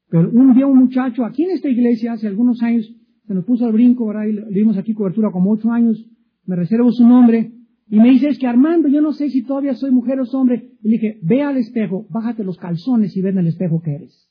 Pero 0.09 0.29
un 0.29 0.53
día 0.53 0.67
un 0.67 0.77
muchacho 0.77 1.23
aquí 1.25 1.43
en 1.43 1.51
esta 1.51 1.69
iglesia, 1.69 2.13
hace 2.13 2.27
algunos 2.27 2.61
años, 2.61 2.91
se 3.25 3.33
nos 3.33 3.45
puso 3.45 3.65
al 3.65 3.73
brinco, 3.73 4.07
¿verdad? 4.07 4.25
Y 4.25 4.33
le 4.33 4.59
dimos 4.59 4.77
aquí 4.77 4.93
cobertura 4.93 5.31
como 5.31 5.51
ocho 5.51 5.71
años, 5.71 6.03
me 6.45 6.55
reservo 6.55 6.91
su 6.91 7.07
nombre, 7.07 7.53
y 7.91 7.99
me 7.99 8.11
dice, 8.11 8.29
es 8.29 8.37
que 8.37 8.45
Armando, 8.45 8.87
yo 8.87 9.01
no 9.01 9.13
sé 9.13 9.29
si 9.29 9.43
todavía 9.43 9.73
soy 9.73 9.89
mujer 9.89 10.19
o 10.19 10.23
hombre. 10.37 10.73
Y 10.83 10.89
le 10.89 10.97
dije, 10.97 11.19
ve 11.23 11.41
al 11.41 11.57
espejo, 11.57 12.05
bájate 12.09 12.43
los 12.43 12.57
calzones 12.57 13.17
y 13.17 13.21
ve 13.21 13.29
en 13.29 13.39
el 13.39 13.47
espejo 13.47 13.81
que 13.81 13.95
eres. 13.95 14.29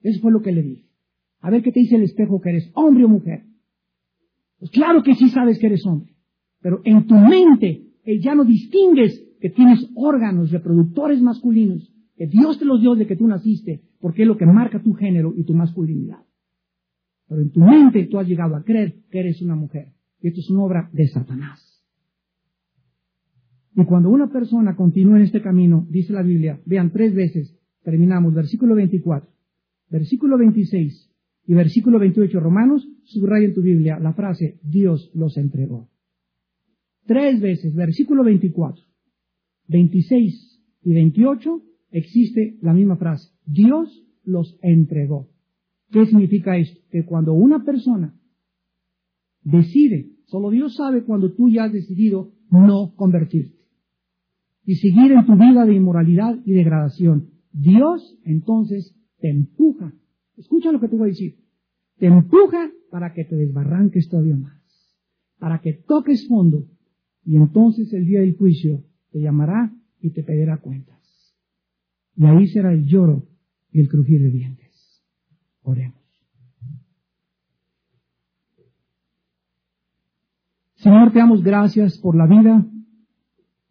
Eso 0.00 0.20
fue 0.20 0.32
lo 0.32 0.42
que 0.42 0.50
le 0.50 0.62
dije. 0.62 0.88
A 1.40 1.50
ver 1.50 1.62
qué 1.62 1.70
te 1.70 1.78
dice 1.78 1.94
el 1.94 2.02
espejo 2.02 2.40
que 2.40 2.50
eres, 2.50 2.70
hombre 2.74 3.04
o 3.04 3.08
mujer. 3.08 3.44
Pues 4.58 4.72
claro 4.72 5.02
que 5.04 5.14
sí 5.14 5.28
sabes 5.28 5.60
que 5.60 5.66
eres 5.66 5.86
hombre, 5.86 6.16
pero 6.60 6.80
en 6.84 7.06
tu 7.06 7.14
mente 7.14 7.85
eh, 8.06 8.20
ya 8.20 8.34
no 8.34 8.44
distingues 8.44 9.22
que 9.40 9.50
tienes 9.50 9.90
órganos 9.96 10.52
reproductores 10.52 11.20
masculinos, 11.20 11.92
que 12.16 12.26
Dios 12.26 12.58
te 12.58 12.64
los 12.64 12.80
dio 12.80 12.94
de 12.94 13.06
que 13.06 13.16
tú 13.16 13.26
naciste, 13.26 13.82
porque 14.00 14.22
es 14.22 14.28
lo 14.28 14.38
que 14.38 14.46
marca 14.46 14.80
tu 14.82 14.94
género 14.94 15.34
y 15.36 15.44
tu 15.44 15.54
masculinidad. 15.54 16.20
Pero 17.28 17.42
en 17.42 17.50
tu 17.50 17.60
mente 17.60 18.06
tú 18.06 18.18
has 18.18 18.28
llegado 18.28 18.54
a 18.54 18.62
creer 18.62 19.02
que 19.10 19.18
eres 19.18 19.42
una 19.42 19.56
mujer. 19.56 19.92
Y 20.20 20.28
esto 20.28 20.40
es 20.40 20.50
una 20.50 20.62
obra 20.62 20.88
de 20.92 21.08
Satanás. 21.08 21.84
Y 23.74 23.84
cuando 23.84 24.08
una 24.08 24.28
persona 24.30 24.76
continúa 24.76 25.16
en 25.16 25.24
este 25.24 25.42
camino, 25.42 25.86
dice 25.90 26.12
la 26.12 26.22
Biblia, 26.22 26.60
vean 26.64 26.92
tres 26.92 27.12
veces, 27.14 27.58
terminamos, 27.82 28.32
versículo 28.32 28.74
24, 28.76 29.28
versículo 29.90 30.38
26 30.38 31.12
y 31.48 31.54
versículo 31.54 31.98
28 31.98 32.40
Romanos, 32.40 32.88
subraya 33.04 33.46
en 33.46 33.54
tu 33.54 33.62
Biblia 33.62 33.98
la 33.98 34.14
frase, 34.14 34.60
Dios 34.62 35.10
los 35.12 35.36
entregó. 35.36 35.90
Tres 37.06 37.40
veces, 37.40 37.74
versículo 37.74 38.24
24, 38.24 38.82
26 39.68 40.62
y 40.82 40.92
28, 40.92 41.62
existe 41.90 42.58
la 42.62 42.74
misma 42.74 42.96
frase, 42.96 43.30
Dios 43.44 44.04
los 44.24 44.58
entregó. 44.62 45.30
¿Qué 45.90 46.04
significa 46.06 46.56
esto? 46.56 46.80
Que 46.90 47.04
cuando 47.04 47.32
una 47.32 47.64
persona 47.64 48.18
decide, 49.42 50.10
solo 50.26 50.50
Dios 50.50 50.74
sabe 50.74 51.04
cuando 51.04 51.32
tú 51.32 51.48
ya 51.48 51.64
has 51.64 51.72
decidido 51.72 52.32
no 52.50 52.94
convertirte 52.96 53.56
y 54.64 54.74
seguir 54.74 55.12
en 55.12 55.24
tu 55.24 55.34
vida 55.36 55.64
de 55.64 55.74
inmoralidad 55.74 56.40
y 56.44 56.52
degradación. 56.52 57.30
Dios 57.52 58.18
entonces 58.24 58.96
te 59.18 59.30
empuja. 59.30 59.94
Escucha 60.36 60.72
lo 60.72 60.80
que 60.80 60.88
te 60.88 60.96
voy 60.96 61.04
a 61.04 61.12
decir. 61.12 61.36
Te 61.98 62.06
empuja 62.06 62.68
para 62.90 63.14
que 63.14 63.24
te 63.24 63.36
desbarranques 63.36 64.08
todavía 64.08 64.36
más, 64.36 64.60
para 65.38 65.60
que 65.60 65.72
toques 65.72 66.26
fondo 66.26 66.66
y 67.26 67.36
entonces 67.36 67.92
el 67.92 68.06
día 68.06 68.20
del 68.20 68.36
juicio 68.36 68.84
te 69.10 69.20
llamará 69.20 69.74
y 70.00 70.10
te 70.10 70.22
pedirá 70.22 70.58
cuentas. 70.58 70.96
Y 72.14 72.24
ahí 72.24 72.46
será 72.46 72.72
el 72.72 72.86
lloro 72.86 73.26
y 73.72 73.80
el 73.80 73.88
crujir 73.88 74.22
de 74.22 74.30
dientes. 74.30 75.02
Oremos. 75.62 76.00
Señor, 80.76 81.12
te 81.12 81.18
damos 81.18 81.42
gracias 81.42 81.98
por 81.98 82.16
la 82.16 82.26
vida 82.26 82.64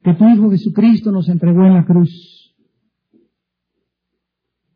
que 0.03 0.13
tu 0.13 0.27
Hijo 0.27 0.51
Jesucristo 0.51 1.11
nos 1.11 1.29
entregó 1.29 1.65
en 1.65 1.75
la 1.75 1.85
cruz. 1.85 2.55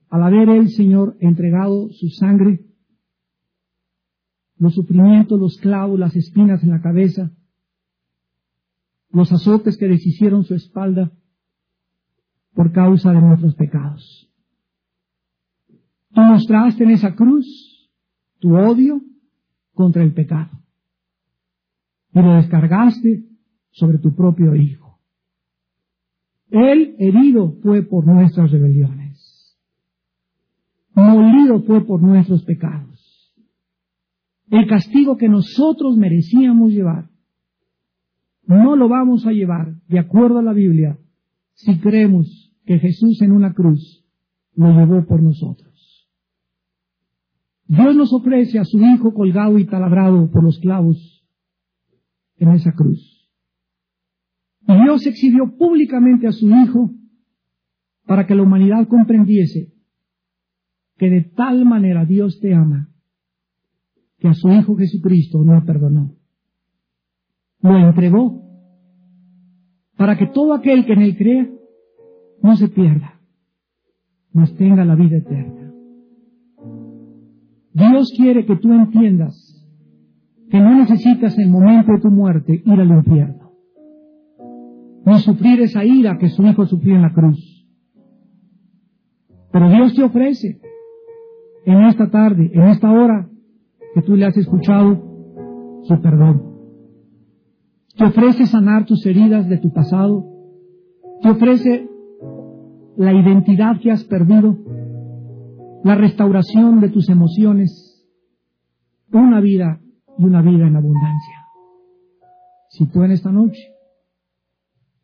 Al 0.09 0.23
haber 0.23 0.49
Él, 0.49 0.69
Señor, 0.69 1.17
entregado 1.19 1.91
su 1.91 2.07
sangre, 2.09 2.65
los 4.57 4.73
sufrimientos, 4.73 5.37
los 5.37 5.57
clavos, 5.57 5.99
las 5.99 6.15
espinas 6.15 6.63
en 6.63 6.69
la 6.69 6.81
cabeza, 6.81 7.31
los 9.11 9.31
azotes 9.31 9.77
que 9.77 9.87
deshicieron 9.87 10.43
su 10.43 10.55
espalda 10.55 11.11
por 12.53 12.71
causa 12.71 13.11
de 13.11 13.21
nuestros 13.21 13.55
pecados. 13.55 14.29
Tú 16.13 16.21
mostraste 16.21 16.83
en 16.83 16.91
esa 16.91 17.15
cruz 17.15 17.89
tu 18.39 18.55
odio 18.55 19.01
contra 19.73 20.03
el 20.03 20.13
pecado 20.13 20.51
y 22.13 22.21
lo 22.21 22.35
descargaste 22.35 23.25
sobre 23.71 23.99
tu 23.99 24.15
propio 24.15 24.55
Hijo. 24.55 24.99
Él 26.49 26.95
herido 26.97 27.53
fue 27.61 27.83
por 27.83 28.05
nuestras 28.05 28.51
rebeliones, 28.51 29.55
molido 30.95 31.61
fue 31.63 31.85
por 31.85 32.01
nuestros 32.01 32.43
pecados. 32.43 32.89
El 34.49 34.67
castigo 34.67 35.15
que 35.15 35.29
nosotros 35.29 35.95
merecíamos 35.95 36.71
llevar, 36.71 37.08
no 38.49 38.75
lo 38.75 38.89
vamos 38.89 39.27
a 39.27 39.31
llevar, 39.31 39.75
de 39.87 39.99
acuerdo 39.99 40.39
a 40.39 40.41
la 40.41 40.53
Biblia, 40.53 40.97
si 41.53 41.79
creemos 41.79 42.51
que 42.65 42.79
Jesús 42.79 43.21
en 43.21 43.31
una 43.31 43.53
cruz 43.53 44.03
lo 44.55 44.71
llevó 44.71 45.05
por 45.05 45.21
nosotros. 45.21 46.09
Dios 47.67 47.95
nos 47.95 48.11
ofrece 48.11 48.57
a 48.57 48.65
su 48.65 48.79
Hijo 48.79 49.13
colgado 49.13 49.59
y 49.59 49.65
talabrado 49.65 50.31
por 50.31 50.43
los 50.43 50.57
clavos 50.57 51.23
en 52.37 52.49
esa 52.49 52.71
cruz. 52.73 53.29
Y 54.67 54.73
Dios 54.81 55.05
exhibió 55.05 55.55
públicamente 55.55 56.25
a 56.25 56.31
su 56.31 56.49
Hijo 56.49 56.91
para 58.07 58.25
que 58.25 58.33
la 58.33 58.41
humanidad 58.41 58.87
comprendiese 58.87 59.73
que 60.97 61.09
de 61.11 61.21
tal 61.21 61.65
manera 61.65 62.03
Dios 62.03 62.39
te 62.39 62.55
ama 62.55 62.89
que 64.17 64.27
a 64.27 64.33
su 64.33 64.49
Hijo 64.49 64.75
Jesucristo 64.75 65.43
no 65.43 65.63
perdonó. 65.63 66.15
Lo 67.61 67.77
entregó 67.77 68.38
para 69.99 70.17
que 70.17 70.27
todo 70.27 70.53
aquel 70.53 70.85
que 70.85 70.93
en 70.93 71.01
él 71.01 71.17
crea 71.17 71.49
no 72.41 72.55
se 72.55 72.69
pierda, 72.69 73.19
mas 74.31 74.55
tenga 74.55 74.85
la 74.85 74.95
vida 74.95 75.17
eterna. 75.17 75.73
Dios 77.73 78.13
quiere 78.15 78.45
que 78.45 78.55
tú 78.55 78.71
entiendas 78.71 79.45
que 80.49 80.57
no 80.57 80.73
necesitas 80.73 81.37
en 81.37 81.43
el 81.43 81.49
momento 81.49 81.91
de 81.91 81.99
tu 81.99 82.09
muerte 82.09 82.63
ir 82.65 82.79
al 82.79 82.87
infierno, 82.87 83.51
ni 85.05 85.19
sufrir 85.19 85.59
esa 85.59 85.83
ira 85.83 86.17
que 86.17 86.29
su 86.29 86.43
Hijo 86.43 86.65
sufrió 86.65 86.95
en 86.95 87.01
la 87.01 87.11
cruz. 87.11 87.67
Pero 89.51 89.69
Dios 89.69 89.93
te 89.95 90.03
ofrece 90.03 90.61
en 91.65 91.83
esta 91.83 92.09
tarde, 92.09 92.49
en 92.53 92.63
esta 92.69 92.89
hora, 92.89 93.29
que 93.93 94.01
tú 94.01 94.15
le 94.15 94.27
has 94.27 94.37
escuchado 94.37 95.81
su 95.83 96.01
perdón. 96.01 96.58
Te 97.99 98.05
ofrece 98.05 98.45
sanar 98.45 98.85
tus 98.85 99.05
heridas 99.05 99.49
de 99.49 99.57
tu 99.57 99.73
pasado. 99.73 100.23
Te 101.21 101.31
ofrece 101.31 101.89
la 102.95 103.11
identidad 103.11 103.77
que 103.81 103.91
has 103.91 104.05
perdido, 104.05 104.57
la 105.83 105.95
restauración 105.95 106.79
de 106.79 106.87
tus 106.87 107.09
emociones, 107.09 108.07
una 109.11 109.41
vida 109.41 109.81
y 110.17 110.23
una 110.23 110.41
vida 110.41 110.65
en 110.65 110.77
abundancia. 110.77 111.35
Si 112.69 112.87
tú 112.87 113.03
en 113.03 113.11
esta 113.11 113.33
noche 113.33 113.75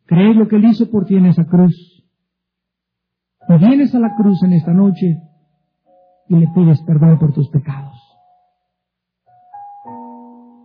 crees 0.06 0.34
lo 0.34 0.48
que 0.48 0.56
Él 0.56 0.64
hizo 0.64 0.90
por 0.90 1.04
ti 1.04 1.16
en 1.16 1.26
esa 1.26 1.44
cruz, 1.44 2.02
y 3.46 3.58
vienes 3.58 3.94
a 3.94 4.00
la 4.00 4.16
cruz 4.16 4.42
en 4.42 4.54
esta 4.54 4.72
noche 4.72 5.20
y 6.30 6.34
le 6.34 6.46
pides 6.54 6.80
perdón 6.86 7.18
por 7.18 7.34
tus 7.34 7.50
pecados. 7.50 8.05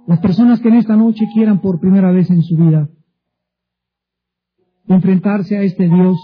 Las 0.08 0.20
personas 0.20 0.60
que 0.60 0.70
en 0.70 0.76
esta 0.76 0.96
noche 0.96 1.28
quieran 1.34 1.62
por 1.62 1.80
primera 1.80 2.12
vez 2.12 2.30
en 2.30 2.42
su 2.42 2.56
vida 2.58 2.90
enfrentarse 4.88 5.58
a 5.58 5.62
este 5.62 5.88
Dios 5.88 6.18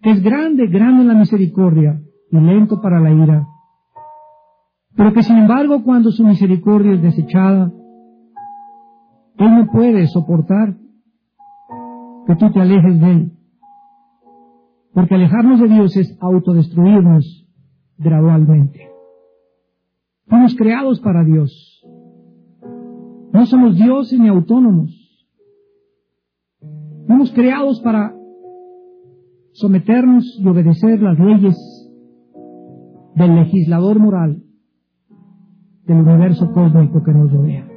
que 0.00 0.10
es 0.10 0.22
grande, 0.22 0.66
grande 0.68 1.02
en 1.02 1.08
la 1.08 1.14
misericordia 1.14 2.00
y 2.30 2.36
lento 2.36 2.80
para 2.80 3.00
la 3.00 3.10
ira, 3.10 3.46
pero 4.94 5.12
que 5.12 5.22
sin 5.22 5.38
embargo 5.38 5.82
cuando 5.82 6.10
su 6.10 6.24
misericordia 6.24 6.92
es 6.92 7.02
desechada, 7.02 7.72
Él 9.38 9.54
no 9.54 9.66
puede 9.72 10.06
soportar 10.06 10.76
que 12.26 12.36
tú 12.36 12.52
te 12.52 12.60
alejes 12.60 13.00
de 13.00 13.10
Él, 13.10 13.32
porque 14.92 15.14
alejarnos 15.14 15.60
de 15.60 15.68
Dios 15.68 15.96
es 15.96 16.16
autodestruirnos 16.20 17.48
gradualmente. 17.96 18.88
Fuimos 20.26 20.54
creados 20.54 21.00
para 21.00 21.24
Dios. 21.24 21.67
No 23.38 23.46
somos 23.46 23.76
dioses 23.76 24.18
ni 24.18 24.26
autónomos. 24.26 24.90
Fuimos 27.06 27.30
creados 27.30 27.80
para 27.82 28.12
someternos 29.52 30.24
y 30.40 30.48
obedecer 30.48 31.00
las 31.00 31.16
leyes 31.20 31.56
del 33.14 33.36
legislador 33.36 34.00
moral 34.00 34.42
del 35.86 35.98
universo 35.98 36.50
cósmico 36.50 37.00
que 37.04 37.12
nos 37.12 37.32
rodea. 37.32 37.70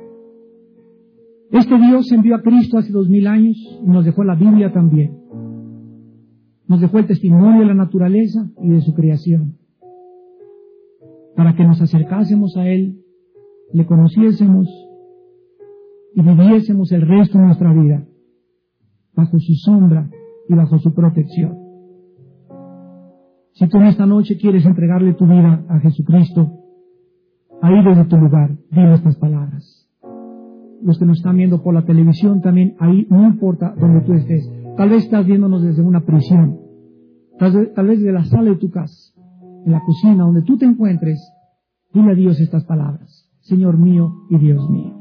Este 1.52 1.78
Dios 1.78 2.12
envió 2.12 2.38
a 2.38 2.42
Cristo 2.42 2.80
hace 2.80 2.92
dos 2.92 3.08
mil 3.08 3.28
años 3.28 3.56
y 3.84 3.88
nos 3.88 4.04
dejó 4.04 4.24
la 4.24 4.34
Biblia 4.34 4.74
también. 4.74 5.16
Nos 6.66 6.82
dejó 6.82 6.98
el 6.98 7.06
testimonio 7.06 7.60
de 7.60 7.68
la 7.68 7.76
naturaleza 7.76 8.50
y 8.64 8.70
de 8.70 8.82
su 8.82 8.96
creación, 8.96 9.60
para 11.36 11.56
que 11.56 11.64
nos 11.66 11.80
acercásemos 11.80 12.58
a 12.58 12.68
Él, 12.68 13.04
le 13.74 13.86
conociésemos 13.86 14.68
viviésemos 16.22 16.92
el 16.92 17.02
resto 17.02 17.38
de 17.38 17.46
nuestra 17.46 17.74
vida 17.74 18.06
bajo 19.16 19.40
su 19.40 19.54
sombra 19.56 20.10
y 20.48 20.54
bajo 20.54 20.78
su 20.80 20.94
protección. 20.94 21.58
Si 23.54 23.68
tú 23.68 23.78
en 23.78 23.86
esta 23.86 24.06
noche 24.06 24.38
quieres 24.38 24.66
entregarle 24.66 25.14
tu 25.14 25.26
vida 25.26 25.66
a 25.70 25.80
Jesucristo, 25.80 26.52
ahí 27.62 27.84
desde 27.84 28.06
tu 28.06 28.18
lugar, 28.18 28.58
dile 28.72 28.94
estas 28.94 29.18
palabras. 29.18 29.88
Los 30.82 30.98
que 30.98 31.06
nos 31.06 31.18
están 31.18 31.38
viendo 31.38 31.62
por 31.62 31.74
la 31.74 31.86
televisión 31.86 32.42
también, 32.42 32.76
ahí 32.80 33.06
no 33.10 33.28
importa 33.28 33.76
donde 33.78 34.02
tú 34.02 34.14
estés. 34.14 34.50
Tal 34.78 34.90
vez 34.90 35.04
estás 35.04 35.26
viéndonos 35.26 35.62
desde 35.62 35.84
una 35.84 36.02
prisión, 36.02 36.60
tal 37.38 37.72
tal 37.76 37.88
vez 37.88 38.00
desde 38.00 38.14
la 38.14 38.24
sala 38.24 38.50
de 38.52 38.56
tu 38.56 38.72
casa, 38.72 39.14
en 39.66 39.72
la 39.72 39.82
cocina, 39.86 40.24
donde 40.24 40.42
tú 40.42 40.58
te 40.58 40.66
encuentres, 40.66 41.20
dile 41.94 42.12
a 42.12 42.16
Dios 42.16 42.40
estas 42.40 42.64
palabras. 42.64 43.30
Señor 43.42 43.78
mío 43.78 44.14
y 44.30 44.38
Dios 44.38 44.68
mío. 44.70 45.01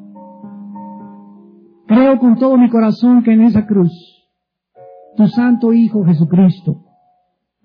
Creo 1.91 2.20
con 2.20 2.36
todo 2.36 2.57
mi 2.57 2.70
corazón 2.70 3.24
que 3.24 3.32
en 3.32 3.41
esa 3.41 3.66
cruz 3.66 3.91
tu 5.16 5.26
santo 5.26 5.72
Hijo 5.72 6.05
Jesucristo 6.05 6.84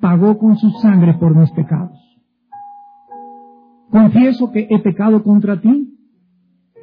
pagó 0.01 0.39
con 0.39 0.55
su 0.55 0.71
sangre 0.81 1.13
por 1.19 1.35
mis 1.35 1.51
pecados. 1.51 1.95
Confieso 3.91 4.51
que 4.51 4.65
he 4.67 4.79
pecado 4.79 5.21
contra 5.21 5.61
ti 5.61 5.95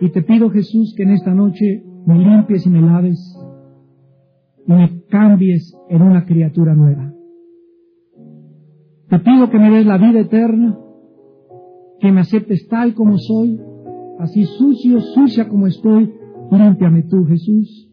y 0.01 0.11
te 0.11 0.23
pido 0.23 0.51
Jesús 0.51 0.95
que 0.97 1.03
en 1.03 1.11
esta 1.11 1.35
noche 1.35 1.83
me 2.07 2.17
limpies 2.17 2.65
y 2.65 2.71
me 2.71 2.81
laves 2.81 3.19
y 4.65 4.73
me 4.73 5.03
cambies 5.11 5.77
en 5.89 6.01
una 6.01 6.25
criatura 6.25 6.77
nueva. 6.77 7.13
Te 9.09 9.19
pido 9.19 9.51
que 9.51 9.59
me 9.59 9.69
des 9.69 9.85
la 9.85 9.99
vida 9.99 10.21
eterna, 10.21 10.79
que 11.99 12.13
me 12.13 12.21
aceptes 12.21 12.69
tal 12.69 12.95
como 12.95 13.19
soy, 13.19 13.61
así 14.21 14.45
sucio, 14.45 15.01
sucia 15.01 15.49
como 15.49 15.67
estoy, 15.67 16.22
Límpiame 16.53 17.05
tú, 17.05 17.25
Jesús. 17.25 17.89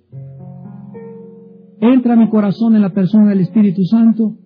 Entra 1.79 2.13
a 2.13 2.17
mi 2.17 2.29
corazón 2.29 2.75
en 2.75 2.81
la 2.81 2.93
persona 2.93 3.29
del 3.29 3.39
Espíritu 3.39 3.83
Santo 3.85 4.37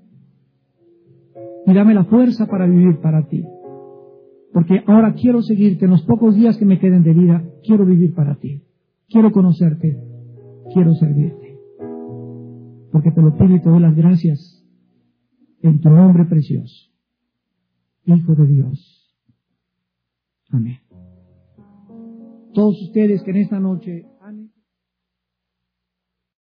y 1.66 1.74
dame 1.74 1.96
la 1.96 2.06
fuerza 2.06 2.46
para 2.46 2.68
vivir 2.68 3.00
para 3.00 3.28
ti. 3.28 3.44
Porque 4.54 4.84
ahora 4.86 5.16
quiero 5.16 5.42
seguirte 5.42 5.86
en 5.86 5.92
los 5.92 6.04
pocos 6.04 6.36
días 6.36 6.58
que 6.58 6.66
me 6.66 6.80
queden 6.80 7.02
de 7.02 7.14
vida. 7.14 7.44
Quiero 7.64 7.86
vivir 7.86 8.14
para 8.14 8.36
ti. 8.36 8.62
Quiero 9.10 9.32
conocerte. 9.32 10.00
Quiero 10.74 10.94
servirte. 10.94 11.58
Porque 12.92 13.10
te 13.10 13.22
lo 13.22 13.36
pido 13.36 13.56
y 13.56 13.62
te 13.62 13.70
doy 13.70 13.80
las 13.80 13.96
gracias 13.96 14.64
en 15.62 15.80
tu 15.80 15.90
nombre 15.90 16.26
precioso. 16.26 16.92
Hijo 18.06 18.36
de 18.36 18.46
Dios. 18.46 19.18
Amén 20.52 20.83
todos 22.54 22.82
ustedes 22.82 23.22
que 23.24 23.32
en 23.32 23.38
esta 23.38 23.60
noche 23.60 24.06